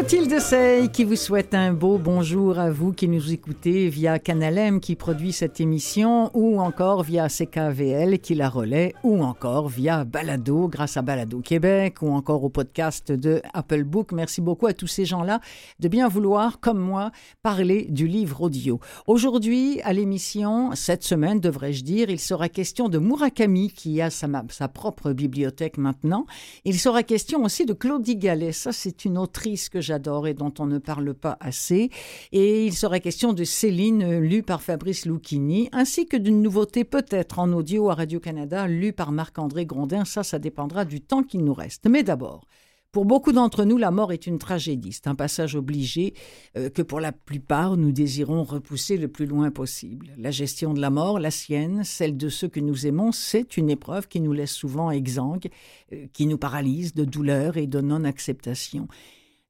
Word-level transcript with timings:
Clotilde 0.00 0.40
Sey 0.40 0.88
qui 0.88 1.04
vous 1.04 1.14
souhaite 1.14 1.52
un 1.52 1.74
beau 1.74 1.98
bonjour 1.98 2.58
à 2.58 2.70
vous 2.70 2.90
qui 2.90 3.06
nous 3.06 3.34
écoutez 3.34 3.90
via 3.90 4.18
Canalem 4.18 4.80
qui 4.80 4.96
produit 4.96 5.30
cette 5.30 5.60
émission 5.60 6.30
ou 6.32 6.58
encore 6.58 7.02
via 7.02 7.28
CKVL 7.28 8.18
qui 8.18 8.34
la 8.34 8.48
relaie 8.48 8.94
ou 9.04 9.22
encore 9.22 9.68
via 9.68 10.06
Balado 10.06 10.68
grâce 10.68 10.96
à 10.96 11.02
Balado 11.02 11.40
Québec 11.40 12.00
ou 12.00 12.12
encore 12.12 12.42
au 12.44 12.48
podcast 12.48 13.12
de 13.12 13.42
Apple 13.52 13.84
Book. 13.84 14.12
Merci 14.12 14.40
beaucoup 14.40 14.66
à 14.66 14.72
tous 14.72 14.86
ces 14.86 15.04
gens-là 15.04 15.38
de 15.80 15.88
bien 15.88 16.08
vouloir, 16.08 16.60
comme 16.60 16.78
moi, 16.78 17.10
parler 17.42 17.86
du 17.90 18.06
livre 18.06 18.40
audio. 18.40 18.80
Aujourd'hui, 19.06 19.82
à 19.82 19.92
l'émission, 19.92 20.70
cette 20.74 21.04
semaine 21.04 21.40
devrais-je 21.40 21.84
dire, 21.84 22.08
il 22.08 22.20
sera 22.20 22.48
question 22.48 22.88
de 22.88 22.96
Murakami 22.96 23.70
qui 23.70 24.00
a 24.00 24.08
sa, 24.08 24.28
propre 24.68 25.12
bibliothèque 25.12 25.76
maintenant. 25.76 26.24
Il 26.64 26.78
sera 26.78 27.02
question 27.02 27.44
aussi 27.44 27.66
de 27.66 27.74
Claudie 27.74 28.16
Gallet. 28.16 28.52
Ça, 28.52 28.72
c'est 28.72 29.04
une 29.04 29.18
autrice 29.18 29.68
que 29.68 29.89
j'adore 29.90 30.28
et 30.28 30.34
dont 30.34 30.54
on 30.60 30.66
ne 30.66 30.78
parle 30.78 31.14
pas 31.14 31.36
assez. 31.40 31.90
Et 32.30 32.64
il 32.64 32.74
sera 32.74 33.00
question 33.00 33.32
de 33.32 33.42
Céline, 33.42 34.20
lue 34.20 34.44
par 34.44 34.62
Fabrice 34.62 35.04
Lucchini, 35.04 35.68
ainsi 35.72 36.06
que 36.06 36.16
d'une 36.16 36.42
nouveauté 36.42 36.84
peut-être 36.84 37.40
en 37.40 37.52
audio 37.52 37.90
à 37.90 37.94
Radio-Canada, 37.94 38.68
lue 38.68 38.92
par 38.92 39.10
Marc-André 39.10 39.66
Grondin. 39.66 40.04
Ça, 40.04 40.22
ça 40.22 40.38
dépendra 40.38 40.84
du 40.84 41.00
temps 41.00 41.24
qu'il 41.24 41.42
nous 41.42 41.54
reste. 41.54 41.88
Mais 41.88 42.04
d'abord, 42.04 42.46
pour 42.92 43.04
beaucoup 43.04 43.30
d'entre 43.30 43.64
nous, 43.64 43.78
la 43.78 43.90
mort 43.90 44.12
est 44.12 44.26
une 44.28 44.38
tragédie. 44.38 44.92
C'est 44.92 45.08
un 45.08 45.16
passage 45.16 45.56
obligé 45.56 46.14
euh, 46.56 46.70
que 46.70 46.82
pour 46.82 47.00
la 47.00 47.12
plupart, 47.12 47.76
nous 47.76 47.90
désirons 47.92 48.44
repousser 48.44 48.96
le 48.96 49.08
plus 49.08 49.26
loin 49.26 49.52
possible. 49.52 50.08
La 50.18 50.30
gestion 50.32 50.72
de 50.72 50.80
la 50.80 50.90
mort, 50.90 51.18
la 51.20 51.30
sienne, 51.30 51.82
celle 51.84 52.16
de 52.16 52.28
ceux 52.28 52.48
que 52.48 52.58
nous 52.58 52.86
aimons, 52.86 53.12
c'est 53.12 53.56
une 53.56 53.70
épreuve 53.70 54.06
qui 54.06 54.20
nous 54.20 54.32
laisse 54.32 54.52
souvent 54.52 54.90
exsangues, 54.90 55.50
euh, 55.92 56.06
qui 56.12 56.26
nous 56.26 56.38
paralyse 56.38 56.94
de 56.94 57.04
douleur 57.04 57.56
et 57.56 57.68
de 57.68 57.80
non-acceptation. 57.80 58.88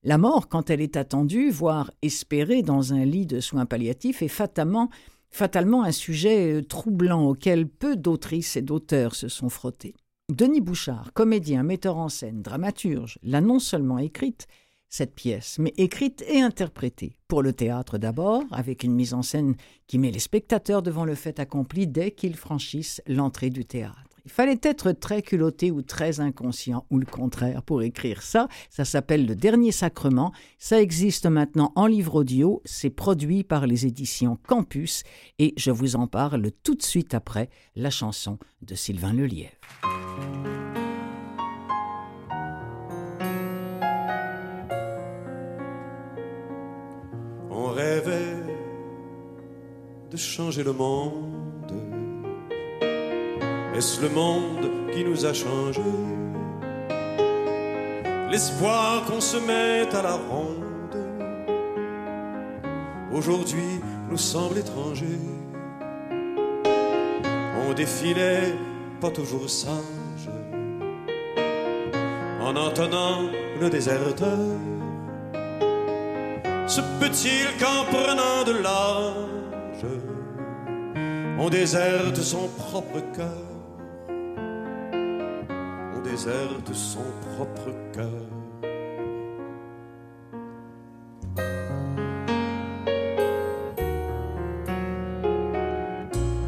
La 0.02 0.16
mort, 0.16 0.48
quand 0.48 0.70
elle 0.70 0.80
est 0.80 0.96
attendue, 0.96 1.50
voire 1.50 1.90
espérée 2.00 2.62
dans 2.62 2.94
un 2.94 3.04
lit 3.04 3.26
de 3.26 3.38
soins 3.40 3.66
palliatifs, 3.66 4.22
est 4.22 4.28
fatalement, 4.28 4.88
un 5.38 5.92
sujet 5.92 6.54
euh, 6.54 6.62
troublant 6.62 7.26
auquel 7.26 7.68
peu 7.68 7.96
d'autrices 7.96 8.56
et 8.56 8.62
d'auteurs 8.62 9.14
se 9.14 9.28
sont 9.28 9.50
frottés. 9.50 9.94
Denis 10.30 10.62
Bouchard, 10.62 11.12
comédien, 11.12 11.64
metteur 11.64 11.98
en 11.98 12.08
scène, 12.08 12.40
dramaturge, 12.40 13.18
l'a 13.22 13.42
non 13.42 13.58
seulement 13.58 13.98
écrite, 13.98 14.46
cette 14.88 15.14
pièce, 15.14 15.58
mais 15.58 15.74
écrite 15.76 16.24
et 16.26 16.40
interprétée. 16.40 17.16
Pour 17.28 17.42
le 17.42 17.52
théâtre 17.52 17.98
d'abord, 17.98 18.42
avec 18.52 18.84
une 18.84 18.94
mise 18.94 19.12
en 19.12 19.22
scène 19.22 19.54
qui 19.86 19.98
met 19.98 20.10
les 20.10 20.18
spectateurs 20.18 20.82
devant 20.82 21.04
le 21.04 21.14
fait 21.14 21.38
accompli 21.38 21.86
dès 21.86 22.10
qu'ils 22.10 22.36
franchissent 22.36 23.02
l'entrée 23.06 23.50
du 23.50 23.66
théâtre. 23.66 24.09
Il 24.24 24.30
fallait 24.30 24.60
être 24.62 24.92
très 24.92 25.22
culotté 25.22 25.70
ou 25.70 25.82
très 25.82 26.20
inconscient, 26.20 26.84
ou 26.90 26.98
le 26.98 27.06
contraire, 27.06 27.62
pour 27.62 27.82
écrire 27.82 28.22
ça. 28.22 28.48
Ça 28.68 28.84
s'appelle 28.84 29.26
Le 29.26 29.34
Dernier 29.34 29.72
Sacrement. 29.72 30.32
Ça 30.58 30.80
existe 30.80 31.26
maintenant 31.26 31.72
en 31.76 31.86
livre 31.86 32.16
audio. 32.16 32.62
C'est 32.64 32.90
produit 32.90 33.44
par 33.44 33.66
les 33.66 33.86
éditions 33.86 34.38
Campus. 34.46 35.02
Et 35.38 35.54
je 35.56 35.70
vous 35.70 35.96
en 35.96 36.06
parle 36.06 36.50
tout 36.62 36.74
de 36.74 36.82
suite 36.82 37.14
après 37.14 37.48
la 37.76 37.90
chanson 37.90 38.38
de 38.62 38.74
Sylvain 38.74 39.12
Lelièvre. 39.12 39.50
On 47.50 47.66
rêvait 47.68 48.36
de 50.10 50.16
changer 50.16 50.64
le 50.64 50.72
monde 50.72 51.89
est-ce 53.74 54.00
le 54.00 54.08
monde 54.08 54.70
qui 54.92 55.04
nous 55.04 55.24
a 55.24 55.32
changé 55.32 55.82
L'espoir 58.30 59.04
qu'on 59.06 59.20
se 59.20 59.36
mette 59.36 59.94
à 59.94 60.02
la 60.02 60.14
ronde. 60.14 60.96
Aujourd'hui 63.12 63.80
nous 64.08 64.16
semble 64.16 64.58
étranger. 64.58 65.18
On 67.66 67.72
défilait 67.72 68.54
pas 69.00 69.10
toujours 69.10 69.48
sage. 69.50 70.30
En 72.40 72.54
entonnant 72.56 73.22
le 73.60 73.68
déserteur. 73.68 74.38
Se 76.66 76.80
peut-il 77.00 77.46
qu'en 77.58 77.84
prenant 77.90 78.44
de 78.46 78.62
l'âge. 78.62 79.86
On 81.38 81.48
déserte 81.48 82.16
son 82.16 82.48
propre 82.48 83.00
cœur 83.16 83.59
de 86.26 86.74
son 86.74 87.04
propre 87.34 87.70
cœur. 87.94 88.08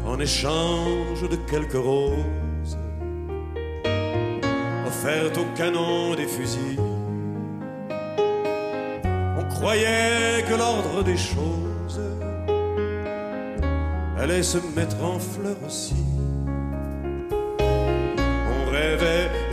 En 0.05 0.19
échange 0.19 1.27
de 1.27 1.35
quelques 1.49 1.73
roses 1.73 2.77
offertes 4.85 5.37
au 5.39 5.57
canon 5.57 6.13
des 6.13 6.27
fusils, 6.27 6.79
on 9.39 9.43
croyait 9.55 10.43
que 10.47 10.55
l'ordre 10.55 11.03
des 11.03 11.17
choses 11.17 11.99
allait 14.19 14.43
se 14.43 14.59
mettre 14.75 15.03
en 15.03 15.17
fleurs 15.17 15.57
aussi. 15.65 15.95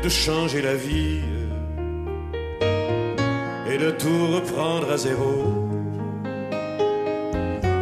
De 0.03 0.09
changer 0.09 0.63
la 0.63 0.75
vie 0.75 1.21
et 3.71 3.79
de 3.79 3.91
tout 3.91 4.27
reprendre 4.35 4.91
à 4.91 4.97
zéro. 4.97 5.35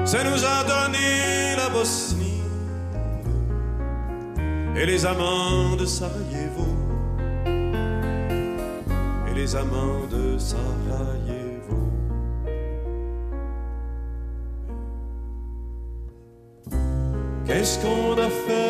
Ça 0.05 0.25
nous 0.25 0.45
a 0.45 0.65
donné 0.65 1.55
la 1.57 1.69
Bosnie 1.69 2.43
et 4.77 4.87
les 4.87 5.07
amants 5.07 5.77
de 5.77 5.85
Sarajevo 5.85 6.67
et 9.29 9.35
les 9.35 9.55
amants 9.55 10.07
de 10.11 10.39
Sarajevo. 10.39 11.79
Qu'est-ce 17.47 17.79
qu'on 17.81 18.13
a 18.19 18.29
fait 18.29 18.68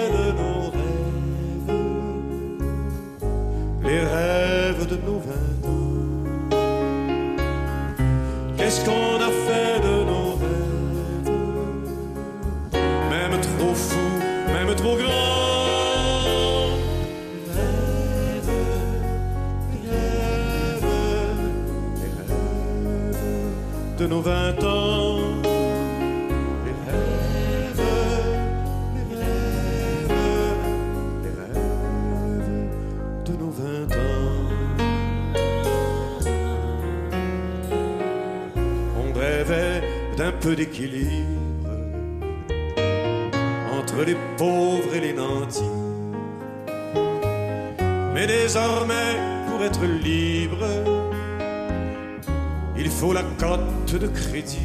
d'équilibre 40.55 41.71
entre 43.79 44.05
les 44.05 44.17
pauvres 44.37 44.95
et 44.95 45.01
les 45.01 45.13
nantis. 45.13 45.63
Mais 48.15 48.27
désormais, 48.27 49.17
pour 49.49 49.63
être 49.63 49.85
libre, 49.85 50.67
il 52.77 52.91
faut 52.91 53.13
la 53.13 53.23
cote 53.39 53.95
de 53.95 54.07
crédit. 54.09 54.59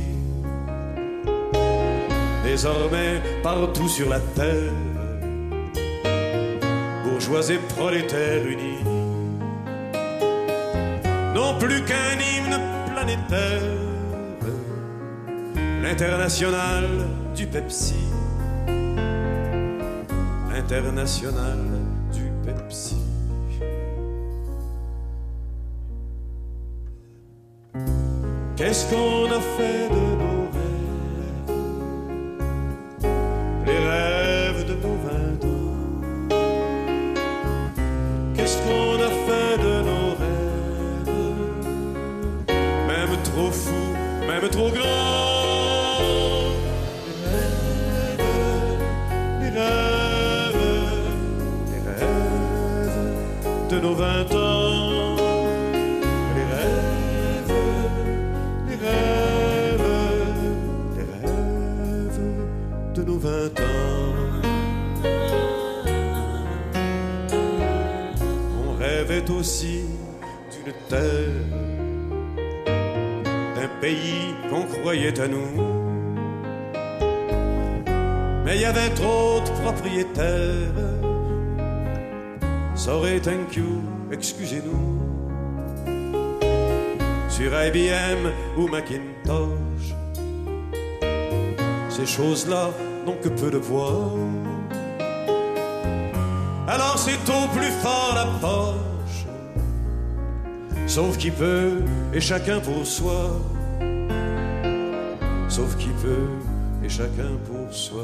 Désormais, 2.44 3.22
partout 3.42 3.88
sur 3.88 4.10
la 4.10 4.20
terre, 4.20 4.74
bourgeois 7.04 7.50
et 7.50 7.60
prolétaires 7.76 8.46
unis, 8.46 8.84
non 11.34 11.58
plus 11.58 11.82
qu'un 11.84 12.18
hymne 12.20 12.60
planétaire 12.94 13.83
L'international 15.94 16.86
du 17.36 17.46
Pepsi. 17.46 17.94
L'international 20.52 21.60
du 22.12 22.32
Pepsi. 22.44 22.98
Qu'est-ce 28.56 28.90
qu'on 28.90 29.26
a 29.28 29.40
fait 29.56 29.90
de 29.90 30.04
nos 30.24 30.50
rêves 30.56 31.54
Les 33.68 33.78
rêves 33.78 34.66
de 34.66 34.74
nos 34.74 34.98
vingt 35.06 35.46
ans. 35.46 35.78
Qu'est-ce 38.36 38.58
qu'on 38.64 38.96
a 38.96 39.12
fait 39.28 39.58
de 39.62 39.74
nos 39.90 40.10
rêves? 40.24 41.14
Même 42.88 43.16
trop 43.22 43.52
fou, 43.52 43.84
même 44.28 44.50
trop 44.50 44.72
grand. 44.72 45.33
De 53.74 53.80
nos 53.80 53.96
vingt 53.96 54.32
ans. 54.36 55.16
Les 56.36 56.48
rêves, 56.56 57.54
les 58.70 58.76
rêves, 58.88 59.92
les 60.98 61.08
rêves 61.14 62.22
de 62.94 63.04
nos 63.04 63.18
vingt 63.18 63.60
ans. 63.60 64.14
On 68.64 68.72
rêvait 68.78 69.30
aussi 69.32 69.86
d'une 70.52 70.74
terre, 70.88 71.44
d'un 73.56 73.72
pays 73.82 74.36
qu'on 74.50 74.66
croyait 74.82 75.20
à 75.20 75.28
nous. 75.28 75.54
Mais 78.46 78.56
il 78.58 78.62
y 78.62 78.66
avait 78.66 78.90
trop 78.90 79.40
de 79.40 79.52
propriétaires. 79.64 80.93
Sorry, 82.84 83.22
thank 83.22 83.56
you, 83.56 83.82
excusez-nous. 84.12 85.00
Sur 87.30 87.54
IBM 87.54 88.30
ou 88.58 88.68
Macintosh, 88.68 89.96
ces 91.88 92.06
choses-là 92.06 92.72
n'ont 93.06 93.16
que 93.24 93.30
peu 93.30 93.50
de 93.50 93.58
voix. 93.58 94.12
Alors 96.68 96.98
c'est 96.98 97.24
au 97.30 97.48
plus 97.56 97.72
fort 97.82 98.16
la 98.16 98.26
poche, 98.42 99.28
sauf 100.86 101.16
qui 101.18 101.32
peut 101.32 101.82
et 102.14 102.20
chacun 102.20 102.60
pour 102.60 102.86
soi. 102.86 103.40
Sauf 105.48 105.78
qui 105.78 105.92
peut 106.02 106.28
et 106.84 106.90
chacun 106.90 107.32
pour 107.48 107.74
soi. 107.74 108.04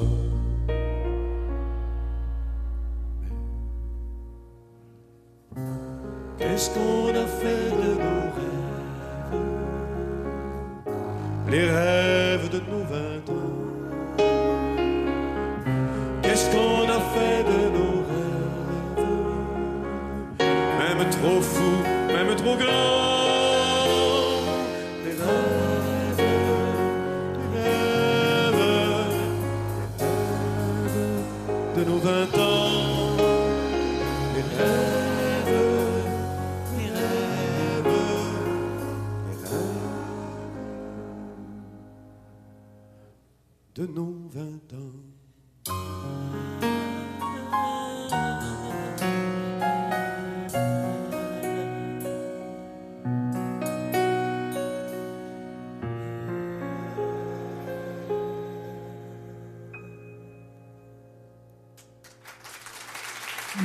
De 43.79 43.87
nos 43.87 44.13
vingt 44.29 44.73
ans. 44.73 44.91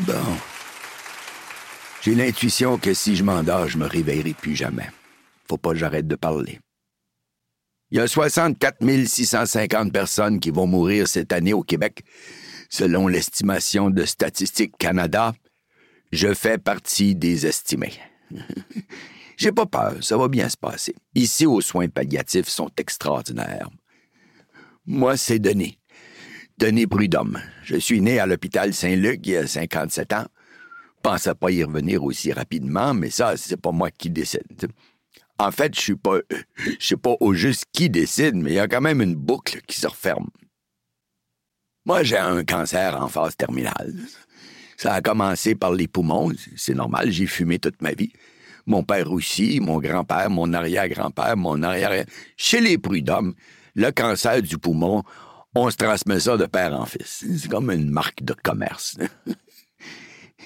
Bon. 0.06 0.12
J'ai 2.02 2.14
l'intuition 2.14 2.78
que 2.78 2.94
si 2.94 3.16
je 3.16 3.24
m'endors, 3.24 3.66
je 3.66 3.78
me 3.78 3.86
réveillerai 3.86 4.34
plus 4.34 4.54
jamais. 4.54 4.88
Faut 5.48 5.56
pas 5.56 5.70
que 5.70 5.76
j'arrête 5.76 6.06
de 6.06 6.14
parler. 6.14 6.60
Il 7.94 7.98
y 7.98 8.00
a 8.00 8.08
64 8.08 8.84
650 9.06 9.92
personnes 9.92 10.40
qui 10.40 10.50
vont 10.50 10.66
mourir 10.66 11.06
cette 11.06 11.32
année 11.32 11.52
au 11.52 11.62
Québec, 11.62 12.02
selon 12.68 13.06
l'estimation 13.06 13.88
de 13.88 14.04
Statistique 14.04 14.76
Canada. 14.76 15.32
Je 16.10 16.34
fais 16.34 16.58
partie 16.58 17.14
des 17.14 17.46
estimés. 17.46 17.92
J'ai 19.36 19.52
pas 19.52 19.66
peur, 19.66 19.94
ça 20.00 20.16
va 20.16 20.26
bien 20.26 20.48
se 20.48 20.56
passer. 20.56 20.96
Ici, 21.14 21.46
aux 21.46 21.60
soins 21.60 21.86
palliatifs 21.86 22.48
sont 22.48 22.70
extraordinaires. 22.78 23.70
Moi, 24.86 25.16
c'est 25.16 25.38
Denis. 25.38 25.78
Denis 26.58 26.88
Prudhomme. 26.88 27.40
Je 27.62 27.76
suis 27.76 28.00
né 28.00 28.18
à 28.18 28.26
l'hôpital 28.26 28.74
Saint-Luc 28.74 29.20
il 29.22 29.34
y 29.34 29.36
a 29.36 29.46
57 29.46 30.14
ans. 30.14 30.26
Pensais 31.00 31.36
pas 31.36 31.52
y 31.52 31.62
revenir 31.62 32.02
aussi 32.02 32.32
rapidement, 32.32 32.92
mais 32.92 33.10
ça, 33.10 33.36
c'est 33.36 33.60
pas 33.60 33.70
moi 33.70 33.92
qui 33.92 34.10
décide. 34.10 34.66
En 35.38 35.50
fait, 35.50 35.74
je 35.74 35.80
suis 35.80 35.96
pas, 35.96 36.18
je 36.78 36.86
sais 36.86 36.96
pas 36.96 37.14
au 37.20 37.34
juste 37.34 37.64
qui 37.72 37.90
décide, 37.90 38.36
mais 38.36 38.50
il 38.50 38.54
y 38.54 38.60
a 38.60 38.68
quand 38.68 38.80
même 38.80 39.02
une 39.02 39.16
boucle 39.16 39.60
qui 39.66 39.80
se 39.80 39.86
referme. 39.86 40.28
Moi, 41.86 42.02
j'ai 42.02 42.16
un 42.16 42.44
cancer 42.44 43.00
en 43.00 43.08
phase 43.08 43.36
terminale. 43.36 43.94
Ça 44.76 44.94
a 44.94 45.02
commencé 45.02 45.54
par 45.54 45.72
les 45.72 45.88
poumons, 45.88 46.32
c'est 46.56 46.74
normal, 46.74 47.10
j'ai 47.10 47.26
fumé 47.26 47.58
toute 47.58 47.82
ma 47.82 47.92
vie. 47.92 48.12
Mon 48.66 48.82
père 48.82 49.10
aussi, 49.12 49.60
mon 49.60 49.78
grand-père, 49.78 50.30
mon 50.30 50.52
arrière-grand-père, 50.52 51.36
mon 51.36 51.62
arrière... 51.62 52.04
Chez 52.36 52.60
les 52.60 52.78
prud'hommes, 52.78 53.34
le 53.74 53.90
cancer 53.90 54.40
du 54.40 54.56
poumon, 54.56 55.02
on 55.54 55.70
se 55.70 55.76
transmet 55.76 56.20
ça 56.20 56.36
de 56.36 56.46
père 56.46 56.72
en 56.72 56.86
fils. 56.86 57.24
C'est 57.38 57.48
comme 57.48 57.70
une 57.70 57.90
marque 57.90 58.22
de 58.22 58.32
commerce. 58.32 58.96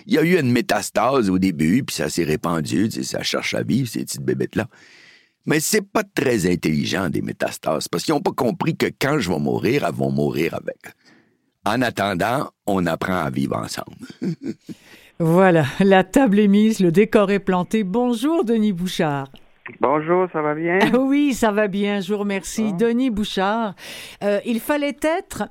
Il 0.07 0.15
y 0.15 0.19
a 0.19 0.23
eu 0.23 0.39
une 0.39 0.53
métastase 0.53 1.31
au 1.31 1.39
début, 1.39 1.83
puis 1.83 1.97
ça 1.97 2.09
s'est 2.09 2.25
répandu, 2.25 2.91
ça 2.91 3.23
cherche 3.23 3.55
à 3.55 3.63
vivre, 3.63 3.89
ces 3.89 4.01
petites 4.01 4.23
bébêtes-là. 4.23 4.69
Mais 5.47 5.61
c'est 5.61 5.83
pas 5.83 6.03
très 6.03 6.51
intelligent, 6.51 7.09
des 7.09 7.23
métastases, 7.23 7.89
parce 7.89 8.05
qu'ils 8.05 8.15
n'ont 8.15 8.21
pas 8.21 8.33
compris 8.33 8.77
que 8.77 8.87
quand 8.87 9.19
je 9.19 9.31
vais 9.31 9.39
mourir, 9.39 9.85
elles 9.87 9.95
vont 9.95 10.11
mourir 10.11 10.55
avec. 10.55 10.79
En 11.65 11.83
attendant, 11.83 12.51
on 12.67 12.87
apprend 12.87 13.19
à 13.19 13.31
vivre 13.31 13.57
ensemble. 13.57 13.97
Voilà, 15.21 15.65
la 15.81 16.05
table 16.05 16.39
est 16.39 16.47
mise, 16.47 16.79
le 16.79 16.93
décor 16.93 17.33
est 17.33 17.41
planté. 17.41 17.83
Bonjour, 17.83 18.45
Denis 18.45 18.73
Bouchard. 18.73 19.27
Bonjour, 19.81 20.29
ça 20.33 20.41
va 20.43 20.55
bien? 20.55 20.79
Ah 20.81 20.97
Oui, 21.01 21.35
ça 21.35 21.51
va 21.51 21.67
bien, 21.67 22.01
je 22.01 22.13
vous 22.13 22.21
remercie. 22.21 22.73
Denis 22.73 23.11
Bouchard, 23.11 23.75
euh, 24.23 24.39
il 24.47 24.61
fallait 24.61 24.97
être... 25.03 25.49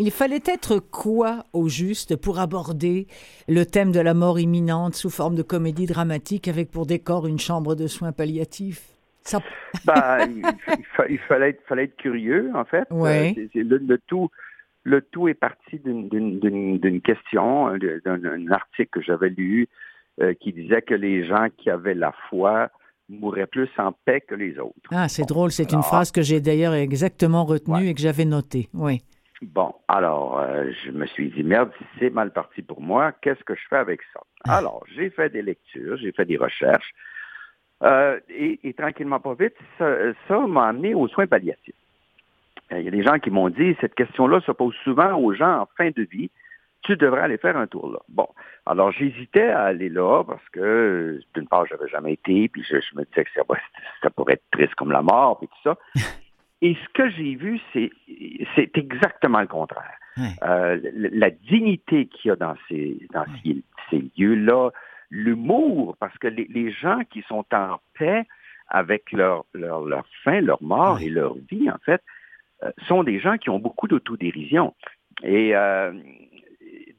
Il 0.00 0.12
fallait 0.12 0.42
être 0.46 0.78
quoi 0.78 1.44
au 1.52 1.68
juste 1.68 2.14
pour 2.14 2.38
aborder 2.38 3.08
le 3.48 3.64
thème 3.66 3.90
de 3.90 3.98
la 3.98 4.14
mort 4.14 4.38
imminente 4.38 4.94
sous 4.94 5.10
forme 5.10 5.34
de 5.34 5.42
comédie 5.42 5.86
dramatique 5.86 6.46
avec 6.46 6.70
pour 6.70 6.86
décor 6.86 7.26
une 7.26 7.40
chambre 7.40 7.74
de 7.74 7.88
soins 7.88 8.12
palliatifs? 8.12 8.86
Ça... 9.22 9.40
Ben, 9.84 10.18
il, 10.30 10.42
il 10.78 10.84
fa- 10.96 11.08
il 11.10 11.18
fallait, 11.18 11.50
être, 11.50 11.62
fallait 11.68 11.84
être 11.84 11.96
curieux, 11.96 12.50
en 12.54 12.64
fait. 12.64 12.84
Ouais. 12.90 13.34
Euh, 13.36 13.46
c'est 13.52 13.62
le, 13.62 13.76
le 13.78 13.98
tout, 14.06 14.30
le 14.84 15.02
tout 15.02 15.28
est 15.28 15.34
parti 15.34 15.78
d'une- 15.84 17.00
question, 17.02 17.76
d'un 17.76 18.50
article 18.52 18.88
que 18.92 19.02
j'avais 19.02 19.28
lu 19.30 19.68
euh, 20.22 20.32
qui 20.40 20.52
disait 20.52 20.80
que 20.82 20.94
les 20.94 21.26
gens 21.26 21.48
qui 21.58 21.70
avaient 21.70 21.94
la 21.94 22.14
foi 22.30 22.70
mouraient 23.10 23.46
plus 23.46 23.68
en 23.78 23.92
paix 24.04 24.20
que 24.20 24.34
les 24.36 24.58
autres. 24.58 24.74
Ah, 24.90 25.08
c'est 25.08 25.26
drôle, 25.28 25.50
c'est 25.50 25.72
une 25.72 25.82
phrase 25.82 26.10
que 26.12 26.22
j'ai 26.22 26.40
d'ailleurs 26.40 26.74
exactement 26.74 27.44
retenue 27.44 27.74
Ouais. 27.76 27.86
et 27.88 27.94
que 27.94 28.00
j'avais 28.00 28.24
notée. 28.24 28.68
Oui. 28.74 29.00
Bon, 29.40 29.72
alors, 29.86 30.40
euh, 30.40 30.70
je 30.84 30.90
me 30.90 31.06
suis 31.06 31.30
dit, 31.30 31.44
merde, 31.44 31.70
c'est 31.98 32.10
mal 32.10 32.32
parti 32.32 32.62
pour 32.62 32.80
moi, 32.80 33.12
qu'est-ce 33.20 33.44
que 33.44 33.54
je 33.54 33.62
fais 33.70 33.76
avec 33.76 34.00
ça? 34.12 34.20
Ah. 34.44 34.56
Alors, 34.58 34.84
j'ai 34.94 35.10
fait 35.10 35.30
des 35.30 35.42
lectures, 35.42 35.96
j'ai 35.96 36.10
fait 36.10 36.24
des 36.24 36.36
recherches, 36.36 36.92
euh, 37.84 38.18
et, 38.28 38.58
et 38.64 38.74
tranquillement, 38.74 39.20
pas 39.20 39.34
vite, 39.34 39.54
ça 39.78 40.38
m'a 40.40 40.68
amené 40.68 40.94
aux 40.94 41.06
soins 41.06 41.28
palliatifs. 41.28 41.74
Euh, 42.72 42.80
Il 42.80 42.84
y 42.84 42.88
a 42.88 42.90
des 42.90 43.04
gens 43.04 43.20
qui 43.20 43.30
m'ont 43.30 43.48
dit, 43.48 43.76
cette 43.80 43.94
question-là 43.94 44.40
se 44.40 44.50
pose 44.50 44.74
souvent 44.82 45.16
aux 45.16 45.32
gens 45.32 45.60
en 45.60 45.68
fin 45.76 45.90
de 45.90 46.02
vie, 46.02 46.30
tu 46.82 46.96
devrais 46.96 47.22
aller 47.22 47.38
faire 47.38 47.56
un 47.56 47.66
tour 47.66 47.90
là. 47.90 47.98
Bon, 48.08 48.28
alors 48.66 48.92
j'hésitais 48.92 49.48
à 49.48 49.64
aller 49.64 49.88
là 49.88 50.24
parce 50.24 50.48
que, 50.50 51.20
d'une 51.34 51.46
part, 51.46 51.66
je 51.66 51.74
n'avais 51.74 51.88
jamais 51.88 52.14
été, 52.14 52.48
puis 52.48 52.64
je, 52.68 52.80
je 52.80 52.96
me 52.96 53.04
disais 53.04 53.24
que 53.24 53.30
ça, 53.34 53.42
ça 54.02 54.10
pourrait 54.10 54.34
être 54.34 54.50
triste 54.50 54.74
comme 54.74 54.92
la 54.92 55.02
mort, 55.02 55.38
puis 55.38 55.48
tout 55.48 55.62
ça. 55.62 55.78
Et 56.60 56.74
ce 56.74 56.88
que 56.92 57.08
j'ai 57.10 57.34
vu, 57.36 57.60
c'est 57.72 57.90
c'est 58.54 58.76
exactement 58.76 59.40
le 59.40 59.46
contraire. 59.46 59.94
Euh, 60.42 60.80
la, 60.94 61.08
la 61.12 61.30
dignité 61.30 62.06
qu'il 62.06 62.30
y 62.30 62.32
a 62.32 62.36
dans 62.36 62.56
ces, 62.68 62.98
dans 63.12 63.24
ces, 63.42 63.62
ces 63.88 64.10
lieux-là, 64.18 64.70
l'humour, 65.10 65.96
parce 66.00 66.16
que 66.18 66.26
les, 66.26 66.46
les 66.50 66.72
gens 66.72 67.00
qui 67.10 67.22
sont 67.22 67.44
en 67.52 67.78
paix 67.96 68.24
avec 68.66 69.12
leur, 69.12 69.44
leur, 69.54 69.84
leur 69.84 70.04
fin, 70.24 70.40
leur 70.40 70.60
mort 70.62 71.00
et 71.00 71.08
leur 71.08 71.34
vie, 71.50 71.70
en 71.70 71.78
fait, 71.78 72.02
euh, 72.64 72.72
sont 72.88 73.04
des 73.04 73.20
gens 73.20 73.38
qui 73.38 73.48
ont 73.50 73.60
beaucoup 73.60 73.86
d'autodérision. 73.86 74.74
Et 75.22 75.54
euh, 75.54 75.92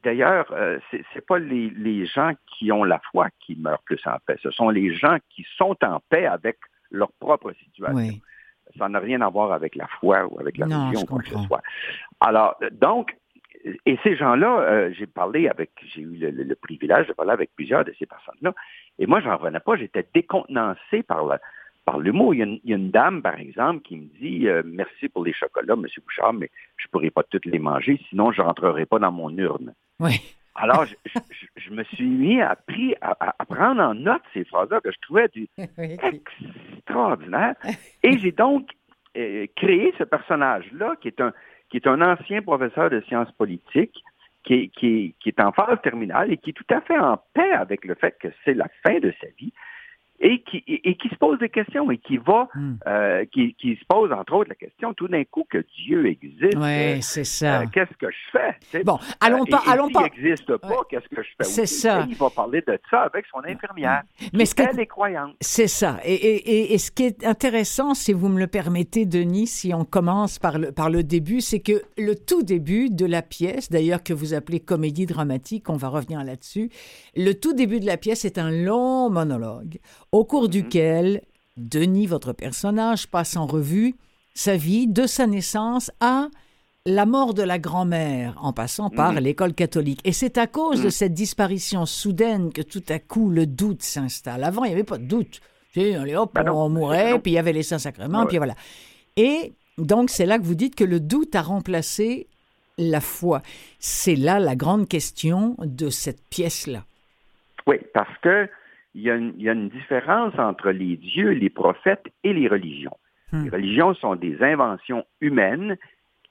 d'ailleurs, 0.03 0.51
euh, 0.53 0.79
c'est 0.89 1.03
c'est 1.13 1.25
pas 1.25 1.39
les, 1.39 1.69
les 1.71 2.05
gens 2.05 2.31
qui 2.47 2.71
ont 2.71 2.85
la 2.85 2.99
foi 3.11 3.27
qui 3.41 3.55
meurent 3.57 3.83
plus 3.83 3.99
en 4.07 4.17
paix. 4.25 4.37
Ce 4.41 4.51
sont 4.51 4.69
les 4.69 4.93
gens 4.95 5.17
qui 5.29 5.45
sont 5.57 5.75
en 5.83 5.99
paix 6.09 6.25
avec 6.25 6.57
leur 6.89 7.11
propre 7.19 7.51
situation. 7.51 8.19
Ça 8.77 8.87
n'a 8.89 8.99
rien 8.99 9.21
à 9.21 9.29
voir 9.29 9.51
avec 9.51 9.75
la 9.75 9.87
foi 9.87 10.25
ou 10.29 10.39
avec 10.39 10.57
la 10.57 10.65
Non, 10.67 10.85
religion 10.87 11.05
quoi 11.05 11.19
que 11.21 11.29
ce 11.29 11.47
soit. 11.47 11.61
Alors, 12.19 12.55
donc, 12.71 13.15
et 13.85 13.97
ces 14.03 14.15
gens-là, 14.15 14.59
euh, 14.61 14.93
j'ai 14.97 15.07
parlé 15.07 15.47
avec, 15.49 15.71
j'ai 15.93 16.01
eu 16.01 16.15
le, 16.17 16.29
le- 16.31 16.43
le 16.43 16.55
privilège 16.55 17.07
de 17.07 17.13
parler 17.13 17.31
avec 17.31 17.49
plusieurs 17.55 17.83
de 17.83 17.93
ces 17.99 18.05
personnes-là, 18.05 18.53
et 18.99 19.05
moi, 19.05 19.19
j'en 19.21 19.35
revenais 19.37 19.59
pas, 19.59 19.75
j'étais 19.75 20.05
décontenancé 20.13 21.03
par 21.03 21.25
le, 21.25 21.35
par 21.85 21.99
l'humour. 21.99 22.33
Il, 22.33 22.37
y 22.37 22.41
a 22.41 22.45
une- 22.45 22.59
il 22.63 22.69
y 22.69 22.73
a 22.73 22.77
une 22.77 22.91
dame, 22.91 23.21
par 23.21 23.37
exemple, 23.39 23.81
qui 23.81 23.97
me 23.97 24.05
dit 24.19 24.47
euh, 24.47 24.61
Merci 24.65 25.09
pour 25.09 25.25
les 25.25 25.33
chocolats, 25.33 25.73
M. 25.73 25.85
Bouchard, 26.05 26.33
mais 26.33 26.49
je 26.77 26.85
ne 26.87 26.91
pourrai 26.91 27.09
pas 27.09 27.23
toutes 27.23 27.45
les 27.45 27.59
manger, 27.59 27.99
sinon 28.09 28.31
je 28.31 28.41
ne 28.41 28.45
rentrerai 28.47 28.85
pas 28.85 28.99
dans 28.99 29.11
mon 29.11 29.29
urne. 29.37 29.73
Oui. 29.99 30.21
Alors, 30.61 30.85
je, 30.85 30.95
je- 31.05 31.19
je- 31.31 31.61
je 31.63 31.69
me 31.71 31.83
suis 31.85 32.05
mis 32.05 32.41
à, 32.41 32.55
pris- 32.55 32.95
à- 33.01 33.33
prendre 33.45 33.81
en 33.81 33.93
note 33.93 34.21
ces 34.33 34.43
phrases-là 34.45 34.81
que 34.81 34.91
je 34.91 34.97
trouvais 35.01 35.27
du, 35.29 35.47
extraordinaire. 36.77 37.55
Et 38.03 38.17
j'ai 38.17 38.31
donc 38.31 38.69
euh, 39.17 39.45
créé 39.55 39.93
ce 39.97 40.03
personnage-là, 40.03 40.95
qui 41.01 41.07
est 41.07 41.21
un 41.21 41.33
qui 41.69 41.77
est 41.77 41.87
un 41.87 42.01
ancien 42.01 42.41
professeur 42.41 42.89
de 42.89 42.99
sciences 43.01 43.31
politiques, 43.33 44.03
qui 44.43 44.69
qui 44.71 45.15
est 45.25 45.39
en 45.41 45.51
phase 45.51 45.79
terminale 45.83 46.31
et 46.33 46.37
qui 46.37 46.49
est 46.51 46.53
tout 46.53 46.73
à 46.73 46.81
fait 46.81 46.97
en 46.97 47.17
paix 47.33 47.51
avec 47.51 47.85
le 47.85 47.95
fait 47.95 48.15
que 48.19 48.27
c'est 48.43 48.53
la 48.55 48.67
fin 48.83 48.99
de 48.99 49.13
sa 49.21 49.27
vie 49.37 49.53
et 50.21 50.41
qui, 50.43 50.63
et, 50.67 50.89
et 50.89 50.95
qui 50.97 51.07
se 51.09 51.15
pose 51.15 51.39
des 51.39 51.49
questions 51.49 51.89
et 51.91 51.97
qui 51.97 52.17
va, 52.17 52.47
Hmm. 52.55 52.75
euh, 52.87 53.25
qui, 53.31 53.53
qui 53.55 53.75
se 53.75 53.85
pose 53.87 54.11
entre 54.11 54.33
autres 54.33 54.49
la 54.49 54.55
question 54.55 54.93
tout 54.93 55.07
d'un 55.07 55.23
coup 55.23 55.45
que 55.49 55.63
Dieu 55.85 56.05
existe. 56.07 56.55
Euh, 56.55 56.97
c'est 57.01 57.23
ça. 57.23 57.61
euh, 57.61 57.65
qu'est-ce 57.71 57.95
que 57.97 58.07
je 58.11 58.37
fais? 58.71 58.83
Bon, 58.83 58.97
allons 59.21 59.43
Euh, 59.43 59.49
pas, 59.51 59.61
et, 59.65 59.69
allons 59.71 59.85
s'il 59.85 59.93
pas. 59.93 60.03
n'existe 60.03 60.57
pas, 60.57 60.67
Ouais. 60.67 60.75
qu'est-ce 60.89 61.07
que 61.15 61.21
je 61.23 61.29
fais? 61.37 61.43
C'est 61.43 61.65
ça. 61.65 62.01
Et 62.01 62.09
il 62.09 62.15
va 62.15 62.29
parler 62.29 62.61
de 62.67 62.77
ça 62.89 63.01
avec 63.03 63.25
son 63.31 63.39
infirmière. 63.45 64.01
Mais 64.33 64.45
qui, 64.45 64.47
ce 64.47 64.55
elle 64.69 64.79
est 64.79 64.85
croyante. 64.87 65.35
C'est 65.41 65.67
ça. 65.67 65.99
Et, 66.03 66.13
et- 66.13 66.49
et- 66.51 66.73
et 66.73 66.77
ce 66.77 66.91
qui 66.91 67.03
est 67.05 67.25
intéressant, 67.25 67.93
si 67.93 68.11
vous 68.13 68.27
me 68.29 68.39
le 68.39 68.47
permettez, 68.47 69.05
Denis, 69.05 69.47
si 69.47 69.73
on 69.73 69.85
commence 69.85 70.37
par 70.39 70.59
le, 70.59 70.71
par 70.71 70.89
le 70.89 71.03
début, 71.03 71.41
c'est 71.41 71.59
que 71.61 71.81
le 71.97 72.15
tout 72.15 72.43
début 72.43 72.89
de 72.89 73.05
la 73.05 73.21
pièce, 73.21 73.69
d'ailleurs 73.69 74.03
que 74.03 74.13
vous 74.13 74.33
appelez 74.33 74.59
comédie 74.59 75.05
dramatique, 75.05 75.69
on 75.69 75.77
va 75.77 75.87
revenir 75.87 76.23
là-dessus, 76.23 76.69
le 77.15 77.33
tout 77.33 77.53
début 77.53 77.79
de 77.79 77.85
la 77.85 77.97
pièce 77.97 78.25
est 78.25 78.37
un 78.37 78.51
long 78.51 79.09
monologue 79.09 79.77
au 80.11 80.23
cours 80.25 80.49
duquel 80.49 81.21
Denis, 81.57 82.07
votre 82.07 82.33
personnage, 82.33 83.07
passe 83.07 83.35
en 83.35 83.45
revue 83.45 83.95
sa 84.33 84.55
vie 84.55 84.87
de 84.87 85.05
sa 85.05 85.27
naissance 85.27 85.91
à 85.99 86.27
la 86.85 87.05
mort 87.05 87.33
de 87.33 87.43
la 87.43 87.59
grand-mère 87.59 88.35
en 88.41 88.53
passant 88.53 88.89
par 88.89 89.13
l'école 89.19 89.53
catholique. 89.53 89.99
Et 90.05 90.13
c'est 90.13 90.37
à 90.37 90.47
cause 90.47 90.81
de 90.81 90.89
cette 90.89 91.13
disparition 91.13 91.85
soudaine 91.85 92.51
que 92.53 92.61
tout 92.61 92.83
à 92.89 92.99
coup 92.99 93.29
le 93.29 93.45
doute 93.45 93.83
s'installe. 93.83 94.43
Avant, 94.43 94.63
il 94.63 94.67
n'y 94.69 94.73
avait 94.73 94.83
pas 94.85 94.97
de 94.97 95.03
doute. 95.03 95.41
Tu 95.73 95.81
sais, 95.81 95.95
allez, 95.95 96.15
hop, 96.15 96.37
non. 96.45 96.53
on 96.65 96.69
mourait, 96.69 97.19
puis 97.19 97.33
il 97.33 97.35
y 97.35 97.37
avait 97.37 97.53
les 97.53 97.63
Saints-Sacrements, 97.63 98.21
Ouais. 98.21 98.27
puis 98.27 98.37
voilà. 98.37 98.55
Et 99.17 99.53
donc, 99.77 100.09
c'est 100.09 100.25
là 100.25 100.39
que 100.39 100.43
vous 100.43 100.55
dites 100.55 100.75
que 100.75 100.83
le 100.85 100.99
doute 100.99 101.35
a 101.35 101.41
remplacé 101.41 102.27
la 102.77 103.01
foi. 103.01 103.41
C'est 103.79 104.15
là 104.15 104.39
la 104.39 104.55
grande 104.55 104.87
question 104.87 105.57
de 105.59 105.89
cette 105.89 106.21
pièce-là. 106.29 106.85
Oui, 107.67 107.75
parce 107.93 108.17
que 108.23 108.47
il 108.99 109.05
y, 109.05 109.09
a 109.09 109.15
une, 109.15 109.33
il 109.37 109.43
y 109.43 109.49
a 109.49 109.53
une 109.53 109.69
différence 109.69 110.37
entre 110.37 110.71
les 110.71 110.97
dieux, 110.97 111.29
les 111.31 111.49
prophètes 111.49 112.07
et 112.23 112.33
les 112.33 112.47
religions. 112.47 112.97
Hmm. 113.31 113.43
Les 113.45 113.49
religions 113.49 113.93
sont 113.93 114.15
des 114.15 114.41
inventions 114.43 115.05
humaines, 115.21 115.77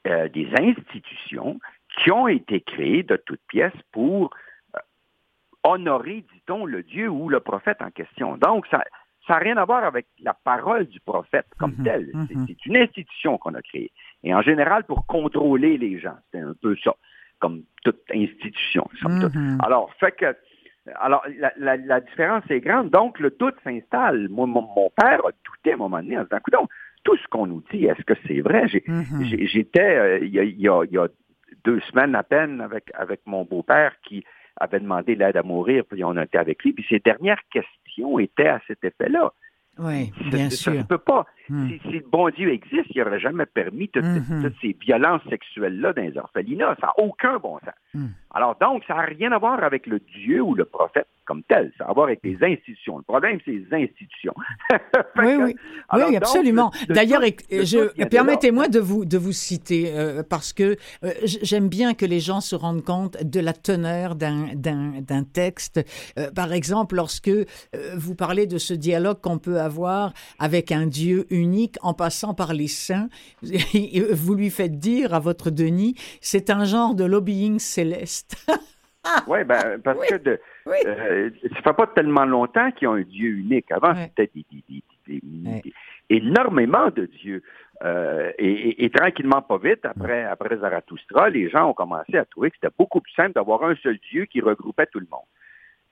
euh, 0.06 0.28
des 0.28 0.48
institutions 0.60 1.58
qui 1.96 2.10
ont 2.12 2.28
été 2.28 2.60
créées 2.60 3.02
de 3.04 3.16
toutes 3.16 3.40
pièces 3.48 3.80
pour 3.92 4.30
euh, 4.76 4.80
honorer, 5.64 6.25
dit-on, 6.34 6.66
le 6.66 6.82
Dieu 6.82 7.08
ou 7.08 7.28
le 7.28 7.40
prophète 7.40 7.80
en 7.80 7.90
question. 7.90 8.37
Donc, 8.37 8.66
ça 8.70 8.82
n'a 9.28 9.38
rien 9.38 9.56
à 9.56 9.64
voir 9.64 9.84
avec 9.84 10.06
la 10.22 10.34
parole 10.34 10.87
du 10.87 11.00
prophète 11.00 11.46
comme 11.58 11.75
Mhm, 11.78 11.84
telle. 11.84 12.10
C'est- 12.28 12.34
mhm. 12.37 12.46
C'est 12.48 12.66
une 12.66 12.76
institution 12.76 13.38
qu'on 13.38 13.54
a 13.54 13.62
créée. 13.62 13.90
Et 14.25 14.34
en 14.34 14.42
général, 14.42 14.84
pour 14.84 15.06
contrôler 15.06 15.78
les 15.78 15.98
gens. 15.98 16.16
C'est 16.32 16.40
un 16.40 16.54
peu 16.60 16.76
ça, 16.84 16.94
comme 17.38 17.62
toute 17.84 18.00
institution. 18.12 18.88
Alors, 19.64 19.92
fait 20.00 20.12
que, 20.12 20.37
alors, 21.00 21.25
la, 21.38 21.52
la- 21.57 21.76
la 21.76 22.00
différence 22.00 22.45
est 22.50 22.61
grande. 22.61 22.90
Donc, 22.90 23.18
le 23.21 23.30
doute 23.30 23.57
s'installe. 23.64 24.28
Moi, 24.28 24.47
mon, 24.47 24.62
mon 24.62 24.90
père 24.97 25.21
a 25.26 25.30
douté 25.45 25.73
à 25.73 25.75
un 25.75 25.78
moment 25.78 25.99
donné 26.02 26.18
en 26.18 26.23
se 26.25 26.28
disant, 26.28 26.68
tout 27.04 27.16
ce 27.16 27.26
qu'on 27.28 27.47
nous 27.47 27.62
dit, 27.73 27.85
est-ce 27.87 28.02
que 28.04 28.14
c'est 28.26 28.40
vrai? 28.40 28.66
J'étais, 28.68 30.21
il 30.23 30.28
y, 30.35 30.38
a, 30.40 30.42
il 30.45 30.61
y 30.61 30.99
deux 31.64 31.80
semaines 31.90 32.14
à 32.14 32.23
peine, 32.23 32.61
avec, 32.61 32.85
avec 32.95 33.21
mon 33.26 33.45
beau-père 33.45 33.92
qui 34.02 34.25
avait 34.57 34.80
demandé 34.80 35.14
l'aide 35.14 35.37
à 35.37 35.42
mourir, 35.42 35.85
puis 35.88 36.02
on 36.04 36.16
était 36.21 36.38
avec 36.38 36.62
lui, 36.64 36.73
puis 36.73 36.85
ses 36.88 36.99
dernières 36.99 37.40
questions 37.50 38.18
étaient 38.18 38.49
à 38.49 38.61
cet 38.66 38.83
effet-là. 38.85 39.33
Oui, 39.78 40.12
Ça- 40.25 40.37
bien 40.37 40.50
ça 40.50 40.57
sûr. 40.73 40.87
peut 40.88 40.99
pas. 40.99 41.25
Hmm. 41.49 41.69
Si, 41.69 41.81
si 41.83 41.88
le 41.99 42.05
bon 42.11 42.28
Dieu 42.31 42.52
existe, 42.52 42.87
il 42.95 43.02
n'aurait 43.02 43.21
jamais 43.21 43.47
permis 43.47 43.88
toutes, 43.88 44.05
ces- 44.05 44.33
Mhm. 44.35 44.43
toutes 44.45 44.61
ces 44.61 44.76
violences 44.81 45.23
sexuelles-là 45.31 45.93
dans 45.95 46.02
les 46.02 46.17
orphelinats. 46.19 46.76
Ça 46.81 46.88
n'a 46.88 47.05
aucun 47.05 47.38
bon 47.38 47.59
sens. 47.61 47.75
Hmm. 47.95 48.09
Alors 48.35 48.57
donc, 48.61 48.83
ça 48.87 48.95
n'a 48.95 49.02
rien 49.02 49.33
à 49.33 49.38
voir 49.38 49.62
avec 49.64 49.87
le 49.87 49.99
Dieu 50.00 50.43
ou 50.43 50.55
le 50.55 50.64
prophète 50.67 51.07
comme 51.25 51.43
tel. 51.45 51.73
Ça 51.78 51.85
a 51.85 51.90
à 51.90 51.93
voir 51.93 52.07
avec 52.07 52.21
les 52.23 52.37
institutions. 52.43 52.99
Le 52.99 53.02
problème, 53.05 53.38
c'est 53.45 53.50
les 53.52 53.67
institutions. 53.73 54.35
Oui, 55.17 55.35
oui. 55.43 55.57
alors 55.88 56.09
oui, 56.11 56.17
absolument. 56.17 56.71
le- 56.83 56.87
le 56.90 56.95
D'ailleurs, 56.95 57.21
permettez-moi 58.11 58.69
de 58.69 58.78
vous, 58.78 59.05
de 59.05 59.19
vous 59.19 59.33
citer, 59.33 59.93
euh, 59.95 60.23
parce 60.28 60.52
que 60.52 60.76
euh, 61.05 61.11
j'aime 61.25 61.69
bien 61.69 61.95
que 61.95 62.05
les 62.07 62.21
gens 62.21 62.40
se 62.40 62.55
rendent 62.55 62.85
compte 62.85 63.17
de 63.23 63.40
la 63.40 63.52
teneur 63.52 64.14
d'un- 64.14 64.49
texte. 65.33 65.81
Euh, 66.19 66.31
par 66.31 66.52
exemple, 66.52 66.95
lorsque 66.97 67.31
vous 67.97 68.14
parlez 68.14 68.47
de 68.47 68.59
ce 68.59 68.73
dialogue 68.75 69.21
qu'on 69.21 69.38
peut 69.38 69.61
avoir 69.61 70.12
avec 70.38 70.71
un 70.73 70.87
Dieu 70.87 71.26
unique 71.40 71.76
en 71.83 71.95
passant 71.95 72.35
par 72.35 72.52
les 72.52 72.68
saints, 72.68 73.09
vous 73.42 74.35
lui 74.35 74.50
faites 74.50 74.78
dire 74.78 75.14
à 75.14 75.21
votre 75.21 75.50
Denis, 75.50 75.95
c'est 76.21 76.50
un 76.50 76.64
genre 76.64 76.95
de 76.95 77.04
lobbying 77.04 77.59
céleste. 77.59 78.37
Oui, 79.26 79.42
ben, 79.45 79.80
parce 79.83 80.07
que 80.07 80.16
de, 80.16 80.38
Oui. 80.66 80.76
euh, 80.85 81.30
ça 81.54 81.62
fait 81.62 81.73
pas 81.73 81.87
tellement 81.87 82.26
longtemps 82.26 82.71
qu'ils 82.73 82.88
ont 82.88 82.95
un 82.95 83.02
Dieu 83.02 83.30
unique. 83.30 83.71
Avant, 83.73 83.95
Ouais. 83.95 84.11
c'était 84.18 84.30
des, 84.35 84.83
Ouais. 85.47 85.62
énormément 86.11 86.90
de 86.95 87.07
dieux. 87.07 87.42
Euh, 87.85 88.30
et, 88.38 88.50
et- 88.50 88.85
et 88.85 88.90
tranquillement, 88.90 89.40
pas 89.40 89.57
vite, 89.57 89.85
après, 89.87 90.25
après 90.25 90.59
Zarathustra, 90.59 91.30
les 91.30 91.49
gens 91.49 91.71
ont 91.71 91.75
commencé 91.75 92.16
à 92.18 92.26
trouver 92.26 92.50
que 92.50 92.57
c'était 92.61 92.75
beaucoup 92.76 93.00
plus 93.00 93.12
simple 93.14 93.33
d'avoir 93.33 93.62
un 93.62 93.76
seul 93.76 93.99
Dieu 94.11 94.26
qui 94.26 94.40
regroupait 94.42 94.87
tout 94.92 95.00
le 95.00 95.07
monde. 95.11 95.25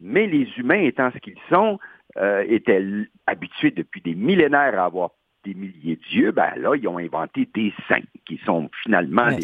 Mais 0.00 0.26
les 0.26 0.46
humains, 0.58 0.80
étant 0.82 1.10
ce 1.12 1.18
qu'ils 1.18 1.38
sont, 1.48 1.78
euh, 2.18 2.44
étaient 2.48 2.84
habitués 3.26 3.70
depuis 3.70 4.02
des 4.02 4.14
millénaires 4.14 4.78
à 4.78 4.84
avoir 4.86 5.10
des 5.46 5.54
milliers 5.54 5.96
de 5.96 6.02
dieux, 6.10 6.32
ben 6.32 6.52
là, 6.56 6.74
ils 6.74 6.88
ont 6.88 6.98
inventé 6.98 7.48
des 7.54 7.72
saints 7.88 8.02
qui 8.26 8.40
sont 8.44 8.68
finalement 8.82 9.26
Ouais, 9.26 9.38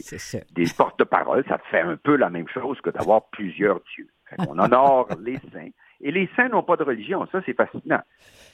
des 0.52 0.66
porte-paroles, 0.76 1.44
ça 1.49 1.59
fait 1.71 1.80
un 1.80 1.97
peu 1.97 2.16
la 2.16 2.30
même 2.30 2.49
chose 2.49 2.80
que 2.80 2.90
d'avoir 2.90 3.28
plusieurs 3.30 3.80
dieux. 3.94 4.09
On 4.48 4.58
honore 4.58 5.08
les 5.24 5.38
saints. 5.52 5.70
Et 6.04 6.10
les 6.10 6.28
saints 6.34 6.48
n'ont 6.48 6.62
pas 6.64 6.76
de 6.76 6.82
religion. 6.82 7.26
Ça, 7.30 7.40
c'est 7.46 7.54
fascinant. 7.54 8.00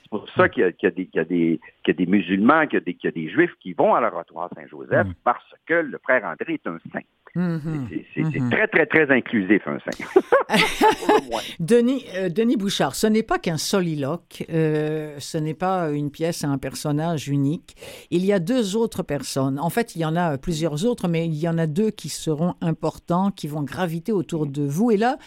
C'est 0.02 0.10
pour 0.10 0.28
ça 0.36 0.48
qu'il 0.48 0.62
y, 0.64 0.82
y 0.82 0.86
a 0.86 0.90
des- 1.24 1.60
y 1.86 1.90
a 1.90 2.06
musulmans, 2.06 2.66
qu'il 2.66 2.74
y 2.74 2.76
a 2.76 2.80
des, 2.80 2.94
qu'il 2.94 3.08
y 3.08 3.08
a 3.08 3.10
des 3.12 3.30
juifs 3.30 3.52
qui 3.60 3.72
vont 3.72 3.94
à 3.94 4.00
l'oratoire 4.00 4.48
Saint-Joseph 4.54 5.06
Mm. 5.06 5.14
parce 5.24 5.44
que 5.66 5.74
le 5.74 5.98
frère 6.02 6.24
André 6.24 6.54
est 6.54 6.66
un 6.66 6.78
saint. 6.92 7.00
Mhm. 7.34 7.88
C'est- 8.14 8.22
Mhm. 8.22 8.50
très, 8.50 8.66
très, 8.68 8.86
très 8.86 9.10
inclusif, 9.14 9.62
un 9.66 9.78
saint. 9.80 10.04
Denis, 11.60 12.04
euh, 12.16 12.28
Denis 12.28 12.56
Bouchard, 12.56 12.94
ce 12.94 13.06
n'est 13.06 13.22
pas 13.22 13.38
qu'un 13.38 13.56
soliloque, 13.58 14.44
euh, 14.50 15.14
ce 15.18 15.38
n'est 15.38 15.54
pas 15.54 15.90
une 15.90 16.10
pièce 16.10 16.44
à 16.44 16.48
un 16.48 16.58
personnage 16.58 17.28
unique. 17.28 17.76
Il 18.10 18.24
y 18.24 18.32
a 18.32 18.38
deux 18.38 18.76
autres 18.76 19.02
personnes. 19.02 19.58
En 19.58 19.70
fait, 19.70 19.94
il 19.96 20.00
y 20.00 20.04
en 20.04 20.16
a 20.16 20.38
plusieurs 20.38 20.84
autres, 20.86 21.08
mais 21.08 21.26
il 21.26 21.34
y 21.34 21.48
en 21.48 21.58
a 21.58 21.66
deux 21.66 21.90
qui 21.90 22.08
seront 22.08 22.54
importants, 22.60 23.30
qui 23.30 23.46
vont 23.48 23.62
graviter 23.62 24.12
autour 24.12 24.46
de 24.46 24.62
vous. 24.66 24.90
Et 24.90 24.96
là, 24.96 25.18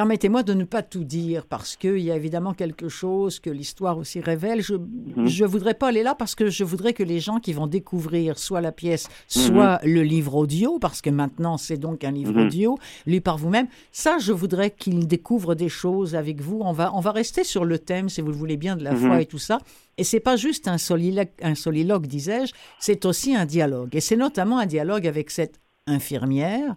permettez-moi 0.00 0.42
de 0.42 0.52
ne 0.52 0.64
pas 0.64 0.82
tout 0.82 1.04
dire, 1.04 1.46
parce 1.46 1.74
qu'il 1.74 2.00
y 2.00 2.10
a 2.10 2.16
évidemment 2.16 2.52
quelque 2.52 2.90
chose 2.90 3.40
que 3.40 3.48
l'histoire 3.48 3.96
aussi 3.96 4.20
révèle. 4.20 4.60
Je 4.60 4.74
ne 4.74 5.46
voudrais 5.46 5.72
pas 5.72 5.88
aller 5.88 6.02
là 6.02 6.14
parce 6.14 6.34
que 6.34 6.50
je 6.50 6.64
voudrais 6.64 6.92
que 6.92 7.02
les 7.02 7.18
gens 7.18 7.38
qui 7.40 7.54
vont 7.54 7.66
découvrir 7.66 8.38
soit 8.38 8.60
la 8.60 8.72
pièce, 8.72 9.08
soit 9.26 9.80
le 9.84 10.02
livre 10.02 10.34
audio, 10.34 10.78
parce 10.78 11.00
que 11.00 11.08
maintenant 11.08 11.56
c'est 11.56 11.78
donc 11.78 12.04
un 12.04 12.10
livre 12.10 12.32
Mhm. 12.34 12.46
audio, 12.46 12.78
lu 13.06 13.22
par 13.22 13.38
vous-même, 13.38 13.68
ça, 13.90 14.18
je 14.18 14.32
voudrais 14.34 14.70
qu'ils 14.70 15.06
découvrent 15.08 15.54
des 15.54 15.70
choses 15.70 16.14
avec 16.14 16.42
vous. 16.42 16.58
On 16.62 16.72
va, 16.72 16.94
on 16.94 17.00
va 17.00 17.12
rester 17.12 17.42
sur 17.42 17.64
le 17.64 17.78
thème, 17.78 18.10
si 18.10 18.20
vous 18.20 18.28
le 18.28 18.36
voulez 18.36 18.58
bien, 18.58 18.76
de 18.76 18.84
la 18.84 18.92
Mhm. 18.92 18.98
foi 19.06 19.22
et 19.22 19.26
tout 19.26 19.38
ça. 19.38 19.56
Et 19.96 20.04
c'est 20.04 20.20
pas 20.20 20.36
juste 20.36 20.68
un 20.68 20.76
soliloque, 20.76 21.32
un 21.40 21.54
soliloque 21.54 22.06
disais-je, 22.06 22.52
c'est 22.78 23.06
aussi 23.06 23.34
un 23.34 23.46
dialogue. 23.46 23.96
Et 23.96 24.00
c'est 24.02 24.16
notamment 24.16 24.58
un 24.58 24.66
dialogue 24.66 25.06
avec 25.06 25.30
cette 25.30 25.58
infirmière 25.86 26.76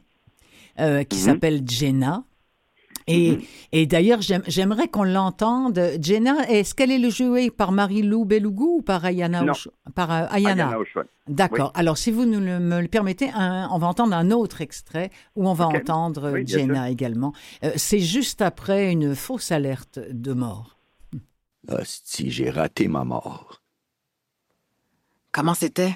euh, 0.79 1.03
qui 1.03 1.17
Mhm. 1.17 1.23
s'appelle 1.25 1.61
Jenna. 1.67 2.23
Et, 3.07 3.31
Mhm. 3.31 3.41
et 3.71 3.85
d'ailleurs, 3.85 4.21
j'aime- 4.21 4.43
j'aimerais 4.47 4.87
qu'on 4.87 5.03
l'entende. 5.03 5.79
Jenna, 6.01 6.47
est-ce 6.49 6.73
qu'elle 6.75 6.91
est 6.91 7.09
jouée 7.09 7.49
par 7.49 7.71
Marie-Lou 7.71 8.25
Belougou 8.25 8.77
ou 8.77 8.81
par 8.81 9.03
Ayana 9.05 9.41
Non. 9.43 9.53
Par 9.95 10.11
euh, 10.11 10.25
Ayana? 10.29 10.77
D'accord. 11.27 11.71
Alors, 11.75 11.97
si 11.97 12.11
vous 12.11 12.25
nous 12.25 12.39
le, 12.39 12.59
me 12.59 12.81
le 12.81 12.87
permettez, 12.87 13.29
un- 13.33 13.67
on 13.71 13.77
va 13.77 13.87
entendre 13.87 14.15
un 14.15 14.31
autre 14.31 14.61
extrait 14.61 15.09
où 15.35 15.47
on 15.49 15.53
va 15.53 15.67
entendre 15.67 16.25
euh, 16.25 16.31
Oui, 16.33 16.47
Jenna 16.47 16.89
également. 16.89 17.33
Euh, 17.63 17.71
C'est 17.75 17.99
juste 17.99 18.41
après 18.41 18.91
une 18.91 19.15
fausse 19.15 19.51
alerte 19.51 19.99
de 20.11 20.33
mort. 20.33 20.77
si 21.83 22.31
j'ai 22.31 22.49
raté 22.49 22.87
ma 22.87 23.03
mort. 23.03 23.61
Comment 25.31 25.53
c'était? 25.53 25.95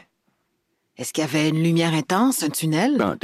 Est-ce 0.98 1.12
qu'il 1.14 1.24
y 1.24 1.26
avait 1.28 1.50
une 1.50 1.64
lumière 1.64 1.94
intense, 1.94 2.44
un 2.44 2.50
tunnel? 2.50 2.98
Non, 2.98 3.16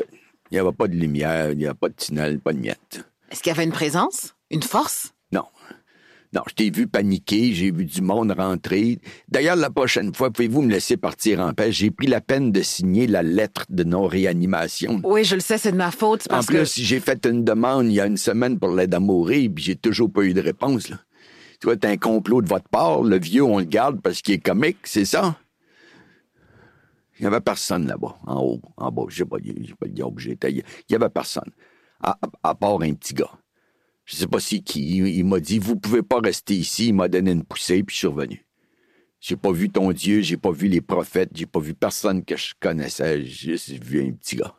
il 0.50 0.54
n'y 0.54 0.58
avait 0.58 0.72
pas 0.72 0.88
de 0.88 0.96
lumière, 0.96 1.52
il 1.52 1.60
n'y 1.60 1.66
avait 1.68 1.76
pas 1.76 1.90
de 1.90 1.94
tunnel, 1.94 2.40
pas 2.40 2.52
de 2.54 2.58
miettes. 2.58 3.06
Est-ce 3.32 3.42
qu'il 3.44 3.52
y 3.52 3.54
avait 3.56 3.64
une 3.64 3.72
présence? 3.72 4.36
Une 4.50 4.64
force? 4.64 5.14
Non. 5.32 5.44
Non, 6.32 6.42
je 6.48 6.54
t'ai 6.54 6.70
vu 6.70 6.88
paniquer, 6.88 7.54
j'ai 7.54 7.72
vu 7.72 7.86
du 7.86 8.02
monde 8.02 8.32
rentrer. 8.32 9.00
D'ailleurs, 9.30 9.56
la 9.56 9.72
prochaine 9.72 10.14
fois, 10.14 10.30
pouvez-vous 10.30 10.62
me 10.62 10.72
laisser 10.72 10.96
partir 10.96 11.40
en 11.40 11.54
paix? 11.54 11.72
J'ai 11.72 11.90
pris 11.90 12.06
la 12.06 12.22
peine 12.22 12.52
de 12.52 12.62
signer 12.62 13.08
la 13.08 13.24
lettre 13.24 13.66
de 13.70 13.84
non-réanimation. 13.84 15.02
Oui, 15.04 15.24
je 15.24 15.34
le 15.36 15.42
sais, 15.42 15.58
c'est 15.58 15.72
de 15.72 15.78
ma 15.78 15.90
faute. 15.90 16.24
c'est 16.24 16.32
En 16.32 16.36
Parce 16.36 16.46
plus, 16.46 16.76
que... 16.76 16.82
j'ai 16.82 17.00
fait 17.00 17.26
une 17.26 17.44
demande 17.44 17.88
il 17.88 17.94
y 17.94 18.00
a 18.00 18.06
une 18.06 18.18
semaine 18.18 18.60
pour 18.60 18.70
l'aide 18.70 18.94
à 18.94 19.00
mourir, 19.00 19.50
puis 19.56 19.64
j'ai 19.64 19.76
toujours 19.76 20.12
pas 20.12 20.22
eu 20.22 20.34
de 20.34 20.42
réponse. 20.42 20.90
Là. 20.90 21.00
Tu 21.60 21.66
vois, 21.66 21.76
c'est 21.82 21.90
un 21.90 21.98
complot 21.98 22.44
de 22.44 22.48
votre 22.48 22.70
part. 22.70 23.02
Le 23.02 23.20
vieux, 23.20 23.44
on 23.44 23.58
le 23.58 23.66
garde 23.66 24.00
parce 24.00 24.22
qu'il 24.22 24.36
est 24.36 24.40
comique, 24.40 24.78
c'est 24.84 25.06
ça? 25.06 25.36
Il 27.18 27.24
n'y 27.24 27.28
avait 27.28 27.42
personne 27.42 27.88
là-bas, 27.88 28.18
en 28.28 28.42
haut, 28.42 28.62
en 28.78 28.92
bas. 28.92 29.04
Je 29.10 29.18
sais 29.18 29.26
pas, 29.26 29.38
je 29.44 29.52
sais 29.52 29.74
pas 29.78 29.88
le 29.88 29.92
diable 29.92 30.14
où 30.16 30.20
j'étais. 30.20 30.52
Il 30.52 30.64
n'y 30.90 30.96
avait 30.96 31.10
personne. 31.10 31.50
À, 32.02 32.56
part 32.56 32.82
un 32.82 32.94
petit 32.94 33.14
gars. 33.14 33.40
Je 34.06 34.16
sais 34.16 34.28
pas 34.28 34.40
c'est 34.40 34.60
qui. 34.60 34.98
Il, 34.98 35.08
il 35.08 35.26
m'a 35.26 35.40
dit, 35.40 35.60
vous 35.60 35.76
pouvez 35.76 36.02
pas 36.02 36.20
rester 36.20 36.56
ici. 36.56 36.88
Il 36.88 36.94
m'a 36.94 37.08
donné 37.08 37.32
une 37.32 37.44
poussée, 37.44 37.84
puis 37.84 37.94
je 37.94 38.00
suis 38.00 38.08
revenu. 38.08 38.46
J'ai 39.20 39.36
pas 39.36 39.52
vu 39.52 39.70
ton 39.70 39.92
Dieu, 39.92 40.22
j'ai 40.22 40.38
pas 40.38 40.52
vu 40.52 40.70
les 40.70 40.80
prophètes, 40.82 41.32
j'ai 41.34 41.46
pas 41.46 41.60
vu 41.60 41.74
personne 41.74 42.24
que 42.24 42.38
je 42.38 42.54
connaissais. 42.60 43.26
J'ai 43.26 43.58
juste 43.58 43.84
vu 43.84 44.02
un 44.02 44.12
petit 44.12 44.38
gars. 44.38 44.56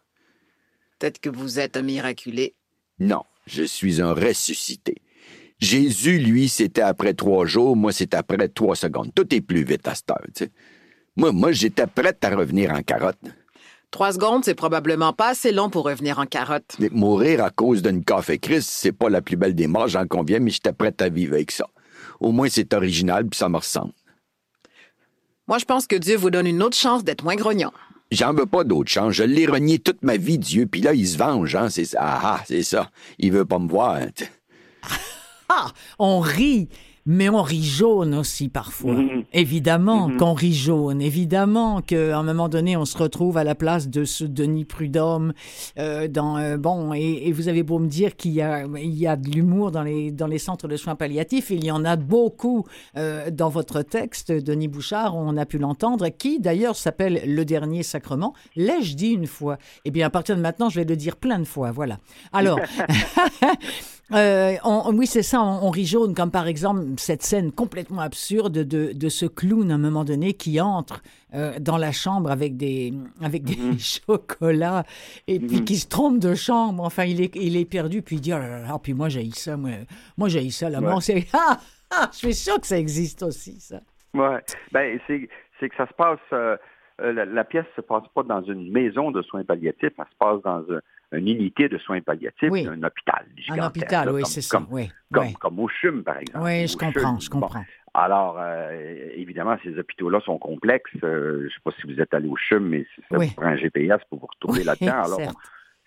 Peut-être 0.98 1.18
que 1.18 1.30
vous 1.30 1.58
êtes 1.58 1.78
un 1.78 1.82
miraculé. 1.82 2.54
Non, 2.98 3.22
je 3.46 3.62
suis 3.62 4.02
un 4.02 4.12
ressuscité. 4.12 4.96
Jésus, 5.58 6.18
lui, 6.18 6.48
c'était 6.48 6.82
après 6.82 7.14
trois 7.14 7.46
jours, 7.46 7.74
moi, 7.74 7.92
c'est 7.92 8.14
après 8.14 8.48
trois 8.48 8.76
secondes. 8.76 9.12
Tout 9.14 9.34
est 9.34 9.40
plus 9.40 9.64
vite 9.64 9.88
à 9.88 9.94
cette 9.94 10.10
heure, 10.10 10.22
tu 10.34 10.44
sais. 10.44 10.50
Moi, 11.16 11.32
moi 11.32 11.52
j'étais 11.52 11.86
prête 11.86 12.24
à 12.24 12.36
revenir 12.36 12.72
en 12.72 12.82
carotte. 12.82 13.20
Trois 13.90 14.12
secondes, 14.12 14.44
c'est 14.44 14.54
probablement 14.54 15.12
pas 15.12 15.28
assez 15.30 15.50
long 15.50 15.68
pour 15.68 15.84
revenir 15.84 16.18
en 16.20 16.26
carotte. 16.26 16.76
Mais 16.78 16.88
mourir 16.92 17.42
à 17.42 17.50
cause 17.50 17.82
d'une 17.82 18.04
café 18.04 18.38
crise, 18.38 18.66
c'est 18.66 18.92
pas 18.92 19.08
la 19.10 19.20
plus 19.20 19.36
belle 19.36 19.54
des 19.54 19.66
morts, 19.66 19.88
j'en 19.88 20.06
conviens, 20.06 20.38
mais 20.38 20.50
j'étais 20.50 20.72
prête 20.72 21.02
à 21.02 21.08
vivre 21.08 21.34
avec 21.34 21.50
ça. 21.50 21.66
Au 22.20 22.30
moins, 22.30 22.48
c'est 22.48 22.72
original, 22.72 23.26
puis 23.26 23.36
ça 23.36 23.48
me 23.48 23.56
ressemble. 23.56 23.92
Moi, 25.48 25.58
je 25.58 25.64
pense 25.64 25.86
que 25.88 25.96
Dieu 25.96 26.16
vous 26.16 26.30
donne 26.30 26.46
une 26.46 26.62
autre 26.62 26.76
chance 26.76 27.02
d'être 27.02 27.24
moins 27.24 27.34
grognon. 27.34 27.72
J'en 28.12 28.32
veux 28.32 28.46
pas 28.46 28.62
d'autre 28.64 28.90
chance. 28.90 29.12
Je 29.14 29.24
l'ai 29.24 29.46
renié 29.46 29.78
toute 29.80 30.02
ma 30.02 30.16
vie, 30.16 30.38
Dieu, 30.38 30.66
puis 30.66 30.80
là, 30.80 30.94
il 30.94 31.06
se 31.06 31.18
venge, 31.18 31.56
hein, 31.56 31.68
c'est 31.70 31.84
ça. 31.84 31.98
Ah, 32.00 32.20
ah, 32.22 32.40
c'est 32.46 32.62
ça. 32.62 32.90
Il 33.18 33.32
veut 33.32 33.44
pas 33.44 33.58
me 33.58 33.68
voir. 33.68 33.96
hein. 33.96 34.08
Ah, 35.48 35.72
on 35.98 36.20
rit, 36.20 36.68
mais 37.12 37.28
on 37.28 37.42
rit 37.42 37.64
jaune 37.64 38.14
aussi 38.14 38.48
parfois. 38.48 38.94
Mhm. 38.94 39.24
Évidemment 39.32 40.06
Mhm. 40.08 40.16
qu'on 40.16 40.32
rit 40.32 40.54
jaune. 40.54 41.02
Évidemment 41.02 41.80
qu'à 41.82 42.16
un 42.16 42.22
moment 42.22 42.48
donné, 42.48 42.76
on 42.76 42.84
se 42.84 42.96
retrouve 42.96 43.36
à 43.36 43.42
la 43.42 43.56
place 43.56 43.88
de 43.88 44.04
ce 44.04 44.22
Denis 44.24 44.64
Prudhomme. 44.64 45.32
euh, 45.78 46.06
dans 46.06 46.36
euh, 46.38 46.56
bon, 46.56 46.94
et, 46.94 47.26
et 47.26 47.32
vous 47.32 47.48
avez 47.48 47.64
beau 47.64 47.78
me 47.80 47.88
dire 47.88 48.14
qu'il 48.16 48.30
y 48.32 48.42
a, 48.42 48.64
il 48.80 48.94
y 48.96 49.06
a 49.08 49.16
de 49.16 49.28
l'humour 49.28 49.72
dans 49.72 49.82
les 49.82 50.12
dans 50.12 50.28
les 50.28 50.38
centres 50.38 50.68
de 50.68 50.76
soins 50.76 50.94
palliatifs. 50.94 51.50
Il 51.50 51.64
y 51.64 51.70
en 51.72 51.84
a 51.84 51.96
beaucoup 51.96 52.64
euh, 52.96 53.30
dans 53.30 53.48
votre 53.48 53.82
texte, 53.82 54.30
Denis 54.30 54.68
Bouchard. 54.68 55.16
On 55.16 55.36
a 55.36 55.46
pu 55.46 55.58
l'entendre, 55.58 56.08
qui 56.10 56.38
d'ailleurs 56.38 56.76
s'appelle 56.76 57.22
Le 57.26 57.44
Dernier 57.44 57.82
Sacrement. 57.82 58.34
L'ai-je 58.54 58.94
dit 58.94 59.10
une 59.10 59.26
fois? 59.26 59.58
Eh 59.84 59.90
bien, 59.90 60.06
à 60.06 60.10
partir 60.10 60.36
de 60.36 60.40
maintenant, 60.42 60.68
je 60.68 60.78
vais 60.80 60.84
le 60.86 60.96
dire 60.96 61.16
plein 61.16 61.38
de 61.40 61.44
fois. 61.44 61.72
Voilà. 61.72 61.98
Alors. 62.32 62.60
Euh, 64.12 64.54
on- 64.64 64.92
oui, 64.94 65.06
c'est 65.06 65.22
ça, 65.22 65.40
on, 65.42 65.66
on 65.66 65.70
rit 65.70 65.86
jaune, 65.86 66.14
comme 66.14 66.30
par 66.30 66.46
exemple 66.46 66.82
cette 66.96 67.22
scène 67.22 67.52
complètement 67.52 68.00
absurde 68.02 68.52
de, 68.52 68.92
de 68.92 69.08
ce 69.08 69.26
clown 69.26 69.70
à 69.70 69.74
un 69.74 69.78
moment 69.78 70.04
donné 70.04 70.32
qui 70.34 70.60
entre 70.60 71.02
euh, 71.34 71.52
dans 71.60 71.76
la 71.76 71.92
chambre 71.92 72.30
avec 72.30 72.56
des, 72.56 72.92
avec 73.22 73.44
des 73.44 73.56
chocolats 73.78 74.84
et 75.28 75.38
puis 75.38 75.64
qui 75.64 75.76
se 75.76 75.86
trompe 75.88 76.18
de 76.18 76.34
chambre. 76.34 76.82
Enfin, 76.84 77.04
il 77.04 77.20
est, 77.20 77.34
il 77.36 77.56
est 77.56 77.64
perdu, 77.64 78.02
puis 78.02 78.16
il 78.16 78.20
dit, 78.20 78.32
oh 78.34 78.38
là 78.38 78.60
là, 78.60 78.78
puis 78.82 78.94
moi 78.94 79.08
j'ai 79.08 79.30
ça, 79.32 79.56
moi, 79.56 79.70
moi 80.16 80.28
j'ai 80.28 80.50
ça, 80.50 80.68
la 80.70 80.80
Ouais. 80.80 80.88
mort, 80.88 81.02
c'est... 81.02 81.26
Ah, 81.32 81.58
ah, 81.90 82.08
je 82.12 82.18
suis 82.18 82.34
sûr 82.34 82.60
que 82.60 82.66
ça 82.66 82.78
existe 82.78 83.22
aussi, 83.22 83.58
ça. 83.60 83.80
Ouais. 84.14 84.38
Ben, 84.72 84.98
c'est, 85.06 85.68
que 85.68 85.76
ça 85.76 85.86
se 85.86 85.94
passe. 85.94 86.18
euh, 86.32 86.56
la, 87.00 87.24
la 87.24 87.44
pièce 87.44 87.66
se 87.76 87.80
passe 87.80 88.04
pas 88.14 88.22
dans 88.22 88.42
une 88.42 88.70
maison 88.70 89.10
de 89.10 89.22
soins 89.22 89.44
palliatifs, 89.44 89.92
elle 89.98 90.04
se 90.04 90.16
passe 90.18 90.42
dans 90.42 90.64
un- 90.72 90.80
une 91.18 91.26
unité 91.28 91.68
de 91.68 91.76
soins 91.78 92.00
palliatifs, 92.00 92.50
Oui. 92.50 92.66
un 92.68 92.82
hôpital. 92.82 93.26
Un 93.50 93.66
hôpital, 93.66 94.06
là, 94.06 94.12
oui, 94.12 94.22
c'est 94.24 94.40
ça, 94.42 94.58
Comme, 94.58 94.66
oui. 94.70 94.90
comme, 95.12 95.24
oui. 95.26 95.32
comme 95.40 95.58
au 95.58 95.68
CHUM, 95.68 96.04
par 96.04 96.18
exemple. 96.18 96.44
Oui, 96.44 96.66
je 96.68 96.76
comprends, 96.76 97.18
CHUM. 97.18 97.20
je 97.20 97.30
Bon. 97.30 97.40
comprends. 97.40 97.64
Alors, 97.94 98.36
euh, 98.40 99.08
évidemment, 99.14 99.56
ces 99.64 99.76
hôpitaux-là 99.76 100.20
sont 100.20 100.38
complexes. 100.38 100.92
Euh, 101.02 101.40
je 101.40 101.44
ne 101.46 101.48
sais 101.48 101.54
pas 101.64 101.72
si 101.80 101.92
vous 101.92 102.00
êtes 102.00 102.14
allé 102.14 102.28
au 102.28 102.36
CHUM, 102.36 102.68
mais 102.68 102.86
ça 103.10 103.16
vous 103.18 103.26
prend 103.34 103.46
un 103.46 103.56
GPS 103.56 104.00
pour 104.08 104.20
vous 104.20 104.26
retrouver 104.26 104.62
là-dedans. 104.62 105.02
Alors. 105.04 105.32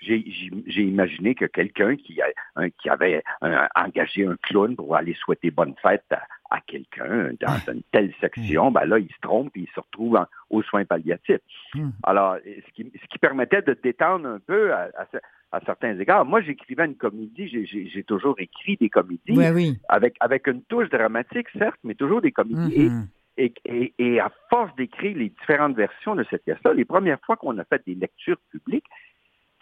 J'ai 0.05 0.81
imaginé 0.83 1.35
que 1.35 1.45
quelqu'un 1.45 1.95
qui, 1.95 2.21
a- 2.21 2.27
un- 2.55 2.69
qui 2.69 2.89
avait 2.89 3.23
un- 3.41 3.67
engagé 3.75 4.25
un 4.25 4.35
clown 4.43 4.75
pour 4.75 4.95
aller 4.95 5.13
souhaiter 5.15 5.51
bonne 5.51 5.73
fête 5.81 6.03
à, 6.11 6.21
à 6.49 6.61
quelqu'un 6.61 7.31
dans 7.39 7.71
une 7.73 7.81
telle 7.91 8.13
section, 8.21 8.71
ben 8.71 8.85
là, 8.85 8.99
il 8.99 9.07
se 9.09 9.19
trompe 9.21 9.55
et 9.55 9.61
il 9.61 9.69
se 9.73 9.79
retrouve 9.79 10.17
en- 10.17 10.27
aux 10.49 10.61
soins 10.63 10.85
palliatifs. 10.85 11.39
Hmm. 11.73 11.89
Alors, 12.03 12.37
ce 12.45 12.71
qui, 12.73 12.91
ce 13.01 13.07
qui 13.07 13.17
permettait 13.19 13.61
de 13.61 13.77
détendre 13.81 14.27
un 14.27 14.39
peu 14.39 14.73
à, 14.73 14.89
à 14.97 15.05
ce- 15.11 15.17
à 15.51 15.59
certains 15.65 15.99
égards. 15.99 16.25
Moi, 16.25 16.41
j'écrivais 16.41 16.85
une 16.85 16.95
comédie, 16.95 17.47
j'ai- 17.47 18.03
toujours 18.03 18.35
écrit 18.39 18.75
des 18.77 18.89
comédies 18.89 19.21
oui. 19.37 19.77
avec, 19.87 20.15
avec 20.19 20.47
une 20.47 20.63
touche 20.63 20.89
dramatique, 20.89 21.47
certes, 21.57 21.77
mais 21.83 21.93
toujours 21.93 22.21
des 22.21 22.31
comédies. 22.31 22.73
Et- 22.75 22.89
Mhm. 22.89 23.07
et, 23.37 23.53
et- 23.65 23.93
et 23.99 24.19
à 24.19 24.31
force 24.49 24.75
d'écrire 24.75 25.15
les 25.15 25.29
différentes 25.29 25.75
versions 25.75 26.15
de 26.15 26.23
cette 26.29 26.43
pièce-là, 26.43 26.73
les 26.73 26.85
premières 26.85 27.19
fois 27.25 27.35
qu'on 27.35 27.55
a 27.59 27.63
fait 27.65 27.81
des 27.85 27.93
lectures 27.95 28.39
publiques, 28.51 28.85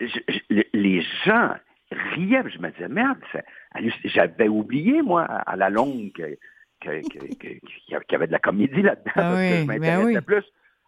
je- 0.08 0.40
je- 0.50 0.62
les 0.74 1.02
gens 1.26 1.52
riaient. 1.92 2.44
Je 2.54 2.60
me 2.60 2.70
disais, 2.72 2.88
merde, 2.88 3.18
j'avais 4.06 4.48
oublié, 4.48 5.02
moi, 5.02 5.24
à, 5.24 5.56
la 5.56 5.70
longue, 5.70 6.12
qu'il 6.82 7.02
y 7.90 8.16
avait 8.16 8.28
de 8.28 8.32
la 8.32 8.40
comédie 8.40 8.82
là-dedans. 8.82 9.12
Ah 9.16 9.34
oui, 9.36 9.50
je 9.50 9.66
ben 9.66 9.80
m'intéressais 9.80 10.16
oui. 10.18 10.22
plus 10.22 10.44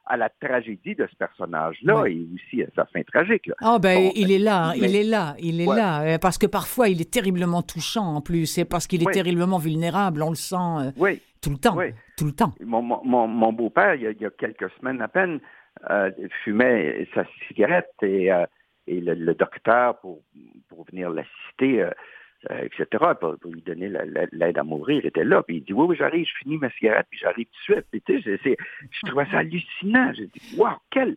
à 0.05 0.17
la 0.17 0.27
tragédie 0.29 0.95
de 0.95 1.07
ce 1.09 1.15
personnage-là 1.15 2.05
et 2.07 2.25
aussi 2.35 2.61
à 2.63 2.65
sa 2.75 2.85
fin 2.87 3.01
tragique. 3.03 3.49
Ah 3.61 3.79
ben 3.79 4.07
Bon, 4.07 4.11
il 4.15 4.31
est 4.33 4.39
là, 4.39 4.65
hein, 4.65 4.73
mais- 4.79 4.89
il 4.89 4.95
est 4.97 5.03
là, 5.03 5.35
il 5.39 5.61
est 5.61 5.67
Ouais. 5.67 5.75
là, 5.77 6.19
parce 6.19 6.37
que 6.37 6.45
parfois 6.45 6.89
il 6.89 6.99
est 6.99 7.09
terriblement 7.11 7.61
touchant 7.61 8.15
en 8.15 8.21
plus, 8.21 8.45
c'est 8.47 8.65
parce 8.65 8.85
qu'il 8.85 9.01
est 9.01 9.07
Oui. 9.07 9.13
terriblement 9.13 9.59
vulnérable, 9.59 10.21
on 10.21 10.29
le 10.29 10.35
sent 10.35 10.55
euh, 10.57 10.91
Oui, 10.97 11.21
tout 11.41 11.51
le 11.51 11.57
temps, 11.57 11.77
Oui. 11.77 11.91
tout 12.17 12.25
le 12.25 12.33
temps. 12.33 12.53
Mon, 12.65 12.81
mon- 12.81 13.01
mon, 13.05 13.27
mon 13.27 13.53
beau-père, 13.53 13.95
il, 13.95 14.01
y 14.01 14.07
a- 14.07 14.11
il 14.11 14.21
y 14.21 14.25
a 14.25 14.29
quelques 14.31 14.69
semaines 14.79 15.01
à 15.01 15.07
peine, 15.07 15.39
euh, 15.89 16.11
fumait 16.43 17.07
sa 17.15 17.23
cigarette 17.47 17.89
et, 18.01 18.29
euh, 18.31 18.45
et 18.87 18.99
le, 19.01 19.13
le 19.13 19.33
docteur, 19.35 19.99
pour, 19.99 20.21
pour 20.69 20.85
venir 20.85 21.09
l'assister, 21.09 21.81
euh, 21.83 21.91
euh, 22.51 22.63
etc., 22.65 23.03
pour, 23.19 23.37
pour 23.39 23.51
lui 23.51 23.61
donner 23.61 23.87
la- 23.87 24.05
la- 24.05 24.25
l'aide 24.31 24.57
à 24.57 24.63
mourir, 24.63 25.05
était 25.05 25.23
là. 25.23 25.41
Puis 25.43 25.57
il 25.57 25.63
dit, 25.63 25.73
oui, 25.73 25.85
oui, 25.87 25.95
j'arrive, 25.97 26.25
je 26.27 26.37
finis 26.43 26.57
ma 26.57 26.69
cigarette, 26.71 27.07
puis 27.09 27.19
j'arrive 27.19 27.45
tout 27.45 27.71
de 27.71 27.75
suite. 27.75 27.87
Puis, 27.91 28.01
tu 28.01 28.21
sais, 28.21 28.57
je 28.91 29.07
trouvais 29.07 29.25
ça 29.31 29.39
hallucinant. 29.39 30.11
J'ai 30.13 30.27
dit, 30.27 30.55
wow, 30.57 30.71
quelle, 30.91 31.15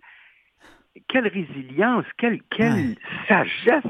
quelle 1.09 1.27
résilience, 1.29 2.05
quelle, 2.17 2.41
quelle 2.45 2.73
Ouais. 2.73 2.95
sagesse 3.29 3.85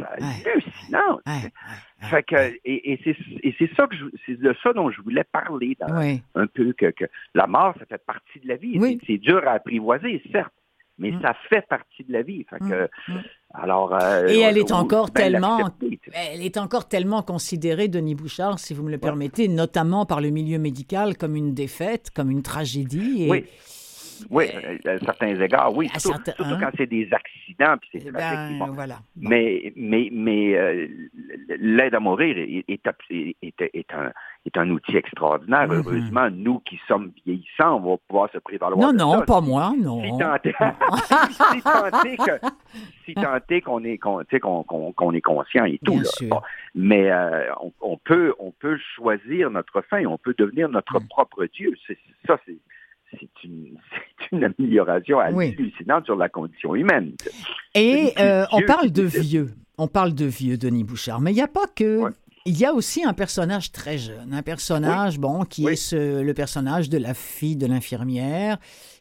hallucinante. 0.44 1.20
Ouais, 1.26 1.32
ouais, 1.44 2.08
Fait 2.08 2.22
que, 2.22 2.36
et, 2.64 2.92
et 2.92 3.54
c'est 3.58 3.74
ça 3.74 3.86
que 3.86 3.94
c'est 4.24 4.38
de 4.40 4.54
ça 4.62 4.72
dont 4.72 4.90
je 4.90 5.00
voulais 5.02 5.24
parler 5.24 5.76
dans, 5.78 5.94
un 6.34 6.46
peu 6.46 6.72
que, 6.72 6.90
que 6.90 7.04
la 7.34 7.46
mort, 7.46 7.74
ça 7.78 7.86
fait 7.86 8.04
partie 8.04 8.40
de 8.40 8.48
la 8.48 8.56
vie. 8.56 8.78
Oui. 8.80 8.98
C'est 9.06 9.18
dur 9.18 9.46
à 9.46 9.52
apprivoiser, 9.52 10.22
certes, 10.32 10.52
mais 10.98 11.10
Mm. 11.12 11.20
ça 11.22 11.34
fait 11.48 11.66
partie 11.68 12.04
de 12.04 12.12
la 12.12 12.22
vie. 12.22 12.44
Fait 12.48 12.58
que, 12.58 12.88
Mm. 13.08 13.20
alors, 13.54 13.94
euh, 13.94 14.26
Et 14.28 14.40
elle 14.40 14.58
est 14.58 14.72
encore 14.72 15.10
tellement, 15.12 15.58
elle 16.14 16.42
est 16.42 16.56
encore 16.56 16.88
tellement 16.88 17.22
considérée, 17.22 17.88
Denis 17.88 18.14
Bouchard, 18.14 18.58
si 18.58 18.74
vous 18.74 18.82
me 18.82 18.90
le 18.90 18.98
permettez, 18.98 19.48
notamment 19.48 20.06
par 20.06 20.20
le 20.20 20.30
milieu 20.30 20.58
médical, 20.58 21.16
comme 21.16 21.36
une 21.36 21.54
défaite, 21.54 22.10
comme 22.14 22.30
une 22.30 22.42
tragédie. 22.42 23.24
Et, 23.24 23.30
Oui. 23.30 23.44
Oui, 24.30 24.46
à 24.86 24.92
à 24.92 24.98
certains 24.98 25.38
égards, 25.38 25.76
oui. 25.76 25.88
Surtout, 25.88 26.08
certains- 26.08 26.32
surtout 26.32 26.54
hein. 26.54 26.58
quand 26.58 26.70
c'est 26.78 26.86
des 26.86 27.06
accidents, 27.12 27.76
puis 27.78 27.90
eh 27.92 28.00
c'est 28.00 28.10
ben, 28.12 28.18
tragique. 28.20 28.58
bon. 28.58 28.66
voilà. 28.72 28.94
Bon. 29.14 29.28
Mais, 29.28 29.74
mais, 29.76 30.08
mais 30.10 30.56
euh, 30.56 30.86
l'aide 31.60 31.94
à 31.94 32.00
mourir 32.00 32.38
est, 32.38 32.64
est, 32.66 32.80
est- 33.10 33.36
est- 33.42 33.70
est 33.74 33.92
un, 33.92 34.10
est 34.48 34.56
un 34.58 34.70
outil 34.70 34.96
extraordinaire. 34.96 35.68
Mhm. 35.68 35.82
Heureusement, 35.86 36.28
nous 36.30 36.60
qui 36.60 36.78
sommes 36.88 37.10
vieillissants, 37.24 37.76
on 37.76 37.90
va 37.90 37.96
pouvoir 38.08 38.30
se 38.32 38.38
prévaloir 38.38 38.78
Non, 38.80 38.92
de 38.92 38.98
non, 38.98 39.18
ça. 39.18 39.22
pas 39.22 39.40
moi, 39.40 39.72
non. 39.78 40.02
Si 40.02 40.18
tant 40.18 40.34
est, 40.34 40.54
si 41.54 41.62
tant 41.62 42.02
est 42.04 42.16
que, 42.16 42.46
si 43.04 43.14
tant 43.14 43.34
est 43.48 43.60
qu'on 43.60 43.84
est, 43.84 43.98
qu'on, 43.98 45.12
est 45.12 45.20
conscient 45.20 45.64
et 45.64 45.78
tout. 45.84 45.92
Bien 45.92 46.02
là. 46.02 46.08
sûr. 46.10 46.28
Bon. 46.28 46.40
Mais 46.74 47.10
euh, 47.10 47.46
on, 47.60 47.72
on 47.80 47.96
peut, 47.96 48.34
on 48.38 48.50
peut 48.52 48.78
choisir 48.96 49.50
notre 49.50 49.80
fin, 49.82 50.04
on 50.06 50.18
peut 50.18 50.34
devenir 50.38 50.68
notre 50.68 51.00
Mm. 51.00 51.08
propre 51.08 51.44
Dieu. 51.46 51.72
C'est, 51.86 51.98
ça, 52.26 52.38
c'est, 52.46 52.56
une, 54.32 54.44
amélioration 54.44 55.18
Oui. 55.32 55.54
hallucinante 55.58 56.04
sur 56.06 56.16
la 56.16 56.28
condition 56.28 56.74
humaine. 56.74 57.12
Et 57.74 58.12
euh, 58.18 58.44
on 58.52 58.60
parle 58.62 58.90
de 58.90 59.02
vieux. 59.02 59.50
On 59.78 59.88
parle 59.88 60.14
de 60.14 60.24
vieux, 60.24 60.56
Denis 60.56 60.84
Bouchard. 60.84 61.20
Mais 61.20 61.32
il 61.32 61.34
n'y 61.34 61.42
a 61.42 61.48
pas 61.48 61.66
que. 61.74 61.98
Ouais. 62.04 62.10
Il 62.46 62.56
y 62.58 62.64
a 62.64 62.72
aussi 62.72 63.04
un 63.04 63.12
personnage 63.12 63.72
très 63.72 63.98
jeune, 63.98 64.32
un 64.32 64.42
personnage 64.42 65.18
bon 65.18 65.44
qui 65.44 65.64
Oui. 65.64 65.72
est 65.72 65.76
ce- 65.76 66.20
le 66.22 66.32
personnage 66.34 66.88
de 66.88 66.96
la 66.96 67.12
fille 67.12 67.56
de 67.56 67.66
l'infirmière 67.66 68.58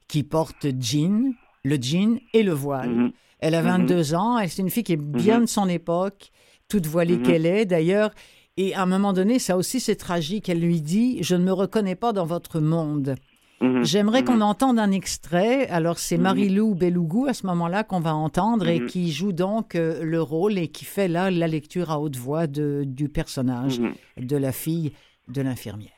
qui 0.07 0.23
porte 0.23 0.65
jean, 0.79 1.33
le 1.63 1.77
jean 1.79 2.19
et 2.33 2.41
le 2.43 2.53
voile. 2.53 2.89
Mhm. 2.89 3.11
Elle 3.39 3.53
a 3.55 3.61
Mhm. 3.61 3.67
22 3.67 4.15
ans 4.15 4.39
et 4.39 4.47
c'est 4.47 4.61
une 4.63 4.69
fille 4.71 4.83
qui 4.83 4.93
est 4.93 4.97
bien 4.97 5.37
Mhm. 5.37 5.45
de 5.45 5.49
son 5.49 5.69
époque, 5.69 6.31
toute 6.69 6.87
voilée 6.87 7.17
Mhm. 7.17 7.23
qu'elle 7.23 7.45
est 7.45 7.65
d'ailleurs. 7.65 8.11
Et 8.57 8.73
à 8.73 8.81
un 8.81 8.85
moment 8.87 9.13
donné, 9.13 9.37
ça 9.37 9.57
aussi 9.57 9.79
c'est 9.79 9.95
tragique. 9.97 10.49
Elle 10.49 10.61
lui 10.61 10.81
dit 10.81 11.19
Je 11.21 11.35
ne 11.35 11.43
me 11.43 11.51
reconnais 11.53 11.95
pas 11.95 12.13
dans 12.13 12.25
votre 12.25 12.59
monde. 12.59 13.15
Mhm. 13.61 13.83
J'aimerais 13.83 14.21
Mhm. 14.21 14.25
qu'on 14.27 14.41
entende 14.41 14.79
un 14.79 14.91
extrait. 14.91 15.67
Alors, 15.69 15.97
c'est 15.97 16.17
Mhm. 16.17 16.23
Marie-Lou 16.23 16.75
Belougou 16.75 17.25
à 17.27 17.33
ce 17.33 17.45
moment-là 17.47 17.83
qu'on 17.83 17.99
va 18.01 18.13
entendre 18.13 18.67
et 18.67 18.79
Mhm. 18.81 18.87
qui 18.87 19.11
joue 19.11 19.31
donc 19.31 19.75
euh, 19.75 20.03
le 20.03 20.21
rôle 20.21 20.57
et 20.57 20.67
qui 20.67 20.83
fait 20.85 21.07
là 21.07 21.31
la 21.31 21.47
lecture 21.47 21.89
à 21.91 21.99
haute 21.99 22.15
voix 22.17 22.47
de, 22.47 22.83
du 22.85 23.07
personnage 23.09 23.79
Mhm. 23.79 23.93
de 24.17 24.37
la 24.37 24.51
fille 24.51 24.91
de 25.29 25.41
l'infirmière. 25.41 25.91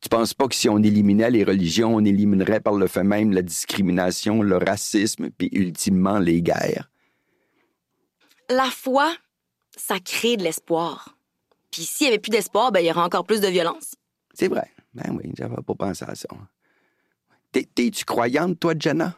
Tu 0.00 0.08
penses 0.08 0.34
pas 0.34 0.46
que 0.46 0.54
si 0.54 0.68
on 0.68 0.78
éliminait 0.78 1.30
les 1.30 1.42
religions, 1.44 1.94
on 1.96 2.04
éliminerait 2.04 2.60
par 2.60 2.74
le 2.74 2.86
fait 2.86 3.02
même 3.02 3.32
la 3.32 3.42
discrimination, 3.42 4.42
le 4.42 4.56
racisme, 4.56 5.30
puis 5.30 5.48
ultimement 5.52 6.18
les 6.18 6.40
guerres? 6.42 6.88
La 8.50 8.66
foi, 8.70 9.12
ça 9.76 9.98
crée 10.00 10.36
de 10.36 10.42
l'espoir. 10.42 11.16
Puis 11.70 11.82
s'il 11.82 12.06
n'y 12.06 12.12
avait 12.12 12.18
plus 12.20 12.30
d'espoir, 12.30 12.72
ben, 12.72 12.80
il 12.80 12.86
y 12.86 12.90
aurait 12.90 13.02
encore 13.02 13.24
plus 13.24 13.40
de 13.40 13.48
violence. 13.48 13.94
C'est 14.34 14.48
vrai. 14.48 14.70
Ben 14.98 15.16
oui, 15.16 15.32
j'avais 15.36 15.56
pas 15.62 15.74
pensé 15.74 16.04
à 16.06 16.14
ça. 16.14 16.28
T'es- 17.52 17.68
T'es-tu 17.74 18.04
croyante, 18.04 18.58
toi, 18.58 18.74
Jenna? 18.78 19.14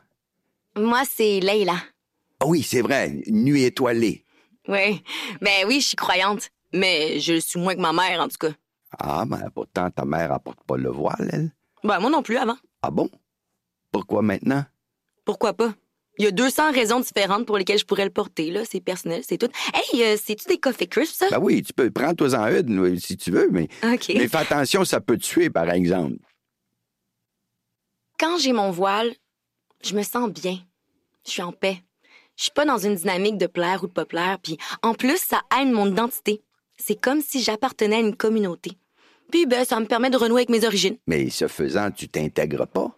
Moi, 0.76 1.02
c'est 1.08 1.40
Leila. 1.40 1.76
Ah 2.40 2.46
oui, 2.46 2.62
c'est 2.62 2.82
vrai. 2.82 3.22
Nuit 3.26 3.64
étoilée. 3.64 4.24
Oui. 4.68 5.02
Ben 5.40 5.66
oui, 5.66 5.80
je 5.80 5.86
suis 5.88 5.96
croyante. 5.96 6.50
Mais 6.72 7.18
je 7.18 7.32
le 7.34 7.40
suis 7.40 7.58
moins 7.58 7.74
que 7.74 7.80
ma 7.80 7.92
mère, 7.92 8.20
en 8.20 8.28
tout 8.28 8.36
cas. 8.38 8.52
Ah, 8.98 9.24
mais 9.26 9.38
pourtant, 9.54 9.90
ta 9.90 10.04
mère 10.04 10.32
apporte 10.32 10.62
pas 10.64 10.76
le 10.76 10.90
voile, 10.90 11.28
elle. 11.32 11.50
Ben, 11.82 11.98
moi 11.98 12.10
non 12.10 12.22
plus 12.22 12.36
avant. 12.36 12.56
Ah 12.82 12.90
bon? 12.90 13.08
Pourquoi 13.90 14.22
maintenant? 14.22 14.64
Pourquoi 15.24 15.52
pas? 15.54 15.72
Il 16.20 16.24
y 16.24 16.26
a 16.26 16.32
200 16.32 16.72
raisons 16.72 17.00
différentes 17.00 17.46
pour 17.46 17.56
lesquelles 17.56 17.78
je 17.78 17.86
pourrais 17.86 18.04
le 18.04 18.10
porter, 18.10 18.50
là. 18.50 18.66
C'est 18.66 18.82
personnel, 18.82 19.22
c'est 19.26 19.38
tout. 19.38 19.48
Hey, 19.72 20.02
euh, 20.02 20.18
c'est-tu 20.22 20.46
des 20.48 20.58
coffee 20.58 20.86
crisps, 20.86 21.16
ça? 21.16 21.30
Ben 21.30 21.38
oui, 21.40 21.62
tu 21.62 21.72
peux. 21.72 21.90
Prends-toi-en 21.90 22.46
une, 22.58 23.00
si 23.00 23.16
tu 23.16 23.30
veux, 23.30 23.48
mais, 23.50 23.68
OK. 23.82 24.08
mais 24.08 24.28
fais 24.28 24.36
attention, 24.36 24.84
ça 24.84 25.00
peut 25.00 25.16
te 25.16 25.22
tuer, 25.22 25.48
par 25.48 25.70
exemple. 25.70 26.18
Quand 28.18 28.36
j'ai 28.36 28.52
mon 28.52 28.70
voile, 28.70 29.14
je 29.82 29.94
me 29.94 30.02
sens 30.02 30.30
bien. 30.30 30.58
Je 31.24 31.30
suis 31.30 31.42
en 31.42 31.52
paix. 31.52 31.82
Je 32.36 32.42
suis 32.42 32.52
pas 32.52 32.66
dans 32.66 32.76
une 32.76 32.96
dynamique 32.96 33.38
de 33.38 33.46
plaire 33.46 33.82
ou 33.82 33.86
de 33.86 33.92
pas 33.92 34.04
plaire, 34.04 34.38
puis 34.42 34.58
en 34.82 34.92
plus, 34.92 35.16
ça 35.16 35.40
aide 35.58 35.72
mon 35.72 35.90
identité. 35.90 36.42
C'est 36.76 37.00
comme 37.00 37.22
si 37.22 37.42
j'appartenais 37.42 37.96
à 37.96 38.00
une 38.00 38.14
communauté. 38.14 38.72
Puis, 39.30 39.46
ben, 39.46 39.64
ça 39.64 39.80
me 39.80 39.86
permet 39.86 40.10
de 40.10 40.18
renouer 40.18 40.40
avec 40.40 40.50
mes 40.50 40.66
origines. 40.66 40.98
Mais 41.06 41.30
ce 41.30 41.48
faisant, 41.48 41.90
tu 41.90 42.08
t'intègres 42.08 42.66
pas. 42.66 42.94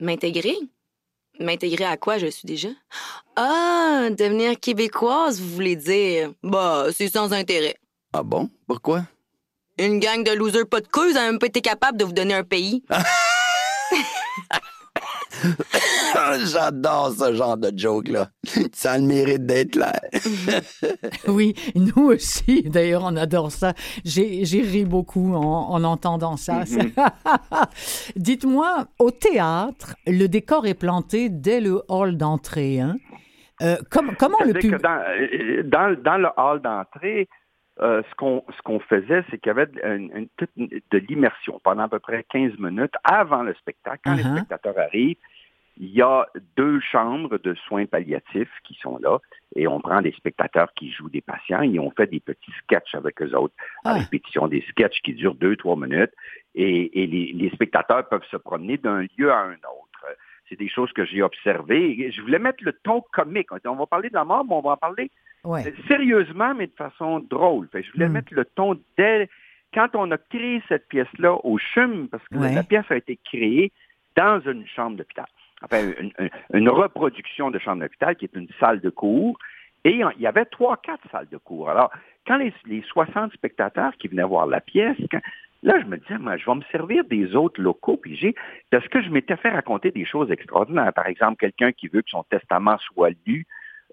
M'intégrer? 0.00 0.56
M'intégrer 1.40 1.84
à 1.84 1.96
quoi 1.96 2.18
je 2.18 2.26
suis 2.26 2.46
déjà? 2.46 2.68
Ah, 3.36 4.08
devenir 4.10 4.58
québécoise, 4.58 5.40
vous 5.40 5.54
voulez 5.54 5.76
dire? 5.76 6.32
Bah, 6.42 6.86
c'est 6.92 7.08
sans 7.08 7.32
intérêt. 7.32 7.76
Ah 8.12 8.22
bon? 8.22 8.50
Pourquoi? 8.66 9.04
Une 9.78 10.00
gang 10.00 10.24
de 10.24 10.32
losers 10.32 10.66
pas 10.66 10.80
de 10.80 10.88
couilles 10.88 11.16
a 11.16 11.20
même 11.20 11.38
pas 11.38 11.46
été 11.46 11.60
capable 11.60 11.98
de 11.98 12.04
vous 12.04 12.12
donner 12.12 12.34
un 12.34 12.44
pays. 12.44 12.82
J'adore 16.52 17.10
ce 17.12 17.34
genre 17.34 17.56
de 17.56 17.70
joke-là. 17.76 18.28
Ça 18.72 18.92
a 18.92 18.98
le 18.98 19.04
mérite 19.04 19.46
d'être 19.46 19.76
là. 19.76 19.92
Oui, 21.28 21.54
nous 21.74 22.06
aussi, 22.10 22.62
d'ailleurs, 22.62 23.02
on 23.04 23.16
adore 23.16 23.50
ça. 23.50 23.72
J'ai 24.04 24.62
ri 24.62 24.84
beaucoup 24.84 25.34
en, 25.34 25.70
en 25.70 25.84
entendant 25.84 26.36
ça. 26.36 26.62
Dites-moi, 28.16 28.86
au 28.98 29.10
théâtre, 29.10 29.94
le 30.06 30.26
décor 30.26 30.66
est 30.66 30.74
planté 30.78 31.28
dès 31.28 31.60
le 31.60 31.82
hall 31.88 32.16
d'entrée. 32.16 32.80
Hein? 32.80 32.96
Euh, 33.62 33.76
comme- 33.90 34.14
comment 34.16 34.38
le 34.44 34.52
public... 34.54 34.80
dans, 34.80 35.02
euh, 35.08 35.62
dans, 35.64 35.96
dans 36.02 36.16
le 36.18 36.28
hall 36.36 36.60
d'entrée, 36.62 37.28
euh, 37.80 38.02
ce 38.08 38.14
qu'on 38.16 38.44
ce 38.56 38.62
qu'on 38.62 38.80
faisait, 38.80 39.24
c'est 39.30 39.38
qu'il 39.38 39.48
y 39.48 39.50
avait 39.50 39.68
une- 39.84 40.10
une- 40.16 40.28
toute 40.36 40.50
une- 40.56 40.68
de 40.68 40.98
l'immersion 40.98 41.60
pendant 41.62 41.82
à 41.84 41.88
peu 41.88 41.98
près 41.98 42.24
15 42.30 42.52
minutes 42.58 42.94
avant 43.04 43.42
le 43.42 43.54
spectacle. 43.54 44.00
Quand 44.04 44.14
les 44.14 44.22
Uh-huh. 44.24 44.36
spectateurs 44.36 44.78
arrivent, 44.78 45.16
il 45.80 45.90
y 45.90 46.02
a 46.02 46.26
deux 46.56 46.80
chambres 46.80 47.38
de 47.38 47.54
soins 47.54 47.86
palliatifs 47.86 48.52
qui 48.64 48.74
sont 48.82 48.98
là 48.98 49.18
et 49.56 49.66
on 49.68 49.80
prend 49.80 50.00
des 50.02 50.12
spectateurs 50.12 50.72
qui 50.74 50.90
jouent 50.90 51.08
des 51.10 51.20
patients 51.20 51.62
et 51.62 51.78
on 51.78 51.90
fait 51.92 52.08
des 52.08 52.20
petits 52.20 52.52
sketchs 52.64 52.94
avec 52.94 53.20
eux 53.22 53.34
autres 53.34 53.54
à 53.84 53.92
Ah. 53.92 53.94
répétition, 53.98 54.48
des 54.48 54.62
sketchs 54.70 55.00
qui 55.02 55.14
durent 55.14 55.34
deux, 55.36 55.56
trois 55.56 55.76
minutes 55.76 56.12
et, 56.54 57.02
et 57.02 57.06
les, 57.06 57.32
les 57.32 57.50
spectateurs 57.50 58.08
peuvent 58.08 58.26
se 58.30 58.36
promener 58.36 58.76
d'un 58.76 59.02
lieu 59.16 59.30
à 59.30 59.38
un 59.40 59.52
autre. 59.54 60.04
C'est 60.48 60.58
des 60.58 60.68
choses 60.68 60.90
que 60.94 61.04
j'ai 61.04 61.22
observées. 61.22 62.10
Je 62.10 62.20
voulais 62.22 62.38
mettre 62.38 62.64
le 62.64 62.72
ton 62.72 63.02
comique. 63.12 63.48
On 63.66 63.74
va 63.74 63.86
parler 63.86 64.08
de 64.08 64.14
la 64.14 64.24
mort, 64.24 64.44
mais 64.46 64.54
on 64.54 64.62
va 64.62 64.70
en 64.72 64.76
parler 64.78 65.10
Ouais. 65.44 65.66
euh, 65.66 65.70
sérieusement, 65.86 66.54
mais 66.54 66.66
de 66.66 66.72
façon 66.72 67.20
drôle. 67.20 67.68
Je 67.74 67.92
voulais 67.92 68.08
Mm. 68.08 68.12
mettre 68.12 68.34
le 68.34 68.44
ton 68.46 68.80
dès 68.96 69.28
quand 69.74 69.88
on 69.94 70.10
a 70.10 70.16
créé 70.18 70.62
cette 70.68 70.88
pièce-là 70.88 71.34
au 71.44 71.58
CHUM, 71.58 72.08
parce 72.08 72.26
que 72.28 72.38
Ouais. 72.38 72.54
la 72.54 72.62
pièce 72.62 72.86
a 72.90 72.96
été 72.96 73.18
créée 73.22 73.70
dans 74.16 74.40
une 74.40 74.66
chambre 74.66 74.96
d'hôpital. 74.96 75.26
Enfin, 75.62 75.92
une, 76.52 76.68
reproduction 76.68 77.50
de 77.50 77.58
chambre 77.58 77.82
d'hôpital 77.82 78.16
qui 78.16 78.26
est 78.26 78.36
une 78.36 78.48
salle 78.60 78.80
de 78.80 78.90
cours. 78.90 79.38
Et 79.84 79.90
il 79.90 80.20
y 80.20 80.26
avait 80.26 80.44
trois, 80.44 80.76
quatre 80.76 81.08
salles 81.10 81.28
de 81.30 81.36
cours. 81.36 81.70
Alors, 81.70 81.90
quand 82.26 82.36
les, 82.36 82.52
les 82.66 82.82
60 82.82 83.32
spectateurs 83.32 83.92
qui 83.98 84.08
venaient 84.08 84.22
voir 84.22 84.46
la 84.46 84.60
pièce, 84.60 84.96
là, 85.62 85.80
je 85.80 85.86
me 85.86 85.96
disais, 85.96 86.18
moi, 86.18 86.36
je 86.36 86.46
vais 86.46 86.54
me 86.56 86.62
servir 86.70 87.04
des 87.04 87.34
autres 87.34 87.60
locaux, 87.60 87.96
puis 87.96 88.16
j'ai, 88.16 88.34
parce 88.70 88.86
que 88.88 89.02
je 89.02 89.08
m'étais 89.08 89.36
fait 89.36 89.50
raconter 89.50 89.90
des 89.90 90.04
choses 90.04 90.30
extraordinaires. 90.30 90.92
Par 90.92 91.06
exemple, 91.06 91.36
quelqu'un 91.36 91.72
qui 91.72 91.88
veut 91.88 92.02
que 92.02 92.10
son 92.10 92.24
testament 92.24 92.76
soit 92.78 93.10
lu 93.26 93.46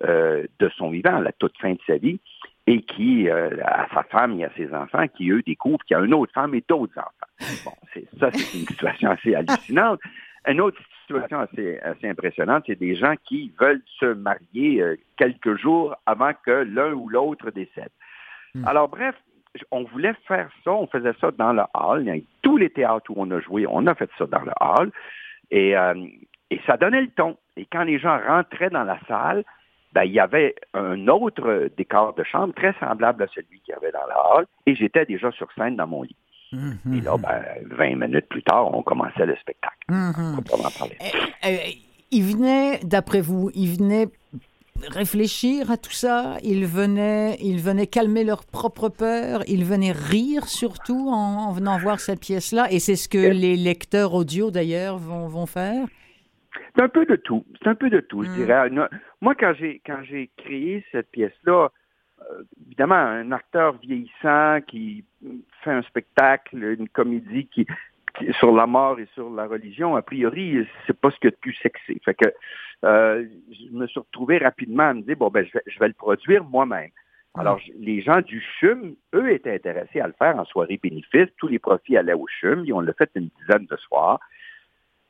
euh, 0.04 0.46
de 0.60 0.70
son 0.70 0.90
vivant 0.90 1.16
à 1.16 1.22
la 1.22 1.32
toute 1.32 1.58
fin 1.58 1.72
de 1.72 1.80
sa 1.88 1.98
vie 1.98 2.20
et 2.68 2.82
qui 2.82 3.30
euh, 3.30 3.64
a 3.64 3.88
sa 3.94 4.04
femme 4.04 4.40
et 4.40 4.46
à 4.46 4.50
ses 4.58 4.74
enfants 4.74 5.08
qui, 5.08 5.30
eux, 5.30 5.42
découvrent 5.44 5.84
qu'il 5.86 5.96
y 5.96 6.00
a 6.00 6.04
une 6.04 6.14
autre 6.14 6.34
femme 6.34 6.54
et 6.56 6.64
d'autres 6.68 6.98
enfants. 6.98 7.64
Bon, 7.64 7.72
ça, 8.20 8.30
c'est 8.34 8.58
une 8.58 8.66
situation 8.66 9.12
assez 9.12 9.36
hallucinante. 9.36 10.00
Une 10.48 10.62
autre 10.62 10.80
situation 11.02 11.40
assez, 11.40 11.80
assez 11.80 12.08
impressionnante, 12.08 12.64
c'est 12.68 12.80
des 12.80 12.96
gens 12.96 13.16
qui 13.26 13.52
veulent 13.60 13.82
se 14.00 14.06
marier 14.06 14.82
euh, 14.82 14.96
quelques 15.18 15.56
jours 15.58 15.96
avant 16.06 16.32
que 16.46 16.52
l'un 16.52 16.94
ou 16.94 17.10
l'autre 17.10 17.52
décède. 17.52 17.92
Hmm. 18.54 18.68
Alors, 18.68 18.90
bref, 18.90 19.16
on 19.72 19.84
voulait 19.84 20.16
faire 20.28 20.50
ça, 20.64 20.72
on 20.72 20.88
faisait 20.88 21.14
ça 21.20 21.32
dans 21.32 21.54
le 21.54 21.64
hall. 21.74 22.06
Tous 22.42 22.58
les 22.58 22.70
théâtres 22.70 23.10
où 23.10 23.16
on 23.18 23.30
a 23.32 23.40
joué, 23.40 23.66
on 23.70 23.88
a 23.88 23.96
fait 23.96 24.10
ça 24.18 24.26
dans 24.26 24.42
le 24.42 24.52
hall. 24.60 24.92
Et, 25.52 25.78
euh, 25.78 25.94
et 26.52 26.60
ça 26.66 26.78
donnait 26.78 27.02
le 27.02 27.10
ton. 27.10 27.38
Et 27.56 27.66
quand 27.66 27.84
les 27.84 28.00
gens 28.00 28.20
rentraient 28.28 28.70
dans 28.70 28.84
la 28.84 29.00
salle, 29.08 29.44
ben, 29.94 30.04
il 30.04 30.12
y 30.12 30.20
avait 30.20 30.56
un 30.74 31.08
autre 31.08 31.70
décor 31.78 32.14
de 32.16 32.24
chambre 32.24 32.54
très 32.54 32.74
semblable 32.80 33.24
à 33.24 33.28
celui 33.28 33.62
qu'il 33.62 33.74
y 33.74 33.78
avait 33.78 33.92
dans 33.92 34.06
le 34.06 34.14
hall. 34.14 34.46
Et 34.66 34.76
j'étais 34.76 35.06
déjà 35.06 35.32
sur 35.32 35.50
scène 35.54 35.78
dans 35.78 35.88
mon 35.88 36.04
lit. 36.04 36.18
Et 36.54 37.02
là, 37.02 37.18
ben, 37.18 37.44
20 37.78 37.96
minutes 38.08 38.28
plus 38.30 38.44
tard, 38.44 38.74
on 38.76 38.82
commençait 38.84 39.26
le 39.26 39.36
spectacle. 39.38 39.76
Mhm. 39.90 40.42
Proprement 40.44 40.70
parler. 40.78 40.96
Euh, 41.02 41.48
euh, 41.50 41.58
il 42.12 42.24
venait, 42.24 42.80
d'après 42.84 43.22
vous, 43.22 43.50
il 43.56 43.76
venait 43.78 44.08
réfléchir 44.90 45.72
à 45.72 45.78
tout 45.78 45.92
ça, 45.92 46.38
il 46.44 46.66
venait, 46.66 47.38
il 47.42 47.60
venait 47.62 47.88
calmer 47.88 48.24
leur 48.24 48.46
propre 48.46 48.90
peur, 48.90 49.42
il 49.48 49.64
venait 49.66 49.92
rire 49.94 50.46
surtout 50.48 51.10
en, 51.10 51.48
en 51.48 51.52
venant 51.54 51.78
voir 51.78 52.00
cette 52.00 52.20
pièce-là, 52.20 52.68
et 52.72 52.80
c'est 52.80 52.96
ce 52.98 53.08
que 53.08 53.18
les 53.18 53.56
lecteurs 53.56 54.14
audio 54.14 54.52
d'ailleurs 54.52 54.98
vont, 54.98 55.28
vont 55.28 55.46
faire? 55.46 55.86
C'est 56.76 56.82
un 56.84 56.90
peu 56.90 57.06
de 57.06 57.16
tout. 57.16 57.46
C'est 57.62 57.70
un 57.70 57.76
peu 57.76 57.90
de 57.90 58.02
tout, 58.02 58.24
je 58.24 58.30
Mm. 58.30 58.36
dirais. 58.36 58.70
Moi, 59.22 59.34
quand 59.40 59.54
j'ai 59.58 59.82
quand 59.86 60.00
j'ai 60.04 60.30
créé 60.38 60.84
cette 60.92 61.10
pièce-là, 61.12 61.70
évidemment, 62.66 62.96
un 62.96 63.32
acteur 63.32 63.78
vieillissant 63.78 64.60
qui 64.68 65.04
fait 65.64 65.72
un 65.72 65.82
spectacle, 65.84 66.58
une 66.64 66.90
comédie 66.90 67.48
qui, 67.48 67.66
qui- 68.18 68.34
sur 68.34 68.52
la 68.54 68.66
mort 68.66 69.00
et 69.00 69.08
sur 69.14 69.30
la 69.30 69.46
religion, 69.48 69.96
a 69.96 70.02
priori, 70.02 70.66
c'est 70.88 71.00
pas 71.00 71.12
ce 71.12 71.16
qu'il 71.18 71.26
y 71.26 71.28
a 71.28 71.32
de 71.32 71.36
plus 71.38 71.54
sexy. 71.56 72.00
Fait 72.04 72.14
que 72.14 72.30
euh, 72.84 73.26
je 73.52 73.76
me 73.78 73.88
suis 73.88 74.00
retrouvé 74.00 74.38
rapidement 74.38 74.84
à 74.90 74.94
me 74.94 75.02
dire 75.02 75.18
bon 75.18 75.30
ben 75.30 75.46
je 75.46 75.54
vais, 75.54 75.64
je 75.68 75.80
vais 75.80 75.88
le 75.88 75.94
produire 75.94 76.44
moi-même. 76.44 76.92
Alors, 77.38 77.60
les 77.78 78.02
gens 78.02 78.22
du 78.22 78.42
CHUM, 78.60 78.96
eux, 79.14 79.30
étaient 79.30 79.54
intéressés 79.54 80.00
à 80.00 80.08
le 80.08 80.14
faire 80.14 80.38
en 80.40 80.46
soirée 80.46 80.80
bénéfice. 80.82 81.28
Tous 81.38 81.50
les 81.50 81.60
profits 81.60 81.98
allaient 81.98 82.14
au 82.14 82.28
CHUM. 82.40 82.64
Ils 82.66 82.72
ont 82.72 82.80
le 82.80 82.94
fait 82.94 83.12
une 83.16 83.30
dizaine 83.42 83.66
de 83.66 83.76
soirs 83.76 84.22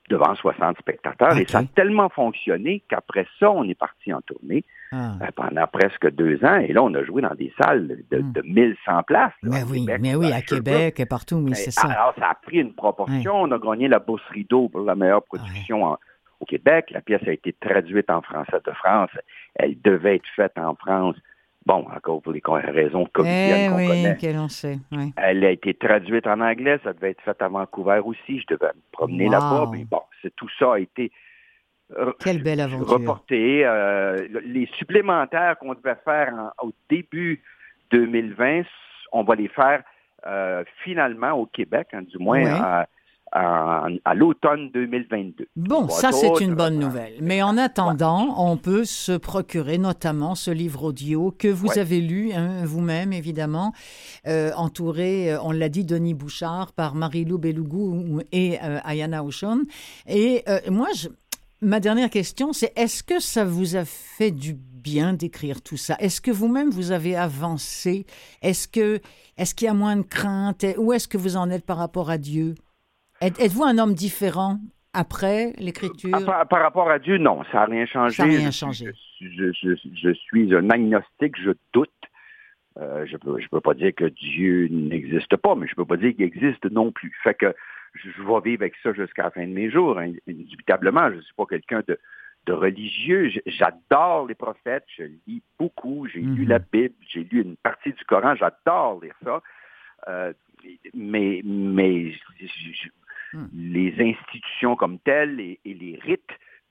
devant 0.09 0.35
60 0.35 0.77
spectateurs. 0.79 1.37
Et 1.37 1.45
ça 1.45 1.59
a 1.59 1.63
tellement 1.63 2.09
fonctionné 2.09 2.83
qu'après 2.87 3.25
ça, 3.39 3.51
on 3.51 3.63
est 3.63 3.75
parti 3.77 4.13
en 4.13 4.21
tournée 4.21 4.63
ah. 4.91 5.13
euh, 5.21 5.27
pendant 5.35 5.65
presque 5.67 6.09
deux 6.11 6.43
ans. 6.43 6.57
Et 6.57 6.73
là, 6.73 6.83
on 6.83 6.93
a 6.93 7.03
joué 7.03 7.21
dans 7.21 7.33
des 7.33 7.53
salles 7.59 8.03
de, 8.11 8.41
1100 8.43 8.75
hmm. 8.87 9.03
places. 9.05 9.33
mais 9.43 9.63
oui, 9.63 9.85
mais 9.99 10.15
oui, 10.15 10.31
à 10.31 10.41
Québec 10.41 10.99
et 10.99 11.05
partout, 11.05 11.37
oui, 11.37 11.55
c'est 11.55 11.71
ça. 11.71 11.87
Alors, 11.87 12.13
ça 12.17 12.29
a 12.29 12.35
pris 12.35 12.57
une 12.57 12.73
proportion. 12.73 13.41
On 13.41 13.51
a 13.51 13.57
gagné 13.57 13.87
la 13.87 13.99
Bourse 13.99 14.25
Rideau 14.29 14.69
pour 14.69 14.81
la 14.81 14.95
meilleure 14.95 15.23
production 15.23 15.97
au 16.39 16.45
Québec. 16.45 16.91
La 16.91 17.01
pièce 17.01 17.23
a 17.27 17.31
été 17.31 17.53
traduite 17.53 18.09
en 18.09 18.21
français 18.21 18.59
de 18.65 18.71
France. 18.71 19.11
Elle 19.55 19.79
devait 19.81 20.15
être 20.15 20.27
faite 20.35 20.57
en 20.57 20.75
France. 20.75 21.15
Bon, 21.65 21.85
encore 21.95 22.21
pour 22.21 22.31
les 22.31 22.41
raisons 22.45 23.05
comédiennes 23.11 23.65
eh 23.65 23.69
qu'on 23.69 24.11
oui, 24.11 24.17
qu'elle 24.19 24.37
en 24.37 24.49
sait. 24.49 24.77
Elle 25.17 25.43
a 25.43 25.49
été 25.49 25.73
traduite 25.73 26.27
en 26.27 26.39
anglais, 26.39 26.79
ça 26.83 26.93
devait 26.93 27.11
être 27.11 27.21
fait 27.21 27.41
à 27.41 27.47
Vancouver 27.47 28.01
aussi. 28.05 28.39
Je 28.39 28.53
devais 28.53 28.67
me 28.67 28.81
promener 28.91 29.29
là-bas, 29.29 29.69
mais 29.71 29.83
bon, 29.83 30.01
tout 30.35 30.49
ça 30.59 30.73
a 30.73 30.79
été 30.79 31.11
euh, 31.97 32.11
Quelle 32.19 32.43
belle 32.43 32.61
aventure. 32.61 32.87
reporté. 32.87 33.65
Euh, 33.65 34.27
les 34.43 34.67
supplémentaires 34.77 35.57
qu'on 35.57 35.73
devait 35.73 35.97
faire 36.03 36.51
au 36.61 36.71
début 36.89 37.41
2020, 37.91 38.63
on 39.11 39.23
va 39.23 39.35
les 39.35 39.47
faire 39.47 39.83
euh, 40.27 40.63
finalement 40.83 41.31
au 41.31 41.45
Québec, 41.45 41.87
hein, 41.93 42.01
du 42.01 42.17
moins 42.17 42.85
à, 43.35 43.87
à, 44.05 44.15
l'automne 44.15 44.71
2022. 44.73 45.47
Bon, 45.57 45.89
ça 45.89 46.13
c'est 46.13 46.39
une 46.39 46.55
bonne 46.55 46.79
nouvelle. 46.79 47.15
Mais 47.21 47.43
en 47.43 47.57
attendant, 47.57 48.33
on 48.37 48.55
peut 48.55 48.85
se 48.85 49.11
procurer 49.11 49.77
notamment 49.77 50.35
ce 50.35 50.51
livre 50.51 50.85
audio 50.85 51.35
que 51.37 51.49
vous 51.49 51.77
avez 51.77 51.99
lu 51.99 52.31
hein, 52.31 52.63
vous-même, 52.63 53.11
évidemment, 53.11 53.73
euh, 54.25 54.51
entouré, 54.55 55.33
euh, 55.33 55.41
on 55.43 55.51
l'a 55.51 55.67
dit, 55.67 55.83
Denis 55.83 56.13
Bouchard 56.13 56.71
par 56.71 56.95
Marie-Lou 56.95 57.37
Belougou 57.37 58.21
et 58.31 58.57
euh, 58.63 58.79
Ayana 58.85 59.23
Oshon. 59.25 59.63
Et 60.07 60.45
moi, 60.69 60.87
ma 61.61 61.81
dernière 61.81 62.09
question, 62.09 62.53
c'est 62.53 62.71
est-ce 62.77 63.03
que 63.03 63.19
ça 63.19 63.43
vous 63.43 63.75
a 63.75 63.83
fait 63.83 64.31
du 64.31 64.53
bien 64.53 65.11
d'écrire 65.11 65.61
tout 65.61 65.77
ça? 65.77 65.97
Est-ce 65.99 66.21
que 66.21 66.31
vous-même 66.31 66.69
vous 66.69 66.91
avez 66.91 67.17
avancé? 67.17 68.05
Est-ce 68.41 68.69
que 68.69 69.01
est-ce 69.37 69.53
qu'il 69.53 69.65
y 69.65 69.69
a 69.69 69.73
moins 69.73 69.97
de 69.97 70.03
crainte 70.03 70.65
Où 70.77 70.93
est-ce 70.93 71.09
que 71.09 71.17
vous 71.17 71.35
en 71.35 71.49
êtes 71.49 71.65
par 71.65 71.77
rapport 71.77 72.09
à 72.09 72.17
Dieu? 72.17 72.55
Êtes-vous 73.21 73.63
un 73.63 73.77
homme 73.77 73.93
différent 73.93 74.59
après 74.93 75.53
l'écriture? 75.57 76.11
Par, 76.25 76.61
rapport 76.61 76.89
à 76.89 76.99
Dieu, 76.99 77.17
non, 77.17 77.43
ça 77.51 77.59
n'a 77.59 77.65
rien 77.65 77.85
changé. 77.85 78.15
Ça 78.15 78.25
n'a 78.25 78.37
rien 78.37 78.51
changé. 78.51 78.91
Je, 79.21 80.13
suis 80.13 80.53
un 80.55 80.69
agnostique, 80.69 81.35
je 81.41 81.51
doute. 81.73 81.89
Euh, 82.77 83.05
je 83.05 83.13
ne 83.13 83.47
peux, 83.47 83.61
pas 83.61 83.73
dire 83.73 83.95
que 83.95 84.05
Dieu 84.05 84.67
n'existe 84.69 85.37
pas, 85.37 85.55
mais 85.55 85.65
je 85.65 85.71
ne 85.71 85.75
peux 85.75 85.85
pas 85.85 85.95
dire 85.95 86.13
qu'il 86.13 86.25
existe 86.25 86.65
non 86.65 86.91
plus. 86.91 87.15
Fait 87.23 87.33
que 87.33 87.55
je, 87.93 88.09
vais 88.09 88.41
vivre 88.43 88.63
avec 88.63 88.73
ça 88.83 88.91
jusqu'à 88.93 89.23
la 89.23 89.31
fin 89.31 89.47
de 89.47 89.53
mes 89.53 89.71
jours, 89.71 89.97
indubitablement. 89.97 91.09
Je 91.11 91.15
ne 91.15 91.21
suis 91.21 91.33
pas 91.35 91.45
quelqu'un 91.45 91.83
de, 91.87 91.97
religieux. 92.51 93.31
J'adore 93.45 94.27
les 94.27 94.35
prophètes, 94.35 94.83
je 94.97 95.03
lis 95.25 95.41
beaucoup, 95.57 96.07
j'ai 96.07 96.19
lu 96.19 96.45
la 96.45 96.59
mhm. 96.59 96.65
Bible, 96.71 96.95
j'ai 97.07 97.23
lu 97.23 97.41
une 97.41 97.55
partie 97.55 97.91
du 97.91 98.05
Coran, 98.05 98.35
j'adore 98.35 98.99
lire 99.01 99.15
ça. 99.23 99.41
Euh, 100.07 100.33
mais 100.93 101.41
mais 101.43 102.11
Hmm. 103.33 103.45
les 103.53 103.93
institutions 103.99 104.75
comme 104.75 104.99
telles 104.99 105.39
et, 105.39 105.59
les 105.65 105.99
rites, 106.01 106.21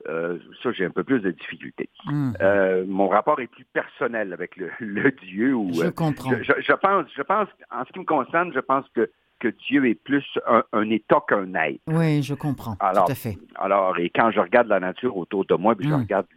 euh, 0.07 0.37
ça, 0.61 0.71
j'ai 0.71 0.85
un 0.85 0.89
peu 0.89 1.03
plus 1.03 1.19
de 1.19 1.31
difficultés. 1.31 1.89
Hmm. 2.05 2.33
Euh, 2.41 2.85
mon 2.87 3.07
rapport 3.07 3.39
est 3.39 3.47
plus 3.47 3.65
personnel 3.65 4.33
avec 4.33 4.55
le, 4.57 4.69
Dieu. 5.23 5.55
Je 5.73 5.85
euh, 5.85 5.91
comprends. 5.91 6.31
Je, 6.31 6.73
pense, 6.73 7.05
je 7.15 7.21
pense, 7.21 7.47
en 7.71 7.85
ce 7.85 7.91
qui 7.91 7.99
me 7.99 8.05
concerne, 8.05 8.51
je 8.53 8.59
pense 8.59 8.85
que, 8.93 9.09
que 9.39 9.47
Dieu 9.67 9.85
est 9.87 9.95
plus 9.95 10.25
un, 10.71 10.89
état 10.89 11.23
qu'un 11.27 11.53
être. 11.55 11.81
Oui, 11.87 12.23
je 12.23 12.33
comprends. 12.33 12.75
Alors, 12.79 13.05
tout 13.05 13.11
à 13.11 13.15
fait. 13.15 13.37
Alors, 13.55 13.97
et 13.99 14.09
quand 14.09 14.31
je 14.31 14.39
regarde 14.39 14.67
la 14.67 14.79
nature 14.79 15.17
autour 15.17 15.45
de 15.45 15.55
moi, 15.55 15.75
puis 15.75 15.87
je 15.87 15.93
hmm. 15.93 16.01
regarde 16.01 16.27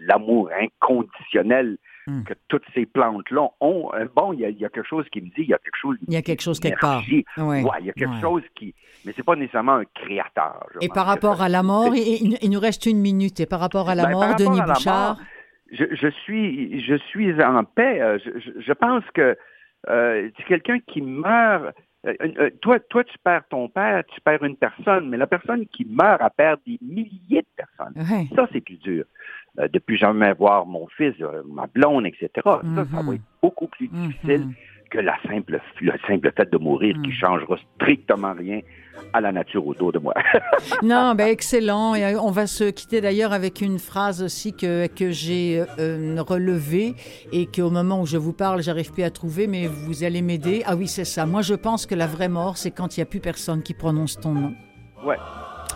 l'amour 0.00 0.50
inconditionnel 0.58 1.78
Hmm. 2.06 2.24
que 2.24 2.34
toutes 2.48 2.64
ces 2.74 2.84
plantes-là 2.84 3.48
ont. 3.60 3.90
Bon, 4.16 4.32
il 4.32 4.40
y, 4.40 4.64
a 4.64 4.68
quelque 4.68 4.88
chose 4.88 5.06
qui 5.12 5.20
me 5.20 5.26
dit, 5.26 5.42
il 5.42 5.48
y 5.48 5.54
a 5.54 5.58
quelque 5.58 5.78
chose. 5.80 5.96
Il 6.08 6.12
y 6.12 6.16
a 6.16 6.22
quelque 6.22 6.42
chose 6.42 6.58
quelque 6.58 6.80
part. 6.80 7.02
Oui, 7.08 7.24
il 7.38 7.86
y 7.86 7.90
a 7.90 7.92
quelque 7.92 8.20
chose 8.20 8.42
qui. 8.56 8.74
Mais 9.04 9.12
c'est 9.14 9.24
pas 9.24 9.36
nécésalement 9.36 9.74
un 9.74 9.84
créateur. 9.84 10.66
Et 10.80 10.88
par 10.88 11.06
rapport 11.06 11.42
à 11.42 11.48
la 11.48 11.62
mort, 11.62 11.94
il, 11.94 12.50
nous 12.50 12.60
reste 12.60 12.86
une 12.86 12.98
minute. 12.98 13.38
Et 13.38 13.46
par 13.46 13.60
rapport 13.60 13.88
à 13.88 13.94
la 13.94 14.06
ben, 14.06 14.12
mort, 14.12 14.34
Denis 14.34 14.60
Bouchard? 14.62 15.16
je, 15.72 16.10
suis, 16.24 16.80
je 16.80 16.96
suis 16.96 17.32
en 17.42 17.64
paix. 17.64 18.00
Euh, 18.00 18.18
je, 18.58 18.72
pense 18.72 19.04
que 19.14 19.36
euh, 19.88 20.30
c'est 20.36 20.44
quelqu'un 20.44 20.78
qui 20.80 21.00
meurt. 21.00 21.74
Euh, 22.04 22.50
toi, 22.60 22.80
toi, 22.80 23.04
tu 23.04 23.16
perds 23.22 23.46
ton 23.48 23.68
père, 23.68 24.02
tu 24.08 24.20
perds 24.20 24.42
une 24.42 24.56
personne, 24.56 25.08
mais 25.08 25.16
la 25.16 25.26
personne 25.26 25.66
qui 25.66 25.84
meurt, 25.84 26.20
elle 26.20 26.30
perd 26.36 26.60
des 26.66 26.78
milliers 26.82 27.42
de 27.42 27.46
personnes. 27.56 28.28
Ça, 28.34 28.48
c'est 28.52 28.60
plus 28.60 28.78
dur. 28.78 29.04
Euh, 29.58 29.68
de 29.68 29.78
plus 29.78 29.98
jamais 29.98 30.32
voir 30.32 30.64
mon 30.64 30.86
fils, 30.88 31.14
euh, 31.20 31.42
ma 31.46 31.66
blonde, 31.66 32.06
etc. 32.06 32.30
Ça, 32.36 32.60
ça 32.64 32.84
va 32.84 33.02
mhm. 33.02 33.14
être 33.14 33.22
beaucoup 33.42 33.66
plus 33.66 33.88
difficile 33.88 34.48
que 34.92 34.98
la 34.98 35.16
simple, 35.26 35.58
le 35.80 35.92
simple 36.06 36.30
fait 36.36 36.50
de 36.50 36.58
mourir 36.58 36.94
qui 37.02 37.08
mhm. 37.08 37.14
changera 37.14 37.56
strictement 37.76 38.34
rien 38.34 38.60
à 39.14 39.20
la 39.20 39.32
nature 39.32 39.66
autour 39.66 39.92
de 39.92 39.98
moi. 39.98 40.14
non, 40.82 41.14
ben 41.14 41.28
excellent. 41.28 41.94
Et 41.94 42.14
on 42.16 42.30
va 42.30 42.46
se 42.46 42.70
quitter 42.70 43.00
d'ailleurs 43.00 43.32
avec 43.32 43.60
une 43.60 43.78
phrase 43.78 44.22
aussi 44.22 44.54
que, 44.54 44.86
que 44.86 45.10
j'ai 45.10 45.64
euh, 45.78 46.22
relevée 46.22 46.94
et 47.32 47.46
qu'au 47.46 47.70
moment 47.70 48.02
où 48.02 48.06
je 48.06 48.18
vous 48.18 48.34
parle, 48.34 48.62
j'arrive 48.62 48.92
plus 48.92 49.02
à 49.02 49.10
trouver, 49.10 49.46
mais 49.46 49.66
vous 49.66 50.04
allez 50.04 50.22
m'aider. 50.22 50.62
Ah 50.66 50.76
oui, 50.76 50.88
c'est 50.88 51.06
ça. 51.06 51.24
Moi, 51.24 51.40
je 51.42 51.54
pense 51.54 51.86
que 51.86 51.94
la 51.94 52.06
vraie 52.06 52.28
mort, 52.28 52.58
c'est 52.58 52.70
quand 52.70 52.96
il 52.96 53.00
n'y 53.00 53.04
a 53.04 53.06
plus 53.06 53.20
personne 53.20 53.62
qui 53.62 53.74
prononce 53.74 54.20
ton 54.20 54.32
nom. 54.32 54.54
Ouais 55.04 55.16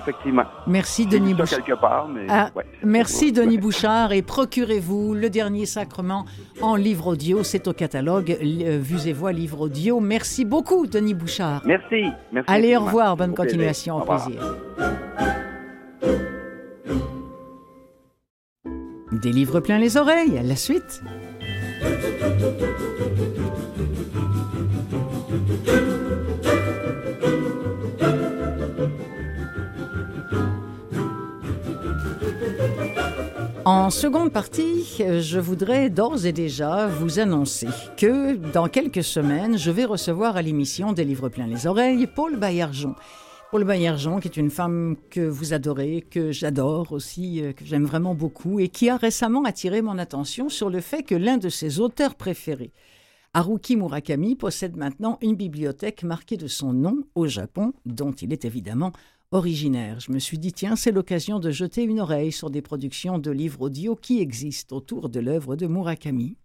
effectivement. 0.06 0.44
Merci 0.66 1.06
Denis 1.06 1.34
Bouchard. 1.34 1.64
quelque 1.64 1.78
part, 1.78 2.08
mais 2.08 2.26
ah, 2.28 2.50
merci 2.84 3.32
Denis 3.32 3.58
Bouchard 3.58 4.12
et 4.12 4.22
procurez-vous 4.22 5.14
le 5.14 5.30
dernier 5.30 5.66
sacrement 5.66 6.24
en 6.60 6.76
livre 6.76 7.08
audio. 7.08 7.42
C'est 7.42 7.66
au 7.68 7.72
catalogue 7.72 8.30
euh, 8.30 8.78
Vues 8.80 9.08
et 9.08 9.12
Voix 9.12 9.32
livre 9.32 9.62
audio. 9.62 10.00
Merci 10.00 10.44
beaucoup 10.44 10.86
Denis 10.86 11.14
Bouchard. 11.14 11.62
Merci. 11.64 12.04
merci 12.32 12.50
Allez, 12.50 12.76
au 12.76 12.80
revoir. 12.80 13.16
Bonne 13.16 13.34
continuation. 13.34 13.96
Au, 13.96 14.02
plaisir. 14.02 14.42
Des 19.12 19.32
livres 19.32 19.60
plein 19.60 19.78
les 19.78 19.96
oreilles. 19.96 20.38
À 20.38 20.42
la 20.42 20.56
suite. 20.56 21.02
En 33.66 33.90
seconde 33.90 34.31
partie, 34.31 34.85
je 35.00 35.40
voudrais 35.40 35.90
d'ores 35.90 36.24
et 36.24 36.33
déjà 36.33 36.87
vous 36.87 37.18
annoncer 37.18 37.66
que 37.96 38.37
dans 38.37 38.68
quelques 38.68 39.02
semaines, 39.02 39.59
je 39.59 39.72
vais 39.72 39.85
recevoir 39.85 40.37
à 40.37 40.42
l'émission 40.42 40.92
des 40.92 41.05
livres 41.05 41.29
pleins 41.29 41.48
les 41.48 41.66
oreilles 41.66 42.07
Paul 42.07 42.37
Baillargeon. 42.37 42.94
Paul 43.50 43.64
Baillargeon, 43.64 44.20
qui 44.20 44.29
est 44.29 44.37
une 44.37 44.52
femme 44.52 44.94
que 45.11 45.26
vous 45.26 45.52
adorez, 45.52 46.07
que 46.09 46.31
j'adore 46.31 46.92
aussi, 46.92 47.42
euh, 47.42 47.52
que 47.52 47.64
j'aime 47.64 47.87
vraiment 47.87 48.14
beaucoup, 48.14 48.61
et 48.61 48.68
qui 48.68 48.88
a 48.88 48.96
récemment 48.96 49.42
attiré 49.42 49.83
mon 49.83 49.98
attention 49.98 50.48
sur 50.48 50.70
le 50.70 50.81
fait 50.81 51.02
que 51.02 51.16
l'un 51.16 51.37
de 51.37 51.48
ses 51.48 51.81
auteurs 51.81 52.14
préférés, 52.14 52.72
Haruki 53.35 53.76
Murakami, 53.76 54.37
possède 54.37 54.76
maintenant 54.76 55.18
une 55.22 55.35
bibliothèque 55.35 56.05
marquée 56.05 56.37
de 56.37 56.46
son 56.46 56.72
nom 56.72 56.98
au 57.16 57.26
Japon, 57.26 57.72
dont 57.85 58.12
il 58.12 58.33
est 58.33 58.44
évidemment 58.44 58.92
originaire. 59.30 60.00
Je 60.00 60.12
me 60.12 60.18
suis 60.18 60.38
dit, 60.38 60.52
tiens, 60.52 60.76
c'est 60.76 60.92
l'occasion 60.92 61.38
de 61.38 61.50
jeter 61.50 61.82
une 61.82 62.00
oreille 62.00 62.32
sur 62.32 62.50
des 62.50 62.62
productions 62.62 63.18
de 63.18 63.30
livres 63.30 63.62
audio 63.62 63.96
qui 63.96 64.20
existent 64.20 64.76
autour 64.76 65.08
de 65.08 65.20
l'œuvre 65.20 65.56
de 65.56 65.66
Murakami. 65.66 66.36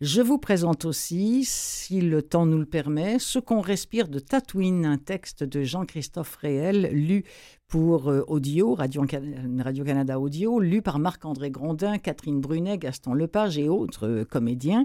Je 0.00 0.20
vous 0.20 0.38
présente 0.38 0.84
aussi, 0.84 1.44
si 1.44 2.00
le 2.00 2.22
temps 2.22 2.46
nous 2.46 2.58
le 2.58 2.66
permet, 2.66 3.18
Ce 3.18 3.38
qu'on 3.38 3.60
respire 3.60 4.08
de 4.08 4.18
Tatooine, 4.18 4.86
un 4.86 4.98
texte 4.98 5.44
de 5.44 5.62
Jean-Christophe 5.62 6.36
Réel, 6.36 6.90
lu 6.92 7.24
pour 7.68 8.08
euh, 8.08 8.22
audio, 8.28 8.74
Radio-Canada 8.74 10.20
Audio, 10.20 10.60
lu 10.60 10.82
par 10.82 10.98
Marc-André 10.98 11.50
Grondin, 11.50 11.98
Catherine 11.98 12.40
Brunet, 12.40 12.78
Gaston 12.78 13.14
Lepage 13.14 13.58
et 13.58 13.68
autres 13.68 14.06
euh, 14.06 14.24
comédiens, 14.24 14.84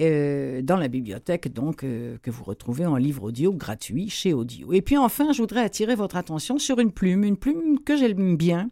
euh, 0.00 0.62
dans 0.62 0.76
la 0.76 0.88
bibliothèque 0.88 1.52
donc 1.52 1.76
que 1.76 2.30
vous 2.30 2.44
retrouvez 2.44 2.86
en 2.86 2.96
livre 2.96 3.24
audio 3.24 3.52
gratuit 3.52 4.08
chez 4.08 4.32
Audio. 4.32 4.72
Et 4.72 4.82
puis 4.82 4.96
enfin, 4.96 5.32
je 5.32 5.42
voudrais 5.42 5.62
attirer 5.62 5.94
votre 5.94 6.16
attention 6.16 6.58
sur 6.58 6.80
une 6.80 6.90
plume, 6.90 7.24
une 7.24 7.36
plume 7.36 7.78
que 7.78 7.96
j'aime 7.96 8.36
bien, 8.36 8.70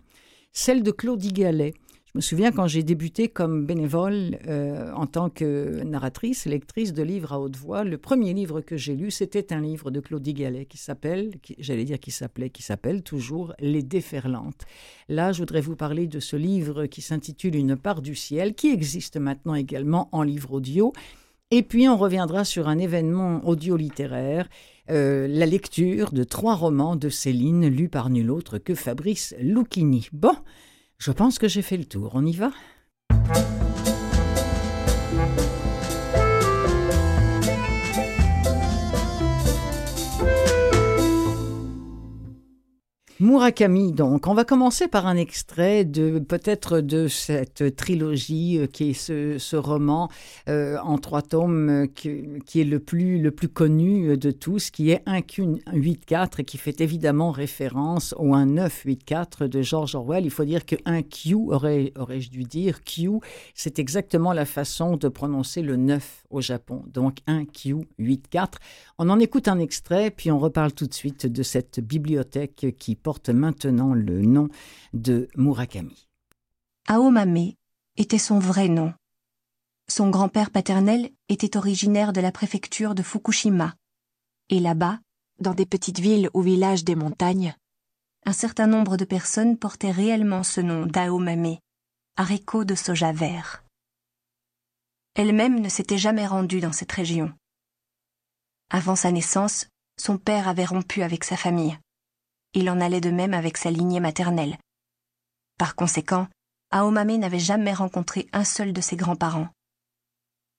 celle 0.53 0.83
de 0.83 0.91
Claudie 0.91 1.33
Gallet. 1.33 1.75
Je 2.15 2.19
me 2.19 2.21
souviens 2.21 2.53
quand 2.53 2.67
j'ai 2.67 2.83
débuté 2.83 3.29
comme 3.29 3.65
bénévole 3.65 4.39
euh, 4.47 4.93
en 4.93 5.07
tant 5.07 5.31
que 5.31 5.83
narratrice, 5.83 6.45
lectrice 6.45 6.93
de 6.93 7.03
livres 7.03 7.33
à 7.33 7.41
haute 7.41 7.57
voix, 7.57 7.85
le 7.85 7.97
premier 7.97 8.35
livre 8.35 8.61
que 8.61 8.77
j'ai 8.77 8.95
lu, 8.95 9.11
c'était 9.11 9.51
un 9.55 9.63
livre 9.63 9.91
de 9.91 9.99
Claudie 9.99 10.35
Gallet 10.35 10.67
qui 10.67 10.77
s'appelle, 10.77 11.31
j'allais 11.59 11.87
dire 11.87 11.99
qui 11.99 12.11
s'appelait, 12.11 12.51
qui 12.51 12.63
s'appelle 12.63 13.03
toujours 13.03 13.55
Les 13.61 13.83
Déferlantes. 13.83 14.67
Là, 15.09 15.33
je 15.33 15.39
voudrais 15.39 15.63
vous 15.63 15.75
parler 15.75 16.07
de 16.07 16.21
ce 16.21 16.37
livre 16.37 16.85
qui 16.85 17.01
s'intitule 17.01 17.57
Une 17.57 17.77
part 17.77 18.03
du 18.03 18.15
ciel, 18.15 18.55
qui 18.55 18.69
existe 18.69 19.17
maintenant 19.17 19.55
également 19.55 20.11
en 20.13 20.23
livre 20.23 20.53
audio 20.53 20.93
Et 21.51 21.63
puis 21.63 21.89
on 21.89 21.97
reviendra 21.97 22.45
sur 22.45 22.69
un 22.69 22.77
événement 22.77 23.41
audio-littéraire, 23.49 24.51
euh, 24.91 25.27
la 25.29 25.47
lecture 25.47 26.13
de 26.13 26.25
trois 26.25 26.57
romans 26.57 26.95
de 26.95 27.09
Céline 27.09 27.69
lus 27.69 27.89
par 27.89 28.11
nul 28.11 28.31
autre 28.31 28.59
que 28.59 28.75
Fabrice 28.75 29.35
Lucchini. 29.41 30.11
Bon, 30.13 30.37
je 31.05 31.11
pense 31.11 31.41
que 31.41 31.49
j'ai 31.49 31.63
fait 31.63 31.77
le 31.77 31.85
tour, 31.85 32.13
on 32.15 32.25
y 32.25 32.37
va? 32.37 32.53
Murakami, 43.23 43.93
donc. 43.93 44.27
On 44.27 44.35
va 44.35 44.45
commencer 44.45 44.89
par 44.89 45.07
un 45.07 45.17
extrait 45.17 45.85
de 45.85 46.19
peut-être 46.19 46.81
de 46.81 47.07
cette 47.07 47.77
trilogie 47.77 48.59
euh, 48.59 48.67
qui 48.67 48.91
est 48.91 48.95
ce, 48.95 49.55
roman 49.55 50.09
euh, 50.49 50.77
en 50.83 50.99
trois 50.99 51.23
tomes 51.23 51.69
euh, 51.71 51.87
qui, 51.87 52.61
est 52.61 52.65
le 52.65 52.81
plus, 52.81 53.21
le 53.21 53.31
plus 53.31 53.49
connu 53.49 54.19
de 54.19 54.33
tous, 54.33 54.73
qui 54.73 54.91
est 54.91 55.07
1Q84 55.07 56.41
et 56.41 56.45
qui 56.45 56.59
fait 56.59 56.81
évidemment 56.81 57.31
référence 57.31 58.13
au 58.19 58.25
1984 58.25 59.47
de 59.47 59.63
George 59.63 59.95
Orwell. 59.95 60.25
Il 60.25 60.33
faut 60.33 60.45
dire 60.45 60.67
que 60.67 60.75
1Q, 60.75 61.35
aurais, 61.53 61.93
aurais-je 61.97 62.29
dû 62.29 62.43
dire, 62.43 62.83
Q, 62.83 63.21
c'est 63.55 63.79
exactement 63.79 64.33
la 64.33 64.47
façon 64.47 64.97
de 64.97 65.07
prononcer 65.07 65.63
le 65.63 65.77
9 65.77 66.25
au 66.31 66.41
Japon. 66.41 66.83
Donc 66.89 67.19
1Q84. 67.29 68.55
On 68.99 69.11
en 69.11 69.21
écoute 69.21 69.47
un 69.47 69.61
extrait, 69.61 70.11
puis 70.11 70.33
on 70.33 70.41
reparle 70.41 70.73
tout 70.73 70.89
de 70.89 70.95
suite 70.95 71.27
de 71.27 71.43
cette 71.45 71.79
bibliothèque 71.79 72.75
qui 72.81 72.97
porte 72.97 73.12
maintenant 73.33 73.95
le 73.95 74.23
nom 74.23 74.49
de 74.93 75.29
Murakami. 75.37 76.09
Aomame 76.89 77.53
était 77.97 78.19
son 78.19 78.39
vrai 78.39 78.69
nom. 78.69 78.93
Son 79.89 80.11
grand-père 80.11 80.51
paternel 80.51 81.11
était 81.29 81.57
originaire 81.57 82.13
de 82.13 82.21
la 82.21 82.33
préfecture 82.33 82.95
de 82.95 83.03
Fukushima. 83.03 83.75
Et 84.49 84.61
là-bas, 84.61 85.01
dans 85.39 85.55
des 85.55 85.67
petites 85.67 86.01
villes 86.01 86.31
ou 86.35 86.41
villages 86.41 86.85
des 86.85 86.95
montagnes, 86.95 87.55
un 88.25 88.33
certain 88.33 88.67
nombre 88.67 88.97
de 88.97 89.05
personnes 89.05 89.59
portaient 89.59 89.91
réellement 89.91 90.43
ce 90.43 90.61
nom 90.61 90.87
d'Aomame, 90.87 91.59
haricot 92.17 92.65
de 92.65 92.75
soja 92.75 93.13
vert. 93.13 93.65
Elle-même 95.15 95.61
ne 95.61 95.69
s'était 95.69 95.99
jamais 95.99 96.27
rendue 96.27 96.61
dans 96.61 96.73
cette 96.73 96.93
région. 96.93 97.33
Avant 98.71 98.97
sa 98.97 99.13
naissance, 99.13 99.67
son 99.99 100.17
père 100.17 100.49
avait 100.49 100.65
rompu 100.65 101.03
avec 101.03 101.25
sa 101.25 101.37
famille. 101.37 101.79
Il 102.55 102.69
en 102.69 102.81
allait 102.81 103.01
de 103.01 103.11
même 103.11 103.35
avec 103.35 103.57
sa 103.57 103.71
lignée 103.71 104.01
maternelle. 104.01 104.59
Par 105.59 105.75
conséquent, 105.75 106.29
Aomame 106.71 107.17
n'avait 107.17 107.39
jamais 107.39 107.73
rencontré 107.73 108.29
un 108.33 108.45
seul 108.45 108.73
de 108.73 108.81
ses 108.81 108.97
grands-parents. 108.97 109.49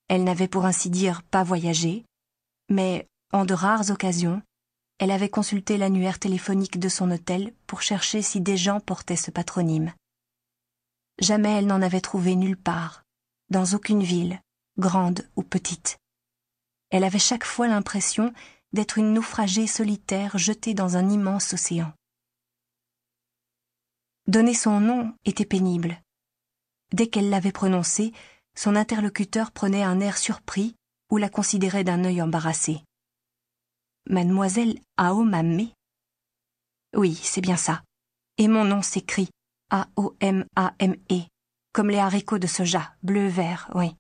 Elle 0.08 0.24
n'avait 0.24 0.48
pour 0.48 0.66
ainsi 0.66 0.90
dire 0.90 1.24
pas 1.24 1.44
voyagé, 1.44 2.06
mais, 2.70 3.08
en 3.32 3.46
de 3.46 3.54
rares 3.54 3.90
occasions, 3.90 4.42
elle 5.00 5.12
avait 5.12 5.30
consulté 5.30 5.78
l'annuaire 5.78 6.20
téléphonique 6.20 6.80
de 6.80 6.90
son 6.90 7.12
hôtel 7.12 7.54
pour 7.68 7.82
chercher 7.82 8.22
si 8.22 8.42
des 8.42 8.58
gens 8.58 8.80
portaient 8.80 9.16
ce 9.16 9.32
patronyme. 9.32 9.94
Jamais 11.20 11.58
elle 11.58 11.68
n'en 11.68 11.82
avait 11.82 12.02
trouvé 12.02 12.36
nulle 12.36 12.58
part, 12.58 13.04
dans 13.50 13.66
aucune 13.74 14.04
ville, 14.04 14.40
grande 14.78 15.28
ou 15.36 15.44
petite. 15.44 15.98
Elle 16.90 17.04
avait 17.04 17.20
chaque 17.20 17.44
fois 17.44 17.68
l'impression 17.68 18.34
d'être 18.74 18.98
une 18.98 19.14
naufragée 19.14 19.68
solitaire 19.68 20.38
jetée 20.38 20.74
dans 20.74 20.98
un 20.98 21.10
immense 21.10 21.54
océan. 21.54 21.94
Donner 24.28 24.54
son 24.54 24.80
nom 24.80 25.14
était 25.26 25.46
pénible. 25.46 26.02
Dès 26.92 27.08
qu'elle 27.08 27.30
l'avait 27.30 27.52
prononcé, 27.52 28.14
son 28.56 28.76
interlocuteur 28.76 29.52
prenait 29.52 29.84
un 29.84 30.00
air 30.00 30.18
surpris 30.18 30.76
ou 31.12 31.18
la 31.18 31.30
considérait 31.30 31.84
d'un 31.84 32.04
œil 32.06 32.22
embarrassé. 32.22 32.82
Mademoiselle 34.10 34.80
Aomame 34.98 35.70
Oui, 36.96 37.16
c'est 37.16 37.42
bien 37.42 37.58
ça. 37.58 37.84
Et 38.38 38.48
mon 38.48 38.66
nom 38.66 38.82
s'écrit 38.82 39.30
A-O-M-A-M-E, 39.70 41.22
comme 41.72 41.90
les 41.90 42.00
haricots 42.00 42.40
de 42.40 42.48
soja, 42.48 42.96
bleu-vert, 43.04 43.70
oui. 43.76 43.96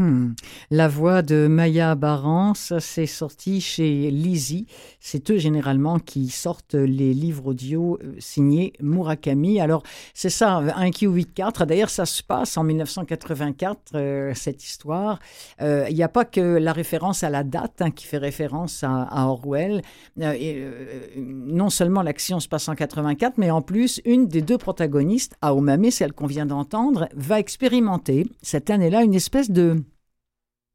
Hmm. 0.00 0.32
La 0.70 0.88
voix 0.88 1.20
de 1.20 1.46
Maya 1.46 1.94
Baran, 1.94 2.54
ça 2.54 2.80
c'est 2.80 3.04
sorti 3.04 3.60
chez 3.60 4.10
Lizzie. 4.10 4.66
C'est 4.98 5.30
eux 5.30 5.36
généralement 5.36 5.98
qui 5.98 6.30
sortent 6.30 6.74
les 6.74 7.12
livres 7.12 7.48
audio 7.48 7.98
euh, 8.02 8.14
signés 8.18 8.72
Murakami. 8.80 9.60
Alors 9.60 9.82
c'est 10.14 10.30
ça, 10.30 10.56
un 10.56 10.88
Q84. 10.88 11.66
D'ailleurs, 11.66 11.90
ça 11.90 12.06
se 12.06 12.22
passe 12.22 12.56
en 12.56 12.64
1984, 12.64 13.78
euh, 13.94 14.32
cette 14.34 14.64
histoire. 14.64 15.18
Euh, 15.60 15.84
il 15.90 15.96
n'y 15.96 16.02
a 16.02 16.08
pas 16.08 16.24
que 16.24 16.56
la 16.56 16.72
référence 16.72 17.22
à 17.22 17.28
la 17.28 17.44
date 17.44 17.82
hein, 17.82 17.90
qui 17.90 18.06
fait 18.06 18.16
référence 18.16 18.82
à, 18.82 19.26
Orwell. 19.26 19.82
non 20.16 21.68
seulement 21.68 22.00
l'action 22.00 22.40
se 22.40 22.48
passe 22.48 22.70
en 22.70 22.74
84, 22.74 23.36
mais 23.36 23.50
en 23.50 23.60
plus, 23.60 24.00
une 24.06 24.28
des 24.28 24.40
deux 24.40 24.56
protagonistes, 24.56 25.36
Aomame, 25.42 25.90
celle 25.90 26.14
qu'on 26.14 26.26
vient 26.26 26.46
d'entendre, 26.46 27.06
va 27.14 27.38
expérimenter 27.38 28.26
cette 28.40 28.70
année-là 28.70 29.02
une 29.02 29.14
espèce 29.14 29.50
de 29.50 29.84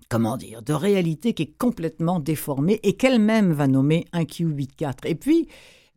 comment 0.10 0.38
dire, 0.38 0.62
de 0.62 0.74
réalité 0.74 1.34
qui 1.34 1.44
est 1.44 1.58
complètement 1.58 2.20
déformée 2.20 2.80
et 2.84 2.94
qu'elle-même 2.94 3.52
va 3.52 3.68
nommer 3.68 4.06
un 4.14 4.24
Q84. 4.24 5.06
Et 5.06 5.16
puis, 5.16 5.48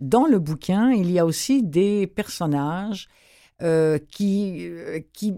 dans 0.01 0.27
le 0.27 0.39
bouquin, 0.39 0.91
il 0.91 1.11
y 1.11 1.19
a 1.19 1.27
aussi 1.27 1.63
des 1.63 2.07
personnages 2.07 3.09
euh, 3.61 3.99
qui, 4.13 4.69
euh, 4.69 5.01
qui, 5.13 5.35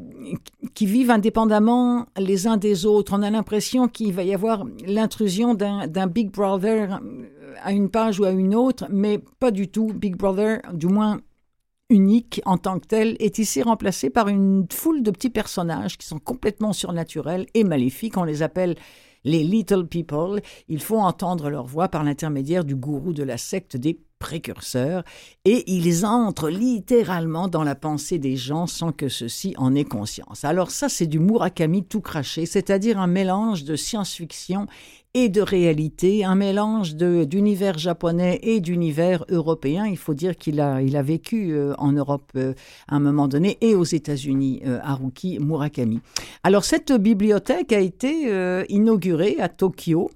qui, 0.74 0.85
vivent 0.85 1.11
indépendamment 1.11 2.06
les 2.18 2.46
uns 2.46 2.59
des 2.59 2.85
autres. 2.85 3.14
On 3.16 3.22
a 3.22 3.30
l'impression 3.30 3.88
qu'il 3.88 4.12
va 4.12 4.22
y 4.22 4.35
avoir 4.35 4.66
l'intrusion 4.87 5.54
d'un 5.54 6.06
Big 6.06 6.30
Brother 6.30 7.00
à 7.62 7.72
une 7.72 7.88
page 7.88 8.20
ou 8.20 8.24
à 8.24 8.30
une 8.30 8.54
autre, 8.54 8.87
mais 8.90 9.22
pas 9.38 9.50
du 9.50 9.68
tout. 9.68 9.87
Big 9.94 10.16
Brother, 10.16 10.61
du 10.74 10.87
moins 10.87 11.20
unique 11.90 12.40
en 12.44 12.57
tant 12.57 12.79
que 12.79 12.87
tel, 12.87 13.16
est 13.20 13.38
ici 13.38 13.62
remplacé 13.62 14.09
par 14.09 14.29
une 14.29 14.66
foule 14.72 15.03
de 15.03 15.11
petits 15.11 15.31
personnages 15.31 15.98
qui 15.98 16.07
sont 16.07 16.18
complètement 16.18 16.72
surnaturels 16.72 17.46
et 17.55 17.64
maléfiques. 17.64 18.16
On 18.16 18.24
les 18.24 18.42
appelle 18.42 18.76
les 19.24 19.42
Little 19.44 19.87
People. 19.87 20.40
Il 20.68 20.81
faut 20.81 20.98
entendre 20.98 21.50
leur 21.50 21.66
voix 21.66 21.88
par 21.88 22.05
l'intermédiaire 22.05 22.64
du 22.64 22.74
gourou 22.74 23.12
de 23.12 23.22
la 23.22 23.37
secte 23.37 23.76
des 23.76 24.00
précurseurs, 24.18 25.03
et 25.46 25.64
ils 25.72 26.05
entrent 26.05 26.50
littéralement 26.50 27.48
dans 27.48 27.64
la 27.64 27.74
pensée 27.74 28.18
des 28.18 28.37
gens 28.37 28.66
sans 28.66 28.92
que 28.92 29.09
ceux-ci 29.09 29.55
en 29.57 29.74
aient 29.74 29.85
conscience. 29.85 30.44
Alors 30.44 30.70
ça, 30.70 30.90
c'est 30.90 31.07
du 31.07 31.18
Murakami 31.18 31.85
tout 31.85 32.03
craché, 32.03 32.44
c'est-à-dire 32.44 32.98
un 32.98 33.07
mélange 33.07 33.64
de 33.64 33.76
science-fiction 33.76 34.66
et 35.14 35.29
de 35.29 35.40
réalité, 35.40 36.25
un 36.25 36.37
mélange 36.37 36.94
d'univers 36.94 37.79
japonais 37.79 38.38
et 38.42 38.61
d'univers 38.61 39.25
européen. 39.29 39.87
Il 39.87 39.96
faut 39.96 40.14
dire 40.14 40.37
qu'il 40.37 40.61
a, 40.61 40.81
vécu 41.03 41.53
euh, 41.53 41.75
en 41.79 41.92
Europe 41.92 42.31
euh, 42.37 42.55
à 42.87 42.96
un 42.96 43.01
moment 43.01 43.27
donné 43.27 43.59
et 43.61 43.75
aux 43.75 43.85
États-Unis, 43.85 44.62
euh, 44.66 44.79
Haruki 44.83 45.40
Murakami. 45.40 46.01
Alors 46.44 46.64
cette 46.64 46.92
bibliothèque 46.92 47.73
a 47.73 47.81
été 47.81 48.31
inaugurée 48.68 49.37
à 49.40 49.49
Tokyo 49.49 50.11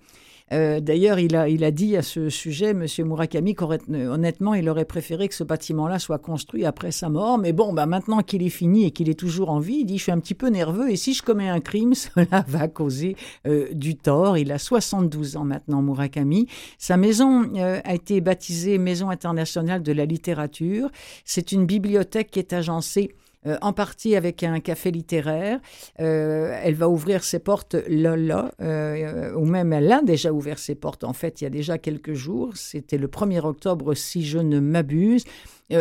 euh, 0.52 0.80
d'ailleurs, 0.80 1.18
il 1.18 1.34
a, 1.36 1.48
il 1.48 1.64
a 1.64 1.70
dit 1.70 1.96
à 1.96 2.02
ce 2.02 2.28
sujet, 2.28 2.70
M. 2.70 2.86
Murakami, 2.98 3.54
qu'honnêtement, 3.54 4.54
il 4.54 4.68
aurait 4.68 4.84
préféré 4.84 5.28
que 5.28 5.34
ce 5.34 5.42
bâtiment-là 5.44 5.98
soit 5.98 6.18
construit 6.18 6.66
après 6.66 6.90
sa 6.92 7.08
mort. 7.08 7.38
Mais 7.38 7.52
bon, 7.52 7.72
bah, 7.72 7.86
maintenant 7.86 8.20
qu'il 8.20 8.42
est 8.42 8.50
fini 8.50 8.84
et 8.84 8.90
qu'il 8.90 9.08
est 9.08 9.18
toujours 9.18 9.50
en 9.50 9.58
vie, 9.58 9.78
il 9.80 9.84
dit, 9.86 9.98
je 9.98 10.04
suis 10.04 10.12
un 10.12 10.20
petit 10.20 10.34
peu 10.34 10.48
nerveux 10.48 10.90
et 10.90 10.96
si 10.96 11.14
je 11.14 11.22
commets 11.22 11.48
un 11.48 11.60
crime, 11.60 11.94
cela 11.94 12.44
va 12.46 12.68
causer 12.68 13.16
euh, 13.46 13.68
du 13.72 13.96
tort. 13.96 14.36
Il 14.36 14.52
a 14.52 14.58
72 14.58 15.36
ans 15.36 15.44
maintenant, 15.44 15.82
Murakami. 15.82 16.46
Sa 16.78 16.96
maison 16.96 17.44
euh, 17.56 17.80
a 17.82 17.94
été 17.94 18.20
baptisée 18.20 18.78
Maison 18.78 19.08
internationale 19.08 19.82
de 19.82 19.92
la 19.92 20.04
littérature. 20.04 20.90
C'est 21.24 21.52
une 21.52 21.64
bibliothèque 21.64 22.30
qui 22.30 22.38
est 22.38 22.52
agencée 22.52 23.14
euh, 23.46 23.56
en 23.60 23.72
partie 23.72 24.16
avec 24.16 24.42
un 24.42 24.60
café 24.60 24.90
littéraire. 24.90 25.60
Euh, 26.00 26.58
elle 26.62 26.74
va 26.74 26.88
ouvrir 26.88 27.24
ses 27.24 27.38
portes 27.38 27.76
là, 27.88 28.16
là, 28.16 28.52
euh, 28.62 29.34
ou 29.34 29.44
même 29.44 29.72
elle 29.72 29.92
a 29.92 30.00
déjà 30.02 30.32
ouvert 30.32 30.58
ses 30.58 30.74
portes, 30.74 31.04
en 31.04 31.12
fait, 31.12 31.40
il 31.40 31.44
y 31.44 31.46
a 31.46 31.50
déjà 31.50 31.76
quelques 31.76 32.14
jours. 32.14 32.56
C'était 32.56 32.96
le 32.96 33.08
1er 33.08 33.44
octobre, 33.44 33.94
si 33.94 34.24
je 34.24 34.38
ne 34.38 34.60
m'abuse. 34.60 35.24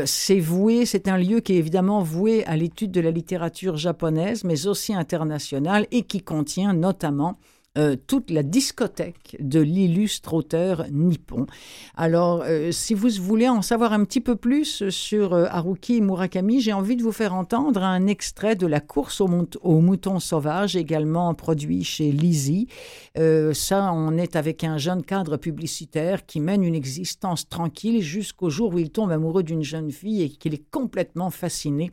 c'est 0.05 0.39
voué, 0.39 0.85
c'est 0.85 1.07
un 1.07 1.17
lieu 1.17 1.39
qui 1.39 1.53
est 1.53 1.57
évidemment 1.57 2.01
voué 2.01 2.45
à 2.45 2.57
l'étude 2.57 2.91
de 2.91 3.01
la 3.01 3.11
littérature 3.11 3.77
japonaise, 3.77 4.43
mais 4.43 4.67
aussi 4.67 4.93
internationale, 4.93 5.87
et 5.91 6.03
qui 6.03 6.21
contient 6.21 6.73
notamment 6.73 7.37
euh, 7.75 7.95
toute 7.95 8.29
la 8.29 8.43
discothèque 8.43 9.35
de 9.39 9.59
l'illustre 9.59 10.35
auteur 10.35 10.85
nippon. 10.91 11.47
Alors, 11.95 12.43
euh, 12.45 12.71
si 12.71 12.93
vous 12.93 13.09
voulez 13.19 13.49
en 13.49 13.63
savoir 13.63 13.93
un 13.93 14.05
petit 14.05 14.21
peu 14.21 14.35
plus 14.35 14.87
sur 14.89 15.33
euh, 15.33 15.45
Haruki 15.49 15.99
Murakami, 15.99 16.61
j'ai 16.61 16.71
envie 16.71 16.95
de 16.95 17.01
vous 17.01 17.11
faire 17.11 17.33
entendre 17.33 17.81
un 17.81 18.05
extrait 18.05 18.55
de 18.55 18.67
La 18.67 18.79
course 18.79 19.21
aux, 19.21 19.27
moutons 19.27 20.19
sauvages, 20.19 20.75
également 20.75 21.33
produit 21.33 21.83
chez 21.83 22.11
Lizzie. 22.11 22.67
ça, 23.15 23.91
on 23.91 24.17
est 24.17 24.35
avec 24.35 24.63
un 24.63 24.77
jeune 24.77 25.01
cadre 25.01 25.37
publicitaire 25.37 26.27
qui 26.27 26.39
mène 26.39 26.63
une 26.63 26.75
existence 26.75 27.49
tranquille 27.49 28.03
jusqu'au 28.03 28.51
jour 28.51 28.75
où 28.75 28.77
il 28.77 28.91
tombe 28.91 29.09
amoureux 29.09 29.41
d'une 29.41 29.63
jeune 29.63 29.89
fille 29.89 30.21
et 30.21 30.29
qu'il 30.29 30.53
est 30.53 30.69
complètement 30.69 31.31
fasciné 31.31 31.91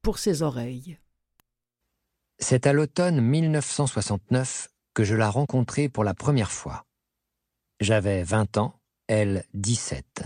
pour 0.00 0.18
ses 0.18 0.42
oreilles. 0.42 0.96
C'est 2.38 2.68
à 2.68 2.72
l'automne 2.72 3.20
1969 3.20 4.68
je 5.04 5.14
la 5.14 5.30
rencontrai 5.30 5.88
pour 5.88 6.04
la 6.04 6.14
première 6.14 6.52
fois. 6.52 6.84
J'avais 7.80 8.22
20 8.22 8.56
ans, 8.58 8.80
elle 9.06 9.44
17. 9.54 10.24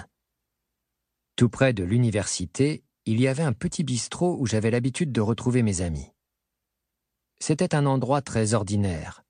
Tout 1.37 1.49
près 1.49 1.73
de 1.73 1.85
l'université, 1.85 2.85
il 3.05 3.21
y 3.21 3.29
avait 3.29 3.43
un 3.43 3.53
petit 3.53 3.85
bistrot 3.85 4.37
où 4.39 4.47
j'avais 4.47 4.71
l'habitude 4.71 5.13
de 5.13 5.21
retrouver 5.21 5.63
mes 5.63 5.81
amis. 5.81 6.13
C'était 7.41 7.75
un 7.75 7.87
endroit 7.87 8.23
très 8.23 8.55
ordinaire, 8.55 9.25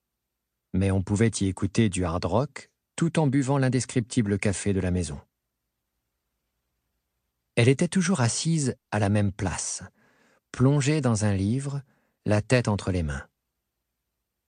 mais 0.74 0.90
on 0.90 1.03
pouvait 1.03 1.30
y 1.40 1.47
écouter 1.47 1.88
du 1.88 2.05
hard 2.05 2.24
rock 2.24 2.70
tout 2.97 3.18
en 3.18 3.26
buvant 3.26 3.59
l'indescriptible 3.59 4.38
café 4.38 4.72
de 4.72 4.80
la 4.80 4.90
maison. 4.90 5.20
Elle 7.57 7.68
était 7.68 7.88
toujours 7.88 8.20
assise 8.20 8.76
à 8.90 8.99
la 8.99 9.09
même 9.09 9.32
place, 9.32 9.82
plongée 10.53 11.01
dans 11.01 11.24
un 11.24 11.34
livre, 11.34 11.82
la 12.24 12.40
tête 12.43 12.68
entre 12.68 12.93
les 12.93 13.03
mains. 13.03 13.26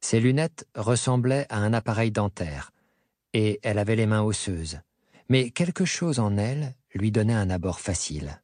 Ses 0.05 0.21
lunettes 0.21 0.69
ressemblaient 0.75 1.47
à 1.49 1.57
un 1.57 1.73
appareil 1.73 2.11
dentaire, 2.11 2.73
et 3.33 3.59
elle 3.63 3.79
avait 3.79 3.97
les 3.97 4.05
mains 4.05 4.21
osseuses, 4.21 4.81
mais 5.31 5.51
quelque 5.51 5.87
chose 5.87 6.19
en 6.19 6.37
elle 6.37 6.75
lui 6.93 7.11
donnait 7.11 7.33
un 7.33 7.49
abord 7.49 7.81
facile. 7.81 8.43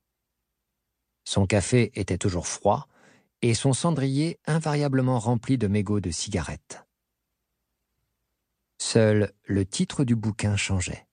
Son 1.24 1.46
café 1.46 1.92
était 2.00 2.16
toujours 2.16 2.46
froid, 2.46 2.88
et 3.42 3.52
son 3.52 3.74
cendrier 3.74 4.40
invariablement 4.46 5.18
rempli 5.18 5.58
de 5.58 5.66
mégots 5.66 6.00
de 6.00 6.10
cigarettes. 6.10 6.82
Seul 8.78 9.30
le 9.44 9.66
titre 9.66 10.04
du 10.04 10.16
bouquin 10.16 10.56
changeait. 10.56 11.06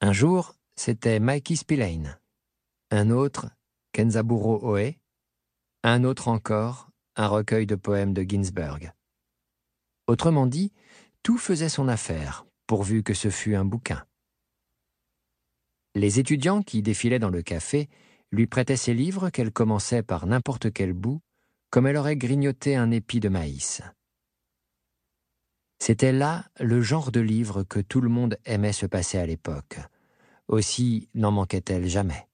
Un 0.00 0.12
jour, 0.12 0.54
c'était 0.76 1.18
Mikey 1.18 1.56
Spillane, 1.56 2.16
un 2.92 3.10
autre, 3.10 3.50
Kenzaburo 3.90 4.60
Oe, 4.62 4.94
un 5.82 6.04
autre 6.04 6.28
encore, 6.28 6.91
un 7.16 7.28
recueil 7.28 7.66
de 7.66 7.74
poèmes 7.74 8.14
de 8.14 8.22
Ginsberg. 8.22 8.92
Autrement 10.06 10.46
dit, 10.46 10.72
tout 11.22 11.38
faisait 11.38 11.68
son 11.68 11.88
affaire, 11.88 12.46
pourvu 12.66 13.02
que 13.02 13.14
ce 13.14 13.30
fût 13.30 13.54
un 13.54 13.64
bouquin. 13.64 14.04
Les 15.94 16.18
étudiants 16.18 16.62
qui 16.62 16.82
défilaient 16.82 17.18
dans 17.18 17.30
le 17.30 17.42
café 17.42 17.88
lui 18.30 18.46
prêtaient 18.46 18.76
ses 18.76 18.94
livres 18.94 19.28
qu'elle 19.30 19.52
commençait 19.52 20.02
par 20.02 20.26
n'importe 20.26 20.72
quel 20.72 20.94
bout, 20.94 21.20
comme 21.70 21.86
elle 21.86 21.98
aurait 21.98 22.16
grignoté 22.16 22.76
un 22.76 22.90
épi 22.90 23.20
de 23.20 23.28
maïs. 23.28 23.82
C'était 25.78 26.12
là 26.12 26.46
le 26.60 26.80
genre 26.80 27.12
de 27.12 27.20
livre 27.20 27.62
que 27.62 27.80
tout 27.80 28.00
le 28.00 28.08
monde 28.08 28.38
aimait 28.44 28.72
se 28.72 28.86
passer 28.86 29.18
à 29.18 29.26
l'époque. 29.26 29.78
Aussi 30.48 31.08
n'en 31.14 31.32
manquait-elle 31.32 31.88
jamais. 31.88 32.28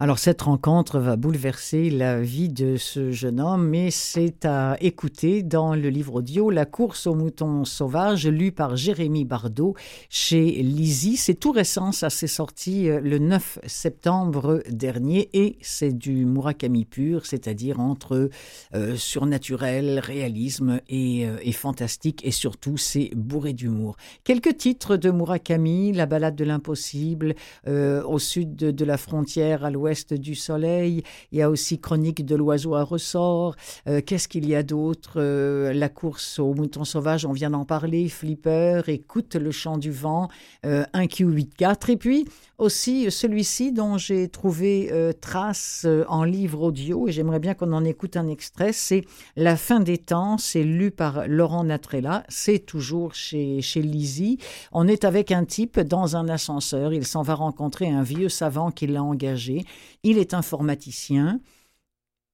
Alors 0.00 0.20
cette 0.20 0.42
rencontre 0.42 1.00
va 1.00 1.16
bouleverser 1.16 1.90
la 1.90 2.20
vie 2.20 2.48
de 2.48 2.76
ce 2.76 3.10
jeune 3.10 3.40
homme, 3.40 3.66
mais 3.66 3.90
c'est 3.90 4.44
à 4.44 4.76
écouter 4.80 5.42
dans 5.42 5.74
le 5.74 5.88
livre 5.88 6.14
audio 6.14 6.50
La 6.50 6.66
course 6.66 7.08
aux 7.08 7.16
moutons 7.16 7.64
sauvages, 7.64 8.28
lu 8.28 8.52
par 8.52 8.76
Jérémy 8.76 9.24
Bardot 9.24 9.74
chez 10.08 10.62
Lizzie. 10.62 11.16
C'est 11.16 11.34
tout 11.34 11.50
récent, 11.50 11.90
ça 11.90 12.10
s'est 12.10 12.28
sorti 12.28 12.88
euh, 12.88 13.00
le 13.00 13.18
9 13.18 13.58
septembre 13.66 14.62
dernier 14.70 15.30
et 15.32 15.58
c'est 15.62 15.98
du 15.98 16.24
Murakami 16.26 16.84
pur, 16.84 17.26
c'est-à-dire 17.26 17.80
entre 17.80 18.30
euh, 18.76 18.94
surnaturel, 18.94 19.98
réalisme 19.98 20.78
euh, 20.92 21.36
et, 21.42 21.52
fantastique 21.52 22.24
et 22.24 22.30
surtout 22.30 22.76
c'est 22.76 23.10
bourré 23.16 23.52
d'humour. 23.52 23.96
Quelques 24.22 24.58
titres 24.58 24.96
de 24.96 25.10
Murakami, 25.10 25.92
La 25.92 26.06
balade 26.06 26.36
de 26.36 26.44
l'impossible, 26.44 27.34
au 27.66 28.18
sud 28.20 28.54
de 28.54 28.84
la 28.84 28.96
frontière 28.96 29.64
à 29.64 29.70
l'ouest 29.70 29.87
du 30.12 30.34
soleil. 30.34 31.02
Il 31.32 31.38
y 31.38 31.42
a 31.42 31.50
aussi 31.50 31.80
Chronique 31.80 32.24
de 32.24 32.36
l'oiseau 32.36 32.74
à 32.74 32.82
ressort. 32.82 33.56
Euh, 33.86 34.00
qu'est-ce 34.04 34.28
qu'il 34.28 34.48
y 34.48 34.54
a 34.54 34.62
d'autre? 34.62 35.14
Euh, 35.16 35.72
La 35.72 35.88
course 35.88 36.38
aux 36.38 36.54
moutons 36.54 36.84
sauvages, 36.84 37.24
on 37.24 37.32
vient 37.32 37.50
d'en 37.50 37.64
parler. 37.64 38.08
Flipper, 38.08 38.82
Écoute 38.88 39.34
le 39.34 39.50
chant 39.50 39.78
du 39.78 39.90
vent, 39.90 40.28
euh, 40.66 40.84
un 40.92 41.06
Q84. 41.06 41.90
Et 41.90 41.96
puis 41.96 42.24
aussi 42.58 43.10
celui-ci 43.10 43.72
dont 43.72 43.98
j'ai 43.98 44.28
trouvé 44.28 44.92
trace 45.20 45.86
en 46.08 46.24
livre 46.24 46.62
audio, 46.62 47.08
et 47.08 47.12
j'aimerais 47.12 47.38
bien 47.38 47.54
qu'on 47.54 47.72
en 47.72 47.84
écoute 47.84 48.16
un 48.16 48.28
extrait, 48.28 48.72
c'est 48.72 49.04
La 49.36 49.56
fin 49.56 49.80
des 49.80 49.98
temps. 49.98 50.38
C'est 50.38 50.64
lu 50.64 50.90
par 50.90 51.26
Laurent 51.26 51.64
Natrella. 51.64 52.24
C'est 52.28 52.58
toujours 52.58 53.14
chez, 53.14 53.62
chez 53.62 53.82
Lizzie. 53.82 54.38
On 54.72 54.88
est 54.88 55.04
avec 55.04 55.30
un 55.32 55.44
type 55.44 55.80
dans 55.80 56.16
un 56.16 56.28
ascenseur. 56.28 56.92
Il 56.92 57.06
s'en 57.06 57.22
va 57.22 57.34
rencontrer 57.34 57.88
un 57.88 58.02
vieux 58.02 58.28
savant 58.28 58.70
qui 58.70 58.86
l'a 58.86 59.02
engagé. 59.02 59.64
Il 60.02 60.18
est 60.18 60.34
informaticien 60.34 61.40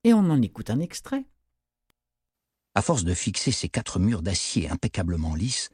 et 0.04 0.14
on 0.14 0.30
en 0.30 0.40
écoute 0.42 0.70
un 0.70 0.80
extrait. 0.80 1.24
À 2.74 2.82
force 2.82 3.04
de 3.04 3.14
fixer 3.14 3.52
ces 3.52 3.68
quatre 3.68 3.98
murs 3.98 4.22
d'acier 4.22 4.68
impeccablement 4.68 5.34
lisses, 5.34 5.70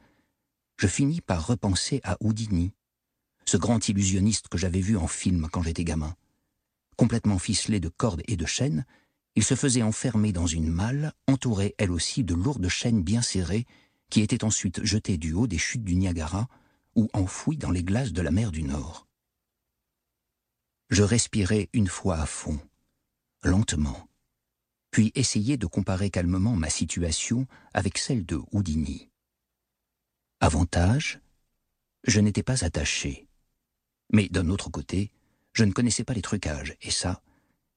je 0.77 0.87
finis 0.87 1.21
par 1.21 1.47
repenser 1.47 2.01
à 2.05 2.17
Houdini, 2.21 2.73
ce 3.51 3.57
grand 3.57 3.89
illusionniste 3.89 4.47
que 4.47 4.59
j'avais 4.59 4.81
vu 4.81 4.97
en 4.97 5.09
film 5.09 5.49
quand 5.51 5.63
j'étais 5.63 5.83
gamin. 5.83 6.15
Complètement 6.95 7.41
ficelé 7.41 7.81
de 7.81 7.89
cordes 7.89 8.23
et 8.29 8.37
de 8.37 8.47
chaînes, 8.47 8.87
il 9.35 9.43
se 9.43 9.57
faisait 9.57 9.83
enfermer 9.83 10.31
dans 10.33 10.47
une 10.47 10.69
malle, 10.71 11.13
entourée 11.27 11.75
elle 11.77 11.91
aussi 11.91 12.23
de 12.23 12.35
lourdes 12.35 12.69
chaînes 12.69 13.03
bien 13.03 13.23
serrées, 13.23 13.67
qui 14.09 14.21
étaient 14.21 14.45
ensuite 14.45 14.85
jetées 14.85 15.19
du 15.19 15.33
haut 15.33 15.49
des 15.49 15.59
chutes 15.59 15.83
du 15.83 15.97
Niagara 15.97 16.49
ou 16.95 17.09
enfouies 17.13 17.57
dans 17.57 17.73
les 17.73 17.83
glaces 17.83 18.13
de 18.13 18.23
la 18.23 18.31
mer 18.31 18.53
du 18.53 18.63
Nord. 18.63 19.09
Je 20.89 21.03
respirais 21.03 21.71
une 21.73 21.89
fois 21.89 22.19
à 22.19 22.27
fond, 22.27 22.61
lentement, 23.43 24.09
puis 24.93 25.11
essayais 25.17 25.57
de 25.57 25.67
comparer 25.67 26.11
calmement 26.11 26.55
ma 26.55 26.71
situation 26.71 27.49
avec 27.75 27.99
celle 27.99 28.25
de 28.25 28.39
Houdini. 28.53 29.11
Avantage, 30.39 31.19
je 32.05 32.21
n'étais 32.21 32.45
pas 32.45 32.65
attaché. 32.65 33.27
Mais 34.13 34.29
d'un 34.29 34.49
autre 34.49 34.71
côté, 34.71 35.13
je 35.53 35.65
ne 35.65 35.73
connaissais 35.73 36.05
pas 36.05 36.15
les 36.15 36.23
trucages, 36.23 36.77
et 36.81 36.91
ça, 36.91 37.23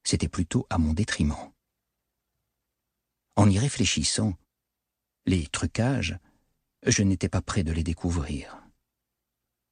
c'était 0.04 0.28
plutôt 0.28 0.66
à 0.70 0.78
mon 0.78 0.94
détriment. 0.94 1.52
En 3.36 3.50
y 3.50 3.58
réfléchissant, 3.58 4.36
les 5.26 5.48
trucages, 5.48 6.18
je 6.86 7.04
n'étais 7.04 7.30
pas 7.30 7.42
prêt 7.42 7.64
de 7.64 7.72
les 7.72 7.84
découvrir. 7.84 8.62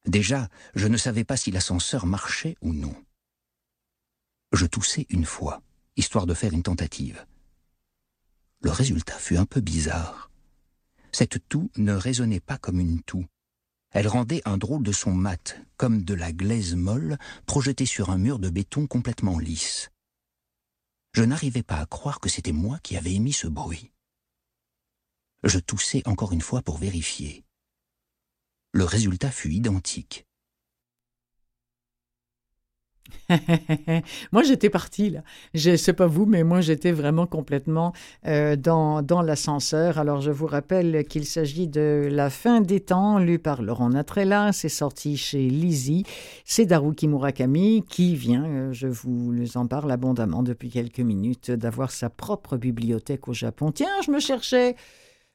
Déjà, 0.06 0.48
je 0.74 0.88
ne 0.88 0.96
savais 0.96 1.24
pas 1.24 1.36
si 1.36 1.50
l'ascenseur 1.50 2.06
marchait 2.06 2.56
ou 2.60 2.72
non. 2.72 2.94
Je 4.52 4.66
toussai 4.66 5.06
une 5.10 5.24
fois, 5.24 5.62
histoire 5.96 6.26
de 6.26 6.34
faire 6.34 6.52
une 6.52 6.62
tentative. 6.62 7.24
Le 8.60 8.70
résultat 8.70 9.18
fut 9.18 9.36
un 9.36 9.46
peu 9.46 9.60
bizarre. 9.60 10.30
Cette 11.12 11.48
toux 11.48 11.70
ne 11.76 11.92
résonnait 11.92 12.40
pas 12.40 12.58
comme 12.58 12.80
une 12.80 13.02
toux. 13.02 13.26
Elle 13.92 14.08
rendait 14.08 14.40
un 14.46 14.56
drôle 14.56 14.82
de 14.82 14.92
son 14.92 15.12
mat, 15.12 15.58
comme 15.76 16.02
de 16.02 16.14
la 16.14 16.32
glaise 16.32 16.74
molle 16.74 17.18
projetée 17.46 17.86
sur 17.86 18.10
un 18.10 18.18
mur 18.18 18.38
de 18.38 18.48
béton 18.48 18.86
complètement 18.86 19.38
lisse. 19.38 19.90
Je 21.12 21.22
n'arrivais 21.22 21.62
pas 21.62 21.76
à 21.76 21.86
croire 21.86 22.18
que 22.18 22.30
c'était 22.30 22.52
moi 22.52 22.78
qui 22.82 22.96
avais 22.96 23.12
émis 23.12 23.34
ce 23.34 23.46
bruit. 23.46 23.92
Je 25.44 25.58
toussai 25.58 26.02
encore 26.06 26.32
une 26.32 26.40
fois 26.40 26.62
pour 26.62 26.78
vérifier. 26.78 27.44
Le 28.72 28.84
résultat 28.84 29.30
fut 29.30 29.52
identique. 29.52 30.26
moi, 34.32 34.42
j'étais 34.42 34.70
partie, 34.70 35.10
là. 35.10 35.22
Je 35.54 35.76
sais 35.76 35.92
pas 35.92 36.06
vous, 36.06 36.26
mais 36.26 36.44
moi, 36.44 36.60
j'étais 36.60 36.92
vraiment 36.92 37.26
complètement 37.26 37.92
euh, 38.26 38.56
dans, 38.56 39.02
dans 39.02 39.22
l'ascenseur. 39.22 39.98
Alors, 39.98 40.20
je 40.20 40.30
vous 40.30 40.46
rappelle 40.46 41.04
qu'il 41.04 41.26
s'agit 41.26 41.68
de 41.68 42.08
La 42.10 42.30
fin 42.30 42.60
des 42.60 42.80
temps, 42.80 43.18
lu 43.18 43.38
par 43.38 43.62
Laurent 43.62 43.90
Natrella. 43.90 44.52
C'est 44.52 44.68
sorti 44.68 45.16
chez 45.16 45.48
Lizzie. 45.48 46.04
C'est 46.44 46.66
Daruki 46.66 47.08
Murakami 47.08 47.84
qui 47.88 48.14
vient, 48.14 48.44
euh, 48.44 48.72
je 48.72 48.88
vous 48.88 49.56
en 49.56 49.66
parle 49.66 49.90
abondamment 49.90 50.42
depuis 50.42 50.70
quelques 50.70 51.00
minutes, 51.00 51.50
d'avoir 51.50 51.90
sa 51.90 52.10
propre 52.10 52.56
bibliothèque 52.56 53.28
au 53.28 53.32
Japon. 53.32 53.72
Tiens, 53.72 54.00
je 54.04 54.10
me 54.10 54.20
cherchais. 54.20 54.76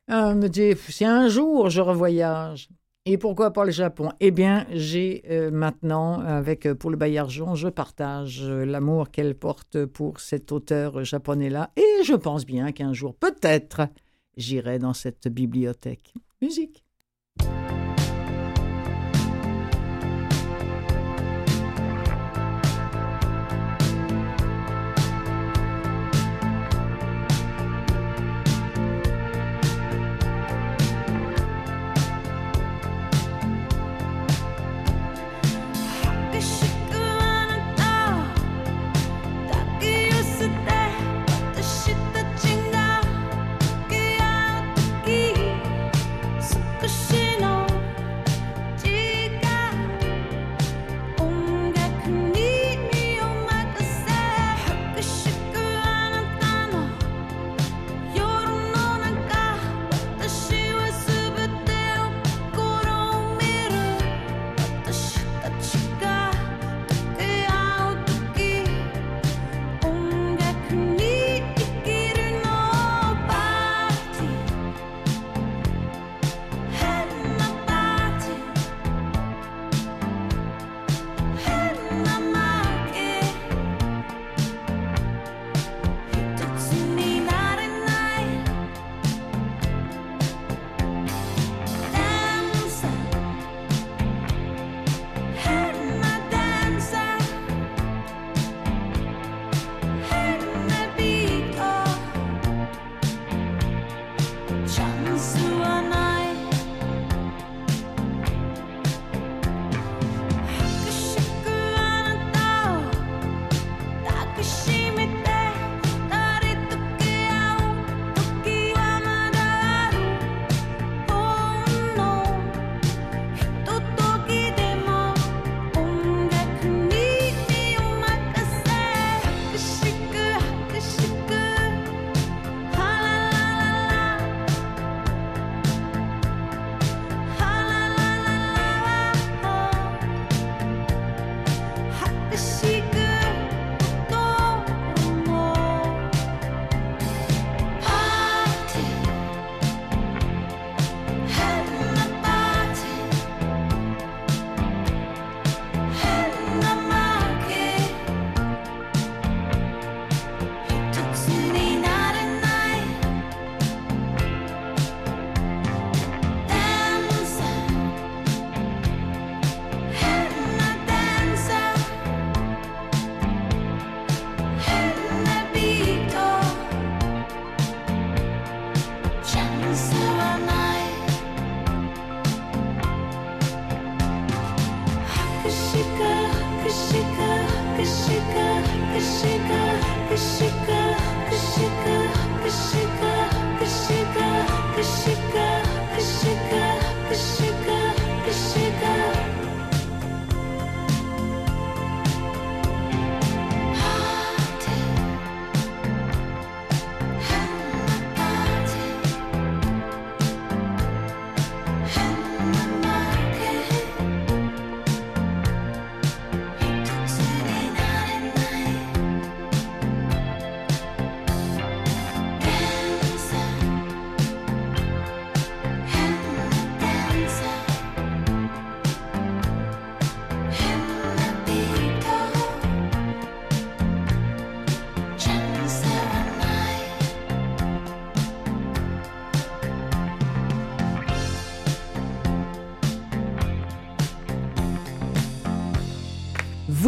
Euh, 0.10 0.36
me 0.36 0.48
dit, 0.48 0.74
si 0.88 1.04
un 1.04 1.28
jour 1.28 1.70
je 1.70 1.82
revoyage, 1.82 2.70
et 3.08 3.18
pourquoi 3.18 3.52
pas 3.52 3.64
le 3.64 3.72
Japon? 3.72 4.10
Eh 4.20 4.32
bien, 4.32 4.66
j'ai 4.70 5.24
euh, 5.30 5.50
maintenant, 5.50 6.20
avec 6.20 6.66
euh, 6.66 6.76
pour 6.76 6.90
le 6.90 6.98
Bayarjon, 6.98 7.56
je 7.56 7.70
partage 7.70 8.42
euh, 8.44 8.66
l'amour 8.66 9.12
qu'elle 9.12 9.34
porte 9.34 9.86
pour 9.86 10.20
cet 10.20 10.52
auteur 10.52 11.06
japonais-là. 11.06 11.72
Et 11.78 12.04
je 12.04 12.14
pense 12.14 12.46
bien 12.46 12.74
qu'un 12.74 12.92
jour, 12.92 13.16
peut-être, 13.16 13.88
j'irai 14.36 14.78
dans 14.78 14.94
cette 14.94 15.30
bibliothèque. 15.30 16.14
Musique. 16.42 16.84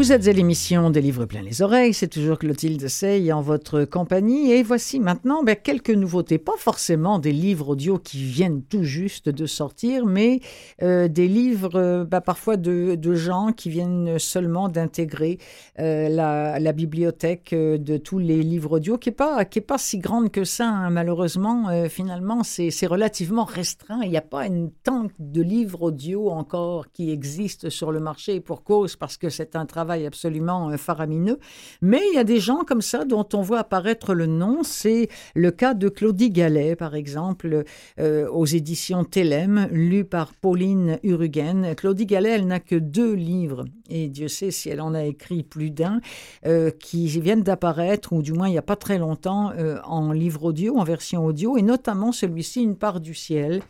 Vous 0.09 0.15
êtes 0.15 0.27
à 0.27 0.31
l'émission 0.31 0.89
des 0.89 1.01
livres 1.01 1.25
pleins 1.25 1.43
les 1.43 1.61
oreilles, 1.61 1.93
c'est 1.93 2.07
toujours 2.07 2.39
Clotilde 2.39 2.87
Sey 2.87 3.31
en 3.31 3.41
votre 3.43 3.85
compagnie. 3.85 4.51
Et 4.51 4.63
voici 4.63 4.99
maintenant 4.99 5.43
ben, 5.43 5.55
quelques 5.55 5.91
nouveautés, 5.91 6.39
pas 6.39 6.57
forcément 6.57 7.19
des 7.19 7.31
livres 7.31 7.69
audio 7.69 7.99
qui 7.99 8.23
viennent 8.23 8.63
tout 8.63 8.81
juste 8.81 9.29
de 9.29 9.45
sortir, 9.45 10.07
mais 10.07 10.39
euh, 10.81 11.07
des 11.07 11.27
livres 11.27 11.75
euh, 11.75 12.05
ben, 12.05 12.21
parfois 12.21 12.57
de, 12.57 12.97
gens 13.13 13.51
qui 13.51 13.69
viennent 13.69 14.17
seulement 14.17 14.67
d'intégrer 14.67 15.37
euh, 15.77 16.09
la, 16.09 16.73
bibliothèque 16.73 17.53
de 17.53 17.97
tous 17.97 18.17
les 18.17 18.41
livres 18.41 18.77
audio, 18.77 18.97
qui 18.97 19.09
n'est 19.09 19.15
pas, 19.15 19.45
pas 19.45 19.77
si 19.77 19.99
grande 19.99 20.31
que 20.31 20.43
ça, 20.43 20.69
hein, 20.69 20.89
malheureusement, 20.89 21.87
finalement 21.87 22.41
c'est 22.43 22.87
relativement 22.87 23.43
restreint, 23.43 24.01
il 24.01 24.09
n'y 24.09 24.17
a 24.17 24.21
pas 24.21 24.47
une 24.47 24.71
tant 24.83 25.05
de 25.19 25.41
livres 25.43 25.83
audio 25.83 26.31
encore 26.31 26.91
qui 26.91 27.11
existent 27.11 27.69
sur 27.69 27.91
le 27.91 27.99
marché 27.99 28.39
pour 28.39 28.63
cause, 28.63 28.95
parce 28.95 29.15
que 29.17 29.29
c'est 29.29 29.55
un 29.55 29.67
travail 29.67 29.98
absolument 30.05 30.69
euh, 30.69 30.77
faramineux. 30.77 31.39
Mais 31.81 32.01
il 32.11 32.15
y 32.15 32.19
a 32.19 32.23
des 32.23 32.39
gens 32.39 32.63
comme 32.65 32.81
ça 32.81 33.05
dont 33.05 33.27
on 33.33 33.41
voit 33.41 33.59
apparaître 33.59 34.13
le 34.13 34.25
nom. 34.25 34.63
C'est 34.63 35.09
le 35.35 35.51
cas 35.51 35.73
de 35.73 35.89
Claudie 35.89 36.29
Gallet, 36.29 36.75
par 36.75 36.95
exemple, 36.95 37.63
euh, 37.99 38.29
aux 38.29 38.45
éditions 38.45 39.03
Télème, 39.03 39.67
lu 39.71 40.05
par 40.05 40.33
Pauline 40.33 40.99
Urugen. 41.03 41.73
Claudie 41.75 42.05
Gallet, 42.05 42.31
elle 42.31 42.47
n'a 42.47 42.59
que 42.59 42.75
deux 42.75 43.13
livres, 43.13 43.65
et 43.89 44.07
Dieu 44.07 44.27
sait 44.27 44.51
si 44.51 44.69
elle 44.69 44.81
en 44.81 44.93
a 44.93 45.03
écrit 45.03 45.43
plus 45.43 45.71
d'un, 45.71 46.01
euh, 46.45 46.71
qui 46.71 47.07
viennent 47.07 47.43
d'apparaître, 47.43 48.13
ou 48.13 48.21
du 48.21 48.33
moins 48.33 48.47
il 48.47 48.51
n'y 48.51 48.57
a 48.57 48.63
pas 48.63 48.75
très 48.75 48.97
longtemps, 48.97 49.51
en 49.83 50.11
livre 50.11 50.45
audio, 50.45 50.77
en 50.77 50.83
version 50.83 51.25
audio, 51.25 51.57
et 51.57 51.61
notamment 51.61 52.11
celui-ci, 52.11 52.61
Une 52.61 52.75
part 52.75 52.99
du 52.99 53.13
ciel. 53.13 53.61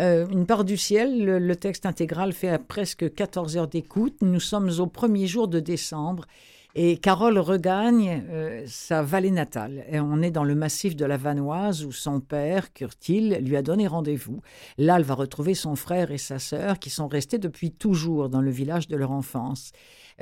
Euh, 0.00 0.26
une 0.28 0.46
part 0.46 0.64
du 0.64 0.78
ciel, 0.78 1.24
le, 1.24 1.38
le, 1.38 1.56
texte 1.56 1.84
intégral 1.84 2.32
fait 2.32 2.48
à 2.48 2.58
presque 2.58 3.12
14 3.14 3.58
heures 3.58 3.68
d'écoute. 3.68 4.16
Nous 4.22 4.40
sommes 4.40 4.70
au 4.78 4.86
premier 4.86 5.26
jour 5.26 5.46
de 5.46 5.60
décembre 5.60 6.26
et 6.74 6.98
Carole 6.98 7.38
regagne 7.38 8.24
euh, 8.30 8.64
sa 8.66 9.02
vallée 9.02 9.30
natale. 9.30 9.84
Et 9.90 10.00
on 10.00 10.22
est 10.22 10.30
dans 10.30 10.44
le 10.44 10.54
massif 10.54 10.96
de 10.96 11.04
la 11.04 11.16
Vanoise 11.16 11.84
où 11.84 11.92
son 11.92 12.20
père, 12.20 12.72
Curtil, 12.72 13.38
lui 13.40 13.56
a 13.56 13.62
donné 13.62 13.86
rendez-vous. 13.86 14.40
Là, 14.78 14.96
elle 14.96 15.04
va 15.04 15.14
retrouver 15.14 15.54
son 15.54 15.76
frère 15.76 16.10
et 16.10 16.18
sa 16.18 16.38
sœur 16.38 16.78
qui 16.78 16.90
sont 16.90 17.08
restés 17.08 17.38
depuis 17.38 17.70
toujours 17.72 18.28
dans 18.28 18.40
le 18.40 18.50
village 18.50 18.88
de 18.88 18.96
leur 18.96 19.10
enfance. 19.10 19.72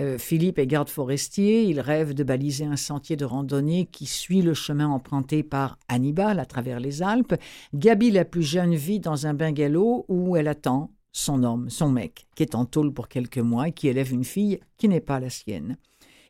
Euh, 0.01 0.17
Philippe 0.17 0.59
est 0.59 0.67
garde 0.67 0.89
forestier, 0.89 1.65
il 1.65 1.81
rêve 1.81 2.15
de 2.15 2.23
baliser 2.23 2.65
un 2.65 2.77
sentier 2.77 3.17
de 3.17 3.25
randonnée 3.25 3.87
qui 3.87 4.07
suit 4.07 4.43
le 4.43 4.55
chemin 4.55 4.89
emprunté 4.89 5.43
par 5.43 5.79
Hannibal 5.89 6.39
à 6.39 6.47
travers 6.47 6.79
les 6.79 7.03
Alpes. 7.03 7.35
Gabi, 7.75 8.11
la 8.11 8.25
plus 8.25 8.43
jeune, 8.43 8.75
vit 8.75 9.01
dans 9.01 9.27
un 9.27 9.35
bungalow 9.35 10.05
où 10.09 10.37
elle 10.37 10.49
attend 10.49 10.93
son 11.13 11.43
homme, 11.43 11.69
son 11.69 11.91
mec, 11.91 12.27
qui 12.37 12.45
est 12.45 12.55
en 12.55 12.65
tôle 12.65 12.93
pour 12.93 13.09
quelques 13.09 13.39
mois 13.39 13.69
et 13.69 13.73
qui 13.73 13.89
élève 13.89 14.13
une 14.13 14.25
fille 14.25 14.61
qui 14.77 14.89
n'est 14.89 15.01
pas 15.01 15.19
la 15.19 15.31
sienne. 15.31 15.77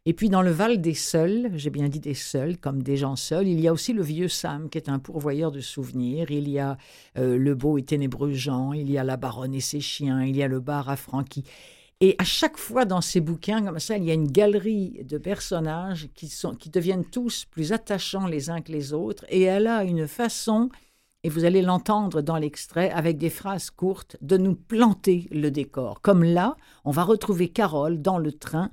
Et 0.09 0.15
puis 0.15 0.31
dans 0.31 0.41
le 0.41 0.51
Val 0.51 0.81
des 0.81 0.95
Seuls, 0.95 1.51
j'ai 1.55 1.69
bien 1.69 1.91
dit 1.91 2.01
des 2.01 2.15
seuls, 2.15 2.57
comme 2.57 2.83
des 2.83 2.97
gens 2.97 3.15
seuls, 3.15 3.47
il 3.47 3.61
y 3.61 3.69
a 3.69 3.75
aussi 3.75 3.93
le 3.93 4.01
vieux 4.01 4.29
Sam 4.29 4.71
qui 4.71 4.79
est 4.79 4.89
un 4.89 4.99
pourvoyeur 4.99 5.53
de 5.53 5.61
souvenirs. 5.61 6.31
Il 6.31 6.49
y 6.49 6.59
a 6.59 6.79
euh, 7.19 7.37
le 7.37 7.55
beau 7.55 7.77
et 7.77 7.83
ténébreux 7.83 8.33
Jean, 8.33 8.73
il 8.73 8.91
y 8.91 8.97
a 8.97 9.05
la 9.05 9.19
baronne 9.19 9.53
et 9.53 9.61
ses 9.61 9.81
chiens, 9.81 10.25
il 10.25 10.35
y 10.35 10.43
a 10.43 10.49
le 10.49 10.61
bar 10.61 10.89
à 10.89 10.97
Francky. 10.97 11.45
Et 12.01 12.17
à 12.19 12.25
chaque 12.25 12.57
fois 12.57 12.87
dans 12.87 13.03
ces 13.03 13.21
bouquins 13.21 13.63
comme 13.63 13.79
ça, 13.81 13.99
il 13.99 14.05
y 14.05 14.11
a 14.11 14.15
une 14.15 14.33
galerie 14.33 15.05
de 15.05 15.19
personnages 15.19 16.09
qui, 16.15 16.29
sont, 16.29 16.55
qui 16.55 16.71
deviennent 16.71 17.05
tous 17.05 17.45
plus 17.45 17.75
attachants 17.75 18.29
les 18.29 18.49
uns 18.49 18.63
que 18.63 18.73
les 18.73 18.95
autres. 18.95 19.27
Et 19.29 19.43
elle 19.43 19.67
a 19.67 19.85
une 19.85 20.09
façon, 20.09 20.71
et 21.23 21.29
vous 21.29 21.45
allez 21.45 21.61
l'entendre 21.61 22.23
dans 22.23 22.39
l'extrait, 22.39 22.91
avec 22.93 23.19
des 23.19 23.29
phrases 23.29 23.69
courtes, 23.69 24.17
de 24.23 24.39
nous 24.39 24.55
planter 24.55 25.29
le 25.33 25.51
décor. 25.51 26.01
Comme 26.01 26.25
là, 26.25 26.57
on 26.87 26.93
va 26.93 27.03
retrouver 27.03 27.51
Carole 27.51 28.01
dans 28.01 28.17
le 28.17 28.33
train 28.33 28.71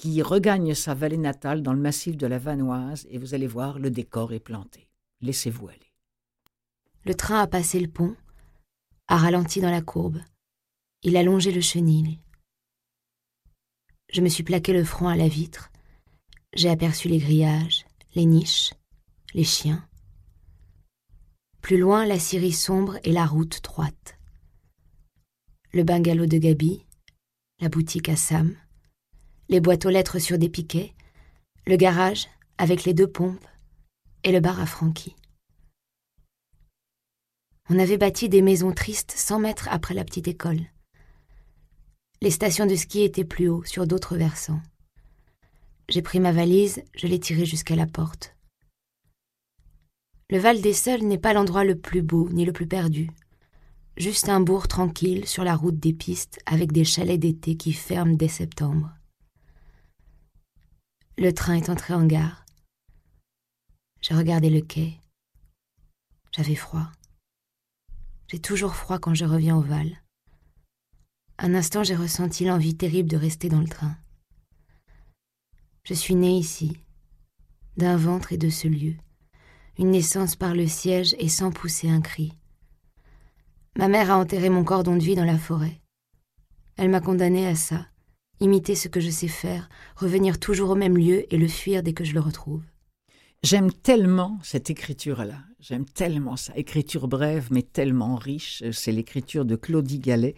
qui 0.00 0.22
regagne 0.22 0.72
sa 0.72 0.94
vallée 0.94 1.18
natale 1.18 1.62
dans 1.62 1.74
le 1.74 1.78
massif 1.78 2.16
de 2.16 2.26
la 2.26 2.38
Vanoise, 2.38 3.06
et 3.10 3.18
vous 3.18 3.34
allez 3.34 3.46
voir, 3.46 3.78
le 3.78 3.90
décor 3.90 4.32
est 4.32 4.40
planté. 4.40 4.88
Laissez-vous 5.20 5.68
aller. 5.68 5.92
Le 7.04 7.14
train 7.14 7.42
a 7.42 7.46
passé 7.46 7.78
le 7.78 7.86
pont, 7.86 8.16
a 9.08 9.18
ralenti 9.18 9.60
dans 9.60 9.70
la 9.70 9.82
courbe. 9.82 10.18
Il 11.02 11.18
a 11.18 11.22
longé 11.22 11.52
le 11.52 11.60
chenil. 11.60 12.18
Je 14.10 14.22
me 14.22 14.30
suis 14.30 14.42
plaqué 14.42 14.72
le 14.72 14.84
front 14.84 15.06
à 15.06 15.16
la 15.16 15.28
vitre. 15.28 15.70
J'ai 16.54 16.70
aperçu 16.70 17.08
les 17.08 17.18
grillages, 17.18 17.84
les 18.14 18.24
niches, 18.24 18.72
les 19.34 19.44
chiens. 19.44 19.86
Plus 21.60 21.76
loin, 21.76 22.06
la 22.06 22.18
scierie 22.18 22.52
sombre 22.52 22.98
et 23.04 23.12
la 23.12 23.26
route 23.26 23.62
droite. 23.62 24.18
Le 25.74 25.84
bungalow 25.84 26.24
de 26.24 26.38
Gabi, 26.38 26.86
la 27.60 27.68
boutique 27.68 28.08
à 28.08 28.16
Sam, 28.16 28.56
les 29.50 29.60
boîtes 29.60 29.84
aux 29.84 29.90
lettres 29.90 30.20
sur 30.20 30.38
des 30.38 30.48
piquets, 30.48 30.94
le 31.66 31.76
garage 31.76 32.28
avec 32.56 32.84
les 32.84 32.94
deux 32.94 33.08
pompes 33.08 33.44
et 34.22 34.30
le 34.30 34.38
bar 34.38 34.60
à 34.60 34.66
Francky. 34.66 35.16
On 37.68 37.78
avait 37.78 37.98
bâti 37.98 38.28
des 38.28 38.42
maisons 38.42 38.72
tristes 38.72 39.10
cent 39.10 39.40
mètres 39.40 39.68
après 39.68 39.94
la 39.94 40.04
petite 40.04 40.28
école. 40.28 40.60
Les 42.22 42.30
stations 42.30 42.66
de 42.66 42.76
ski 42.76 43.02
étaient 43.02 43.24
plus 43.24 43.48
haut, 43.48 43.64
sur 43.64 43.88
d'autres 43.88 44.16
versants. 44.16 44.60
J'ai 45.88 46.02
pris 46.02 46.20
ma 46.20 46.30
valise, 46.30 46.84
je 46.94 47.08
l'ai 47.08 47.18
tirée 47.18 47.44
jusqu'à 47.44 47.74
la 47.74 47.86
porte. 47.86 48.36
Le 50.30 50.38
Val 50.38 50.60
des 50.60 50.74
Seuls 50.74 51.02
n'est 51.02 51.18
pas 51.18 51.32
l'endroit 51.32 51.64
le 51.64 51.76
plus 51.76 52.02
beau 52.02 52.28
ni 52.30 52.44
le 52.44 52.52
plus 52.52 52.68
perdu. 52.68 53.10
Juste 53.96 54.28
un 54.28 54.40
bourg 54.40 54.68
tranquille 54.68 55.26
sur 55.26 55.42
la 55.42 55.56
route 55.56 55.80
des 55.80 55.92
pistes 55.92 56.38
avec 56.46 56.70
des 56.70 56.84
chalets 56.84 57.18
d'été 57.18 57.56
qui 57.56 57.72
ferment 57.72 58.14
dès 58.14 58.28
septembre. 58.28 58.92
Le 61.18 61.32
train 61.32 61.54
est 61.54 61.68
entré 61.68 61.92
en 61.92 62.06
gare. 62.06 62.46
J'ai 64.00 64.14
regardé 64.14 64.48
le 64.48 64.62
quai. 64.62 64.98
J'avais 66.32 66.54
froid. 66.54 66.86
J'ai 68.28 68.38
toujours 68.38 68.74
froid 68.74 68.98
quand 68.98 69.12
je 69.12 69.24
reviens 69.24 69.56
au 69.56 69.60
Val. 69.60 70.02
Un 71.38 71.54
instant, 71.54 71.82
j'ai 71.82 71.96
ressenti 71.96 72.44
l'envie 72.44 72.76
terrible 72.76 73.10
de 73.10 73.16
rester 73.16 73.48
dans 73.48 73.60
le 73.60 73.68
train. 73.68 73.96
Je 75.82 75.94
suis 75.94 76.14
née 76.14 76.38
ici, 76.38 76.76
d'un 77.76 77.96
ventre 77.96 78.32
et 78.32 78.38
de 78.38 78.48
ce 78.48 78.68
lieu, 78.68 78.94
une 79.78 79.90
naissance 79.90 80.36
par 80.36 80.54
le 80.54 80.66
siège 80.66 81.14
et 81.18 81.28
sans 81.28 81.50
pousser 81.50 81.90
un 81.90 82.00
cri. 82.00 82.32
Ma 83.76 83.88
mère 83.88 84.10
a 84.10 84.16
enterré 84.16 84.48
mon 84.48 84.64
cordon 84.64 84.96
de 84.96 85.02
vie 85.02 85.16
dans 85.16 85.24
la 85.24 85.38
forêt. 85.38 85.82
Elle 86.76 86.90
m'a 86.90 87.00
condamné 87.00 87.46
à 87.46 87.56
ça, 87.56 87.89
imiter 88.40 88.74
ce 88.74 88.88
que 88.88 89.00
je 89.00 89.10
sais 89.10 89.28
faire, 89.28 89.68
revenir 89.96 90.40
toujours 90.40 90.70
au 90.70 90.74
même 90.74 90.96
lieu 90.96 91.32
et 91.32 91.38
le 91.38 91.48
fuir 91.48 91.82
dès 91.82 91.92
que 91.92 92.04
je 92.04 92.14
le 92.14 92.20
retrouve. 92.20 92.62
J'aime 93.42 93.72
tellement 93.72 94.38
cette 94.42 94.68
écriture-là. 94.68 95.36
J'aime 95.60 95.86
tellement 95.86 96.36
ça. 96.36 96.52
Écriture 96.56 97.08
brève, 97.08 97.48
mais 97.50 97.62
tellement 97.62 98.16
riche. 98.16 98.62
C'est 98.70 98.92
l'écriture 98.92 99.46
de 99.46 99.56
Claudie 99.56 99.98
Gallet 99.98 100.34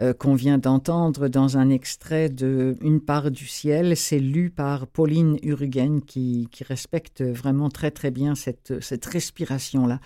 euh, 0.00 0.14
qu'on 0.14 0.34
vient 0.34 0.56
d'entendre 0.56 1.28
dans 1.28 1.58
un 1.58 1.68
extrait 1.68 2.30
de 2.30 2.74
Une 2.80 3.02
part 3.02 3.30
du 3.30 3.46
ciel. 3.46 3.94
C'est 3.94 4.18
lu 4.18 4.48
par 4.48 4.86
Pauline 4.86 5.38
Urugen 5.42 6.00
qui, 6.00 6.48
respecte 6.66 7.22
vraiment 7.22 7.68
très 7.68 7.90
très 7.90 8.10
bien 8.10 8.34
cette, 8.34 8.80
cette 8.80 9.04
respiration-là. 9.04 10.00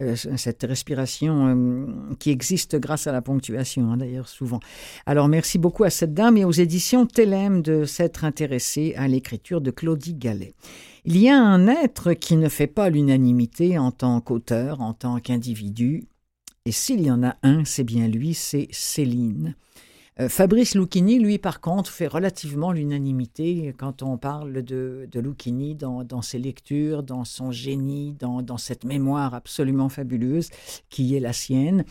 Euh, 0.00 0.16
cette 0.16 0.64
respiration 0.64 1.46
euh, 1.46 2.14
qui 2.18 2.30
existe 2.30 2.74
grâce 2.74 3.06
à 3.06 3.12
la 3.12 3.22
ponctuation, 3.22 3.92
hein, 3.92 3.96
d'ailleurs, 3.96 4.28
souvent. 4.28 4.58
Alors, 5.06 5.28
merci 5.28 5.56
beaucoup 5.56 5.84
à 5.84 5.90
cette 5.90 6.14
dame 6.14 6.36
et 6.36 6.44
aux 6.44 6.50
éditions 6.50 7.06
Télème 7.06 7.62
de 7.62 7.84
s'être 7.84 8.24
intéressée 8.24 8.92
à 8.96 9.06
l'écriture 9.06 9.60
de 9.60 9.70
Claudie 9.70 10.14
Gallet. 10.14 10.54
Il 11.04 11.18
y 11.18 11.28
a 11.28 11.36
un 11.36 11.66
être 11.66 12.12
qui 12.12 12.36
ne 12.36 12.48
fait 12.48 12.68
pas 12.68 12.88
l'unanimité 12.88 13.76
en 13.76 13.90
tant 13.90 14.20
qu'auteur, 14.20 14.80
en 14.80 14.94
tant 14.94 15.18
qu'individu, 15.18 16.06
et 16.64 16.70
s'il 16.70 17.00
y 17.00 17.10
en 17.10 17.24
a 17.24 17.34
un, 17.42 17.64
c'est 17.64 17.82
bien 17.82 18.06
lui, 18.06 18.34
c'est 18.34 18.68
Céline. 18.70 19.56
Euh, 20.20 20.28
Fabrice 20.28 20.76
Lucchini, 20.76 21.18
lui, 21.18 21.38
par 21.38 21.60
contre, 21.60 21.90
fait 21.90 22.06
relativement 22.06 22.70
l'unanimité 22.70 23.74
quand 23.76 24.04
on 24.04 24.16
parle 24.16 24.62
de, 24.62 25.08
de 25.10 25.20
Lucchini 25.20 25.74
dans, 25.74 26.22
ses 26.22 26.38
lectures, 26.38 27.02
dans 27.02 27.24
son 27.24 27.50
génie, 27.50 28.14
dans 28.20 28.58
cette 28.58 28.84
mémoire 28.84 29.34
absolument 29.34 29.88
fabuleuse 29.88 30.50
qui 30.88 31.16
est 31.16 31.20
la 31.20 31.32
sienne. 31.32 31.84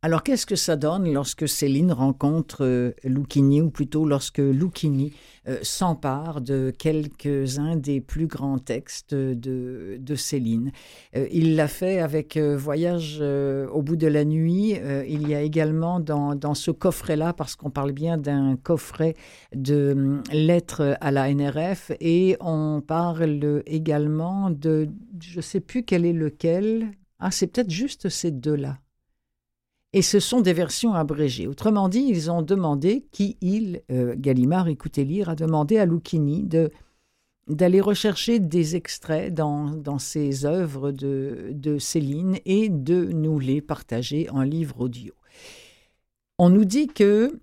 Alors, 0.00 0.22
qu'est-ce 0.22 0.46
que 0.46 0.54
ça 0.54 0.76
donne 0.76 1.12
lorsque 1.12 1.48
Céline 1.48 1.90
rencontre 1.90 2.64
euh, 2.64 2.92
ou 3.04 3.70
plutôt 3.70 4.06
lorsque 4.06 4.38
Lucchini 4.38 5.12
euh, 5.48 5.58
s'empare 5.62 6.40
de 6.40 6.72
quelques-uns 6.78 7.74
des 7.74 8.00
plus 8.00 8.28
grands 8.28 8.60
textes 8.60 9.12
de, 9.12 10.14
Céline? 10.14 10.70
Euh, 11.16 11.26
Il 11.32 11.56
l'a 11.56 11.66
fait 11.66 11.98
avec 11.98 12.36
euh, 12.36 12.56
Voyage 12.56 13.20
au 13.20 13.82
bout 13.82 13.96
de 13.96 14.06
la 14.06 14.24
nuit. 14.24 14.76
Il 15.08 15.28
y 15.28 15.34
a 15.34 15.42
également 15.42 15.98
dans, 15.98 16.36
dans 16.36 16.54
ce 16.54 16.70
coffret-là, 16.70 17.32
parce 17.32 17.56
qu'on 17.56 17.70
parle 17.70 17.90
bien 17.90 18.18
d'un 18.18 18.54
coffret 18.54 19.16
de 19.52 19.94
hum, 19.96 20.22
lettres 20.32 20.96
à 21.00 21.10
la 21.10 21.34
NRF, 21.34 21.90
et 21.98 22.36
on 22.38 22.80
parle 22.86 23.64
également 23.66 24.50
de, 24.50 24.90
je 25.20 25.38
ne 25.38 25.42
sais 25.42 25.60
plus 25.60 25.82
quel 25.82 26.06
est 26.06 26.12
lequel. 26.12 26.92
Ah, 27.18 27.32
c'est 27.32 27.48
peut-être 27.48 27.70
juste 27.70 28.08
ces 28.08 28.30
deux-là 28.30 28.78
et 29.92 30.02
ce 30.02 30.20
sont 30.20 30.40
des 30.40 30.52
versions 30.52 30.94
abrégées. 30.94 31.46
Autrement 31.46 31.88
dit, 31.88 32.04
ils 32.06 32.30
ont 32.30 32.42
demandé, 32.42 33.06
qui 33.10 33.36
il, 33.40 33.82
euh, 33.90 34.14
Gallimard, 34.16 34.68
écoutez 34.68 35.04
lire, 35.04 35.30
a 35.30 35.34
demandé 35.34 35.78
à 35.78 35.86
Lucchini 35.86 36.46
d'aller 37.46 37.80
rechercher 37.80 38.38
des 38.38 38.76
extraits 38.76 39.32
dans, 39.32 39.98
ses 39.98 40.44
œuvres 40.44 40.92
de, 40.92 41.48
de 41.52 41.78
Céline 41.78 42.38
et 42.44 42.68
de 42.68 43.06
nous 43.06 43.38
les 43.38 43.62
partager 43.62 44.28
en 44.30 44.42
livre 44.42 44.82
audio. 44.82 45.14
On 46.38 46.50
nous 46.50 46.66
dit 46.66 46.86
que 46.86 47.40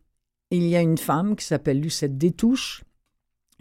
il 0.52 0.64
y 0.68 0.76
a 0.76 0.82
une 0.82 1.00
femme 1.00 1.36
qui 1.36 1.44
s'appelle 1.44 1.82
Lucette 1.82 2.18
Détouche, 2.18 2.85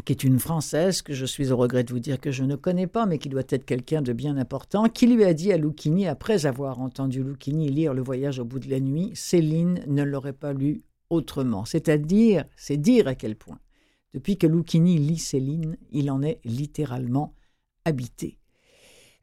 qui 0.05 0.13
est 0.13 0.25
une 0.25 0.39
Française 0.39 1.03
que 1.03 1.15
je 1.15 1.25
suis 1.25 1.51
au 1.51 1.57
regret 1.57 1.85
de 1.85 1.93
vous 1.93 2.01
dire 2.01 2.21
que 2.21 2.31
je 2.31 2.45
ne 2.45 2.57
connais 2.57 2.87
pas, 2.87 3.07
mais 3.07 3.19
qui 3.19 3.29
doit 3.29 3.43
être 3.49 3.65
quelqu'un 3.65 4.03
de 4.03 4.13
bien 4.13 4.37
important, 4.37 4.89
qui 4.89 5.07
lui 5.07 5.25
a 5.25 5.35
dit 5.35 5.53
à 5.53 5.57
Lucchini, 5.57 6.07
après 6.07 6.47
avoir 6.47 6.81
entendu 6.81 7.23
Lucchini 7.23 7.69
lire 7.69 7.95
Le 7.95 8.03
voyage 8.03 8.39
au 8.39 8.45
bout 8.45 8.59
de 8.59 8.69
la 8.69 8.81
nuit, 8.81 9.13
Céline 9.15 9.83
ne 9.87 10.03
l'aurait 10.03 10.33
pas 10.33 10.53
lu 10.53 10.83
autrement. 11.11 11.65
C'est-à-dire, 11.65 12.45
c'est 12.57 12.77
dire 12.77 13.09
à 13.09 13.15
quel 13.15 13.37
point 13.37 13.59
depuis 14.15 14.39
que 14.39 14.47
Lucchini 14.47 14.97
lit 14.97 15.19
Céline, 15.19 15.77
il 15.91 16.11
en 16.11 16.23
est 16.23 16.41
littéralement 16.45 17.35
habité. 17.85 18.39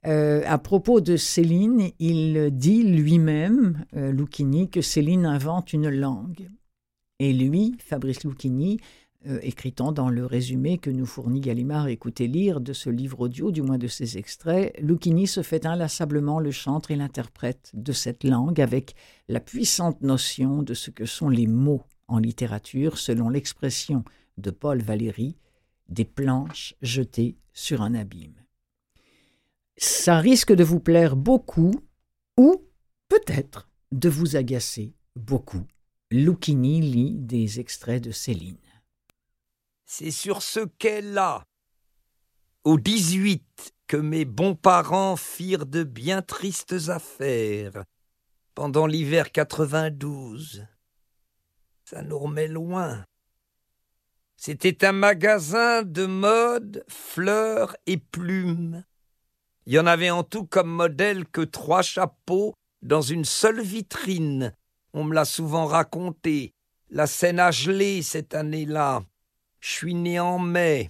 Euh, 0.05 0.41
à 0.45 0.57
propos 0.57 0.99
de 0.99 1.15
Céline, 1.15 1.91
il 1.99 2.49
dit 2.51 2.83
lui-même, 2.83 3.85
euh, 3.95 4.13
que 4.69 4.81
Céline 4.81 5.25
invente 5.25 5.73
une 5.73 5.89
langue. 5.89 6.49
Et 7.19 7.33
lui, 7.33 7.75
Fabrice 7.79 8.23
Lucchini, 8.25 8.79
euh, 9.27 9.39
écritant 9.43 9.91
dans 9.91 10.09
le 10.09 10.25
résumé 10.25 10.79
que 10.79 10.89
nous 10.89 11.05
fournit 11.05 11.41
Gallimard 11.41 11.89
écoutez 11.89 12.27
lire 12.27 12.59
de 12.59 12.73
ce 12.73 12.89
livre 12.89 13.19
audio, 13.19 13.51
du 13.51 13.61
moins 13.61 13.77
de 13.77 13.87
ses 13.87 14.17
extraits, 14.17 14.75
Lucchini 14.79 15.27
se 15.27 15.43
fait 15.43 15.67
inlassablement 15.67 16.39
le 16.39 16.49
chantre 16.49 16.89
et 16.89 16.95
l'interprète 16.95 17.69
de 17.75 17.91
cette 17.91 18.23
langue 18.23 18.59
avec 18.59 18.95
la 19.27 19.39
puissante 19.39 20.01
notion 20.01 20.63
de 20.63 20.73
ce 20.73 20.89
que 20.89 21.05
sont 21.05 21.29
les 21.29 21.45
mots 21.45 21.83
en 22.07 22.17
littérature 22.17 22.97
selon 22.97 23.29
l'expression 23.29 24.03
de 24.37 24.49
Paul 24.49 24.81
Valéry, 24.81 25.37
des 25.87 26.05
planches 26.05 26.73
jetées 26.81 27.37
sur 27.53 27.83
un 27.83 27.93
abîme. 27.93 28.41
Ça 29.77 30.17
risque 30.17 30.53
de 30.53 30.63
vous 30.63 30.79
plaire 30.79 31.15
beaucoup 31.15 31.73
ou 32.37 32.63
peut-être 33.07 33.69
de 33.91 34.09
vous 34.09 34.35
agacer 34.35 34.95
beaucoup. 35.15 35.67
Lucchini 36.09 36.81
lit 36.81 37.19
des 37.19 37.59
extraits 37.59 38.03
de 38.03 38.11
Céline. 38.11 38.57
C'est 39.93 40.11
sur 40.11 40.41
ce 40.41 40.61
quai-là, 40.61 41.43
au 42.63 42.79
18, 42.79 43.73
que 43.87 43.97
mes 43.97 44.23
bons 44.23 44.55
parents 44.55 45.17
firent 45.17 45.65
de 45.65 45.83
bien 45.83 46.21
tristes 46.21 46.87
affaires 46.87 47.83
pendant 48.55 48.87
l'hiver 48.87 49.33
92. 49.33 50.65
Ça 51.83 52.03
nous 52.03 52.17
remet 52.17 52.47
loin. 52.47 53.03
C'était 54.37 54.85
un 54.85 54.93
magasin 54.93 55.83
de 55.83 56.05
mode, 56.05 56.85
fleurs 56.87 57.75
et 57.85 57.97
plumes. 57.97 58.85
Il 59.65 59.73
y 59.73 59.79
en 59.79 59.87
avait 59.87 60.09
en 60.09 60.23
tout 60.23 60.45
comme 60.45 60.71
modèle 60.71 61.27
que 61.27 61.41
trois 61.41 61.81
chapeaux 61.81 62.53
dans 62.81 63.01
une 63.01 63.25
seule 63.25 63.61
vitrine. 63.61 64.55
On 64.93 65.03
me 65.03 65.13
l'a 65.13 65.25
souvent 65.25 65.65
raconté. 65.65 66.53
La 66.89 67.07
scène 67.07 67.41
a 67.41 67.51
gelé 67.51 68.01
cette 68.01 68.33
année-là. 68.33 69.03
Je 69.61 69.69
suis 69.69 69.93
né 69.93 70.19
en 70.19 70.39
mai. 70.39 70.89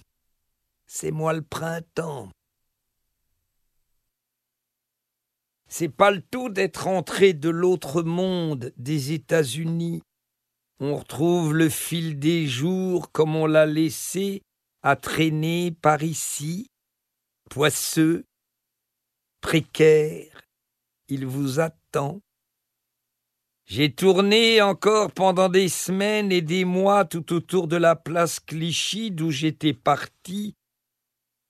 C'est 0.86 1.10
moi 1.10 1.34
le 1.34 1.42
printemps. 1.42 2.30
C'est 5.68 5.88
pas 5.88 6.10
le 6.10 6.22
tout 6.22 6.48
d'être 6.48 6.86
entré 6.86 7.34
de 7.34 7.48
l'autre 7.48 8.02
monde, 8.02 8.72
des 8.76 9.12
États-Unis. 9.12 10.02
On 10.80 10.96
retrouve 10.96 11.54
le 11.54 11.68
fil 11.68 12.18
des 12.18 12.46
jours 12.46 13.12
comme 13.12 13.36
on 13.36 13.46
l'a 13.46 13.66
laissé 13.66 14.42
à 14.82 14.96
traîner 14.96 15.70
par 15.70 16.02
ici, 16.02 16.66
poisseux, 17.50 18.24
précaire, 19.40 20.42
il 21.08 21.26
vous 21.26 21.60
attend. 21.60 22.20
J'ai 23.64 23.92
tourné 23.92 24.60
encore 24.60 25.12
pendant 25.12 25.48
des 25.48 25.68
semaines 25.68 26.32
et 26.32 26.42
des 26.42 26.64
mois 26.64 27.04
tout 27.04 27.32
autour 27.32 27.68
de 27.68 27.76
la 27.76 27.96
place 27.96 28.40
Clichy 28.40 29.10
d'où 29.10 29.30
j'étais 29.30 29.72
parti, 29.72 30.54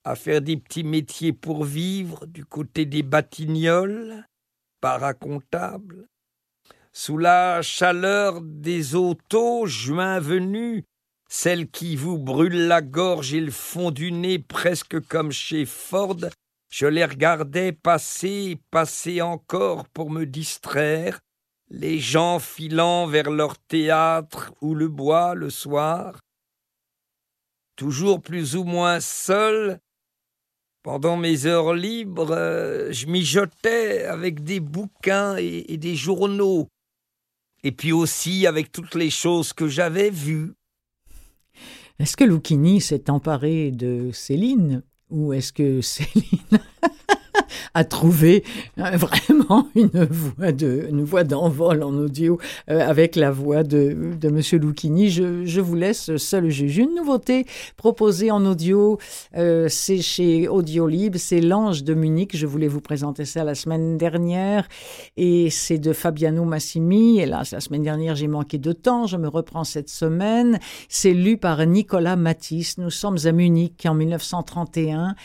à 0.03 0.15
faire 0.15 0.41
des 0.41 0.57
petits 0.57 0.83
métiers 0.83 1.33
pour 1.33 1.63
vivre 1.63 2.25
du 2.27 2.45
côté 2.45 2.85
des 2.85 3.03
Batignolles, 3.03 4.25
paracomptable, 4.79 6.07
sous 6.91 7.17
la 7.17 7.61
chaleur 7.61 8.41
des 8.41 8.95
autos, 8.95 9.65
juin 9.65 10.19
venu, 10.19 10.83
celle 11.27 11.67
qui 11.67 11.95
vous 11.95 12.19
brûle 12.19 12.67
la 12.67 12.81
gorge 12.83 13.33
et 13.33 13.41
le 13.41 13.51
fond 13.51 13.89
du 13.89 14.11
nez 14.11 14.37
presque 14.37 14.99
comme 15.07 15.31
chez 15.31 15.65
Ford, 15.65 16.19
je 16.69 16.85
les 16.85 17.05
regardais 17.05 17.71
passer, 17.71 18.59
passer 18.69 19.21
encore 19.21 19.87
pour 19.89 20.11
me 20.11 20.25
distraire, 20.25 21.19
les 21.69 21.99
gens 21.99 22.39
filant 22.39 23.07
vers 23.07 23.31
leur 23.31 23.57
théâtre 23.57 24.53
ou 24.61 24.75
le 24.75 24.87
bois 24.87 25.35
le 25.35 25.49
soir. 25.49 26.19
Toujours 27.75 28.21
plus 28.21 28.55
ou 28.55 28.63
moins 28.63 28.99
seul, 28.99 29.79
pendant 30.83 31.17
mes 31.17 31.45
heures 31.45 31.73
libres, 31.73 32.35
je 32.91 33.07
mijotais 33.07 34.03
avec 34.03 34.43
des 34.43 34.59
bouquins 34.59 35.37
et 35.37 35.77
des 35.77 35.95
journaux, 35.95 36.67
et 37.63 37.71
puis 37.71 37.91
aussi 37.91 38.45
avec 38.45 38.71
toutes 38.71 38.95
les 38.95 39.09
choses 39.09 39.53
que 39.53 39.67
j'avais 39.67 40.09
vues. 40.09 40.53
Est-ce 41.99 42.17
que 42.17 42.23
Lucchini 42.23 42.81
s'est 42.81 43.09
emparé 43.09 43.71
de 43.71 44.11
Céline 44.11 44.83
ou 45.09 45.31
est-ce 45.31 45.53
que 45.53 45.81
Céline 45.81 46.59
a 47.73 47.83
trouvé 47.83 48.43
euh, 48.79 48.91
vraiment 48.93 49.67
une 49.75 50.05
voix 50.09 50.51
de 50.51 50.87
une 50.89 51.05
d'envol 51.23 51.83
en 51.83 51.93
audio 51.93 52.39
euh, 52.69 52.79
avec 52.79 53.15
la 53.15 53.31
voix 53.31 53.63
de, 53.63 54.15
de 54.19 54.29
Monsieur 54.29 54.57
Lucchini. 54.57 55.09
Je, 55.09 55.61
vous 55.61 55.75
laisse 55.75 56.15
seul 56.17 56.49
juger. 56.49 56.83
Une 56.83 56.95
nouveauté 56.95 57.45
proposée 57.77 58.31
en 58.31 58.45
audio, 58.45 58.97
euh, 59.37 59.67
c'est 59.69 60.01
chez 60.01 60.47
Audiolib, 60.47 61.15
c'est 61.17 61.39
L'Ange 61.39 61.83
de 61.83 61.93
Munich. 61.93 62.35
Je 62.35 62.47
voulais 62.47 62.67
vous 62.67 62.81
présenter 62.81 63.25
ça 63.25 63.43
la 63.43 63.55
semaine 63.55 63.97
dernière 63.97 64.67
et 65.17 65.49
c'est 65.49 65.77
de 65.77 65.93
Fabiano 65.93 66.43
Massimi. 66.43 67.19
Hélas, 67.19 67.51
la 67.51 67.59
semaine 67.59 67.83
dernière, 67.83 68.15
j'ai 68.15 68.27
manqué 68.27 68.57
de 68.57 68.71
temps. 68.71 69.05
Je 69.05 69.17
me 69.17 69.27
reprends 69.27 69.63
cette 69.63 69.89
semaine. 69.89 70.59
C'est 70.89 71.13
lu 71.13 71.37
par 71.37 71.65
Nicolas 71.65 72.15
Matisse. 72.15 72.77
Nous 72.77 72.89
sommes 72.89 73.17
à 73.25 73.31
Munich 73.31 73.85
en 73.85 73.93
1931. 73.93 75.15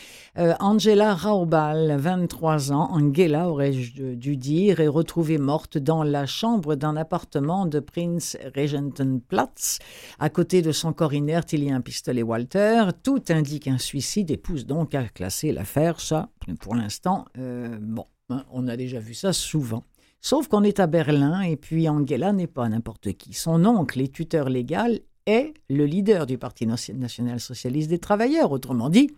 Angela 0.61 1.17
Raubal, 1.17 1.97
23 1.99 2.71
ans, 2.71 2.91
Angela 2.93 3.49
aurais-je 3.49 4.15
dû 4.15 4.37
dire, 4.37 4.79
est 4.79 4.87
retrouvée 4.87 5.37
morte 5.37 5.79
dans 5.79 6.05
la 6.05 6.27
chambre 6.27 6.77
d'un 6.77 6.95
appartement 6.95 7.67
de 7.67 7.81
Prince 7.81 8.37
Regentenplatz. 8.55 9.81
À 10.21 10.31
côté 10.31 10.63
de 10.63 10.71
son 10.71 10.93
corps 10.93 11.13
inerte, 11.13 11.55
il 11.55 11.65
y 11.65 11.73
a 11.73 11.75
un 11.75 11.81
pistolet 11.81 12.23
Walter. 12.23 12.85
Tout 13.03 13.21
indique 13.31 13.67
un 13.67 13.79
suicide 13.79 14.31
et 14.31 14.37
pousse 14.37 14.65
donc 14.65 14.95
à 14.95 15.09
classer 15.09 15.51
l'affaire. 15.51 16.01
Ça, 16.01 16.29
pour 16.61 16.77
l'instant, 16.77 17.25
euh, 17.37 17.77
bon, 17.81 18.07
hein, 18.31 18.45
on 18.53 18.69
a 18.69 18.77
déjà 18.77 19.01
vu 19.01 19.15
ça 19.15 19.33
souvent. 19.33 19.83
Sauf 20.21 20.47
qu'on 20.47 20.63
est 20.63 20.79
à 20.79 20.87
Berlin 20.87 21.41
et 21.41 21.57
puis 21.57 21.89
Angela 21.89 22.33
n'est 22.33 22.47
pas 22.47 22.69
n'importe 22.69 23.13
qui. 23.15 23.33
Son 23.33 23.65
oncle 23.65 24.01
est 24.01 24.15
tuteur 24.15 24.51
légal 24.51 25.01
est 25.27 25.53
le 25.69 25.85
leader 25.85 26.27
du 26.27 26.39
Parti 26.39 26.65
national-socialiste 26.67 27.91
des 27.91 27.99
travailleurs, 27.99 28.53
autrement 28.53 28.89
dit, 28.89 29.11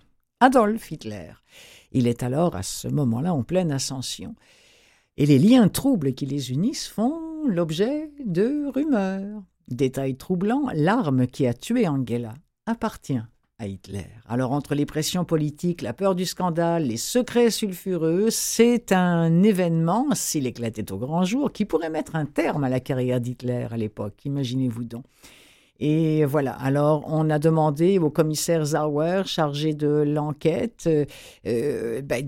Adolf 0.42 0.90
Hitler. 0.90 1.32
Il 1.92 2.06
est 2.06 2.22
alors 2.22 2.56
à 2.56 2.62
ce 2.62 2.88
moment-là 2.88 3.34
en 3.34 3.42
pleine 3.42 3.70
ascension. 3.70 4.34
Et 5.18 5.26
les 5.26 5.38
liens 5.38 5.68
troubles 5.68 6.14
qui 6.14 6.24
les 6.24 6.50
unissent 6.50 6.88
font 6.88 7.44
l'objet 7.46 8.10
de 8.24 8.66
rumeurs. 8.72 9.42
Détail 9.68 10.16
troublant, 10.16 10.68
l'arme 10.72 11.26
qui 11.26 11.46
a 11.46 11.52
tué 11.52 11.86
Angela 11.86 12.32
appartient 12.64 13.20
à 13.58 13.66
Hitler. 13.66 14.06
Alors 14.26 14.52
entre 14.52 14.74
les 14.74 14.86
pressions 14.86 15.26
politiques, 15.26 15.82
la 15.82 15.92
peur 15.92 16.14
du 16.14 16.24
scandale, 16.24 16.86
les 16.86 16.96
secrets 16.96 17.50
sulfureux, 17.50 18.30
c'est 18.30 18.92
un 18.92 19.42
événement, 19.42 20.06
s'il 20.14 20.46
éclatait 20.46 20.90
au 20.90 20.96
grand 20.96 21.24
jour, 21.24 21.52
qui 21.52 21.66
pourrait 21.66 21.90
mettre 21.90 22.16
un 22.16 22.24
terme 22.24 22.64
à 22.64 22.70
la 22.70 22.80
carrière 22.80 23.20
d'Hitler 23.20 23.66
à 23.70 23.76
l'époque, 23.76 24.24
imaginez-vous 24.24 24.84
donc. 24.84 25.04
Et 25.82 26.26
voilà, 26.26 26.52
alors 26.52 27.04
on 27.06 27.30
a 27.30 27.38
demandé 27.38 27.98
au 27.98 28.10
commissaire 28.10 28.66
Zauer, 28.66 29.22
chargé 29.24 29.72
de 29.72 29.88
l'enquête, 29.88 30.84
euh, 30.86 31.06
euh, 31.46 32.02
ben, 32.02 32.22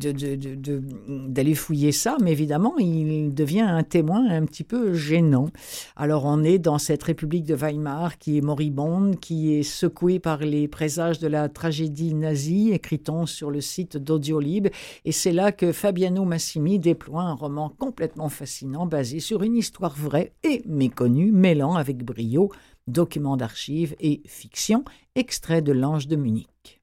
d'aller 1.28 1.55
fouiller 1.55 1.92
ça, 1.92 2.16
mais 2.22 2.32
évidemment, 2.32 2.78
il 2.78 3.34
devient 3.34 3.61
un 3.61 3.82
témoin 3.82 4.26
un 4.30 4.46
petit 4.46 4.64
peu 4.64 4.94
gênant. 4.94 5.50
Alors 5.96 6.24
on 6.24 6.42
est 6.42 6.59
dans 6.59 6.78
cette 6.78 7.03
République 7.03 7.44
de 7.44 7.55
Weimar 7.55 8.16
qui 8.16 8.38
est 8.38 8.40
moribonde, 8.40 9.20
qui 9.20 9.53
est 9.55 9.62
secouée 9.62 10.18
par 10.18 10.38
les 10.38 10.66
présages 10.66 11.18
de 11.18 11.28
la 11.28 11.50
tragédie 11.50 12.14
nazie, 12.14 12.70
écrit-on 12.72 13.26
sur 13.26 13.50
le 13.50 13.61
site 13.61 13.98
d'Audiolib, 13.98 14.68
et 15.05 15.12
c'est 15.12 15.32
là 15.32 15.53
que 15.53 15.72
Fabiano 15.72 16.24
Massimi 16.24 16.78
déploie 16.78 17.24
un 17.24 17.34
roman 17.34 17.70
complètement 17.78 18.30
fascinant 18.30 18.86
basé 18.86 19.20
sur 19.20 19.42
une 19.42 19.57
histoire 19.57 19.94
vraie 19.94 20.32
et 20.42 20.62
méconnue, 20.64 21.32
mêlant 21.32 21.74
avec 21.74 22.03
brio 22.03 22.50
documents 22.86 23.36
d'archives 23.36 23.94
et 24.00 24.22
fiction, 24.26 24.84
extrait 25.14 25.62
de 25.62 25.72
L'Ange 25.72 26.06
de 26.06 26.16
Munich. 26.16 26.80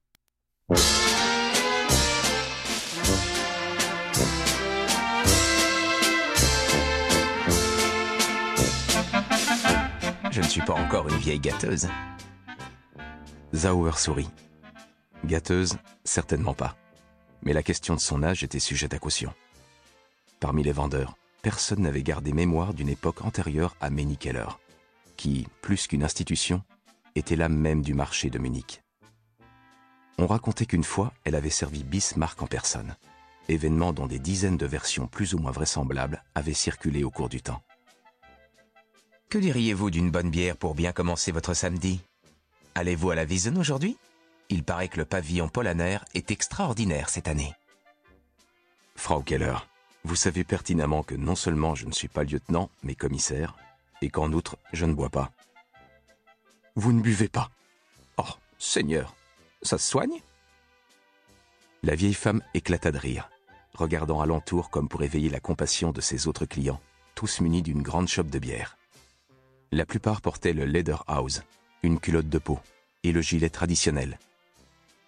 Je 10.32 10.42
ne 10.42 10.48
suis 10.48 10.62
pas 10.62 10.74
encore 10.74 11.10
une 11.10 11.18
vieille 11.18 11.40
gâteuse. 11.40 11.88
Zauer 13.54 13.98
sourit. 13.98 14.30
Gâteuse, 15.26 15.78
certainement 16.04 16.54
pas. 16.54 16.76
Mais 17.44 17.54
la 17.54 17.64
question 17.64 17.96
de 17.96 18.00
son 18.00 18.24
âge 18.24 18.44
était 18.44 18.60
sujette 18.60 18.94
à 18.94 19.00
caution. 19.00 19.34
Parmi 20.40 20.64
les 20.64 20.72
vendeurs, 20.72 21.18
personne 21.42 21.82
n'avait 21.82 22.04
gardé 22.04 22.32
mémoire 22.32 22.74
d'une 22.74 22.90
époque 22.90 23.24
antérieure 23.26 23.76
à 23.82 23.90
Keller 23.90 24.48
qui, 25.20 25.50
plus 25.62 25.88
qu'une 25.88 26.06
institution, 26.06 26.64
était 27.14 27.36
l'âme 27.36 27.58
même 27.58 27.82
du 27.82 27.94
marché 27.94 28.30
de 28.30 28.40
Munich. 28.40 28.82
On 30.18 30.28
racontait 30.28 30.66
qu'une 30.66 30.86
fois, 30.86 31.12
elle 31.26 31.36
avait 31.36 31.50
servi 31.50 31.84
Bismarck 31.84 32.42
en 32.42 32.48
personne, 32.48 32.96
événement 33.50 33.92
dont 33.92 34.08
des 34.08 34.18
dizaines 34.18 34.56
de 34.56 34.66
versions 34.66 35.08
plus 35.08 35.34
ou 35.34 35.40
moins 35.40 35.52
vraisemblables 35.52 36.24
avaient 36.36 36.54
circulé 36.54 37.04
au 37.04 37.12
cours 37.12 37.28
du 37.28 37.42
temps. 37.42 37.62
Que 39.28 39.38
diriez-vous 39.38 39.90
d'une 39.90 40.10
bonne 40.10 40.30
bière 40.30 40.56
pour 40.56 40.74
bien 40.74 40.94
commencer 40.94 41.34
votre 41.34 41.54
samedi? 41.54 42.00
Allez-vous 42.74 43.12
à 43.12 43.16
la 43.16 43.26
Wiesen 43.26 43.58
aujourd'hui? 43.58 43.98
Il 44.48 44.64
paraît 44.64 44.88
que 44.88 45.00
le 45.00 45.06
pavillon 45.06 45.50
polaner 45.50 45.98
est 46.14 46.32
extraordinaire 46.32 47.10
cette 47.10 47.28
année. 47.28 47.54
Frau 48.96 49.22
Keller, 49.22 49.58
vous 50.06 50.16
savez 50.16 50.46
pertinemment 50.46 51.04
que 51.04 51.16
non 51.16 51.36
seulement 51.36 51.76
je 51.76 51.88
ne 51.88 51.92
suis 51.92 52.08
pas 52.08 52.24
lieutenant, 52.24 52.70
mais 52.84 52.96
commissaire, 52.96 53.58
et 54.02 54.10
qu'en 54.10 54.32
outre, 54.34 54.58
je 54.74 54.86
ne 54.86 54.94
bois 54.94 55.10
pas. 55.10 55.32
Vous 56.76 56.94
ne 56.94 57.02
buvez 57.02 57.28
pas 57.28 57.50
Oh, 58.18 58.24
Seigneur, 58.58 59.16
ça 59.62 59.78
se 59.78 59.90
soigne? 59.90 60.22
La 61.84 61.96
vieille 61.96 62.14
femme 62.14 62.42
éclata 62.54 62.92
de 62.92 62.98
rire, 62.98 63.30
regardant 63.74 64.22
alentour 64.22 64.70
comme 64.70 64.90
pour 64.90 65.04
éveiller 65.04 65.30
la 65.30 65.40
compassion 65.40 65.92
de 65.92 66.02
ses 66.02 66.28
autres 66.28 66.46
clients, 66.46 66.82
tous 67.16 67.42
munis 67.42 67.62
d'une 67.62 67.82
grande 67.82 68.08
chope 68.08 68.30
de 68.30 68.40
bière. 68.40 68.78
La 69.72 69.86
plupart 69.86 70.22
portaient 70.22 70.54
le 70.54 70.66
Lederhaus, 70.66 71.42
une 71.84 72.00
culotte 72.00 72.30
de 72.30 72.38
peau, 72.38 72.60
et 73.04 73.12
le 73.12 73.22
gilet 73.22 73.50
traditionnel. 73.50 74.20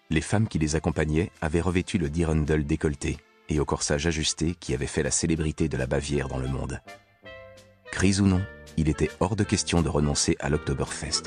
Les 0.09 0.21
femmes 0.21 0.47
qui 0.47 0.59
les 0.59 0.75
accompagnaient 0.75 1.31
avaient 1.41 1.61
revêtu 1.61 1.97
le 1.97 2.09
dirndl 2.09 2.65
décolleté 2.65 3.17
et 3.49 3.59
au 3.59 3.65
corsage 3.65 4.07
ajusté 4.07 4.55
qui 4.55 4.73
avait 4.73 4.87
fait 4.87 5.03
la 5.03 5.11
célébrité 5.11 5.67
de 5.67 5.77
la 5.77 5.87
Bavière 5.87 6.27
dans 6.27 6.37
le 6.37 6.47
monde. 6.47 6.81
Crise 7.91 8.21
ou 8.21 8.25
non, 8.25 8.41
il 8.77 8.89
était 8.89 9.09
hors 9.19 9.35
de 9.35 9.43
question 9.43 9.81
de 9.81 9.89
renoncer 9.89 10.35
à 10.39 10.49
l'Oktoberfest. 10.49 11.23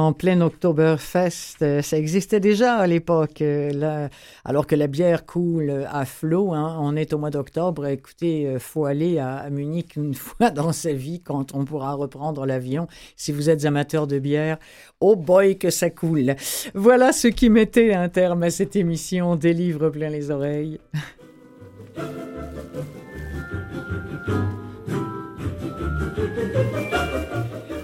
En 0.00 0.12
plein 0.14 0.40
Oktoberfest, 0.40 1.62
euh, 1.62 1.82
ça 1.82 1.98
existait 1.98 2.40
déjà 2.40 2.76
à 2.76 2.86
l'époque. 2.86 3.42
Euh, 3.42 4.08
alors 4.44 4.66
que 4.66 4.74
la 4.74 4.86
bière 4.86 5.26
coule 5.26 5.86
à 5.90 6.04
flot, 6.04 6.54
hein, 6.54 6.78
on 6.80 6.96
est 6.96 7.12
au 7.12 7.18
mois 7.18 7.30
d'octobre. 7.30 7.86
Écoutez, 7.86 8.46
euh, 8.46 8.58
faut 8.58 8.86
aller 8.86 9.18
à, 9.18 9.48
Munich 9.50 9.96
une 9.96 10.14
fois 10.14 10.50
dans 10.50 10.72
sa 10.72 10.92
vie 10.92 11.20
quand 11.20 11.54
on 11.54 11.64
pourra 11.64 11.94
reprendre 11.94 12.46
l'avion. 12.46 12.88
Si 13.16 13.30
vous 13.30 13.50
êtes 13.50 13.66
amateur 13.66 14.06
de 14.06 14.18
bière, 14.18 14.58
oh 15.00 15.16
boy 15.16 15.58
que 15.58 15.70
ça 15.70 15.90
coule. 15.90 16.34
Voilà 16.74 17.12
ce 17.12 17.28
qui 17.28 17.50
mettait 17.50 17.92
un 17.92 18.08
terme 18.08 18.42
à 18.42 18.50
cette 18.50 18.76
émission 18.76 19.36
des 19.36 19.52
livres 19.52 19.90
plein 19.90 20.08
les 20.08 20.30
oreilles. 20.30 20.80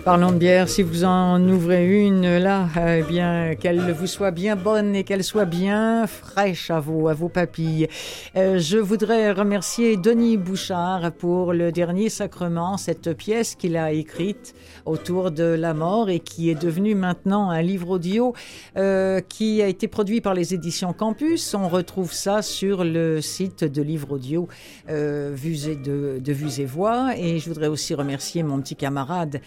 Parlons 0.07 0.31
de 0.31 0.39
bière, 0.39 0.69
si 0.69 0.85
vous 0.85 1.03
en 1.03 1.43
ouvrez 1.49 2.07
une 2.07 2.39
là, 2.39 2.69
eh 2.77 3.03
bien 3.03 3.57
qu'elle 3.57 3.91
vous 3.91 4.07
soit 4.07 4.31
bien 4.31 4.55
bonne 4.55 4.95
et 4.95 5.03
qu'elle 5.03 5.25
soit 5.25 5.47
bien 5.47 6.07
fraîche 6.07 6.71
à 6.71 6.79
vos, 6.79 7.09
à 7.09 7.13
vos 7.13 7.29
papilles. 7.29 7.89
Euh, 8.37 8.61
je 8.61 8.79
voudrais 8.79 9.33
remercier 9.33 9.97
Denis 9.97 10.37
Bouchard 10.37 11.11
pour 11.11 11.53
le 11.53 11.73
dernier 11.73 12.09
sacrement, 12.09 12.77
cette 12.77 13.15
pièce 13.15 13.57
qu'il 13.57 13.77
a 13.77 13.91
écrite 13.91 14.55
autour 14.85 15.33
de 15.33 15.43
la 15.43 15.75
mort 15.75 16.09
et 16.09 16.21
qui 16.21 16.51
est 16.51 16.55
devenue 16.63 16.95
maintenant 16.95 17.51
un 17.51 17.61
livre 17.61 17.91
audio 17.91 18.33
euh, 18.77 19.21
qui 19.29 19.61
a 19.61 19.67
été 19.67 19.89
produit 19.89 20.21
par 20.21 20.35
les 20.35 20.55
éditions 20.55 20.93
Campus. 20.93 21.53
On 21.55 21.69
retrouve 21.69 22.13
ça 22.13 22.43
sur 22.43 22.85
le 22.85 23.21
site 23.21 23.65
de 23.65 23.83
livre 23.83 24.13
audio 24.13 24.47
euh, 24.89 25.35
de, 25.35 26.21
de 26.21 26.33
Vues 26.33 26.61
et 26.61 26.65
Voix. 26.65 27.11
Et 27.17 27.41
je 27.41 27.49
voudrais 27.49 27.67
aussi 27.67 27.93
remercier 27.93 28.45
mon 28.45 28.61
petit 28.61 28.77
camarade 28.77 29.41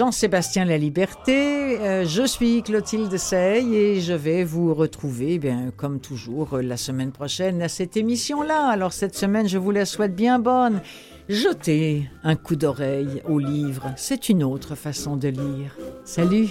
Jean-Sébastien 0.00 0.64
La 0.64 0.78
Liberté. 0.78 1.78
Euh, 1.78 2.06
je 2.06 2.22
suis 2.26 2.62
Clotilde 2.62 3.14
Sey 3.18 3.66
et 3.74 4.00
je 4.00 4.14
vais 4.14 4.44
vous 4.44 4.72
retrouver, 4.72 5.38
bien, 5.38 5.70
comme 5.76 6.00
toujours, 6.00 6.56
la 6.56 6.78
semaine 6.78 7.12
prochaine 7.12 7.60
à 7.60 7.68
cette 7.68 7.98
émission-là. 7.98 8.68
Alors 8.68 8.94
cette 8.94 9.14
semaine, 9.14 9.46
je 9.46 9.58
vous 9.58 9.72
la 9.72 9.84
souhaite 9.84 10.16
bien 10.16 10.38
bonne. 10.38 10.80
Jetez 11.28 12.08
un 12.24 12.34
coup 12.34 12.56
d'oreille 12.56 13.20
au 13.28 13.38
livre, 13.38 13.92
c'est 13.98 14.30
une 14.30 14.42
autre 14.42 14.74
façon 14.74 15.16
de 15.16 15.28
lire. 15.28 15.76
Salut 16.06 16.48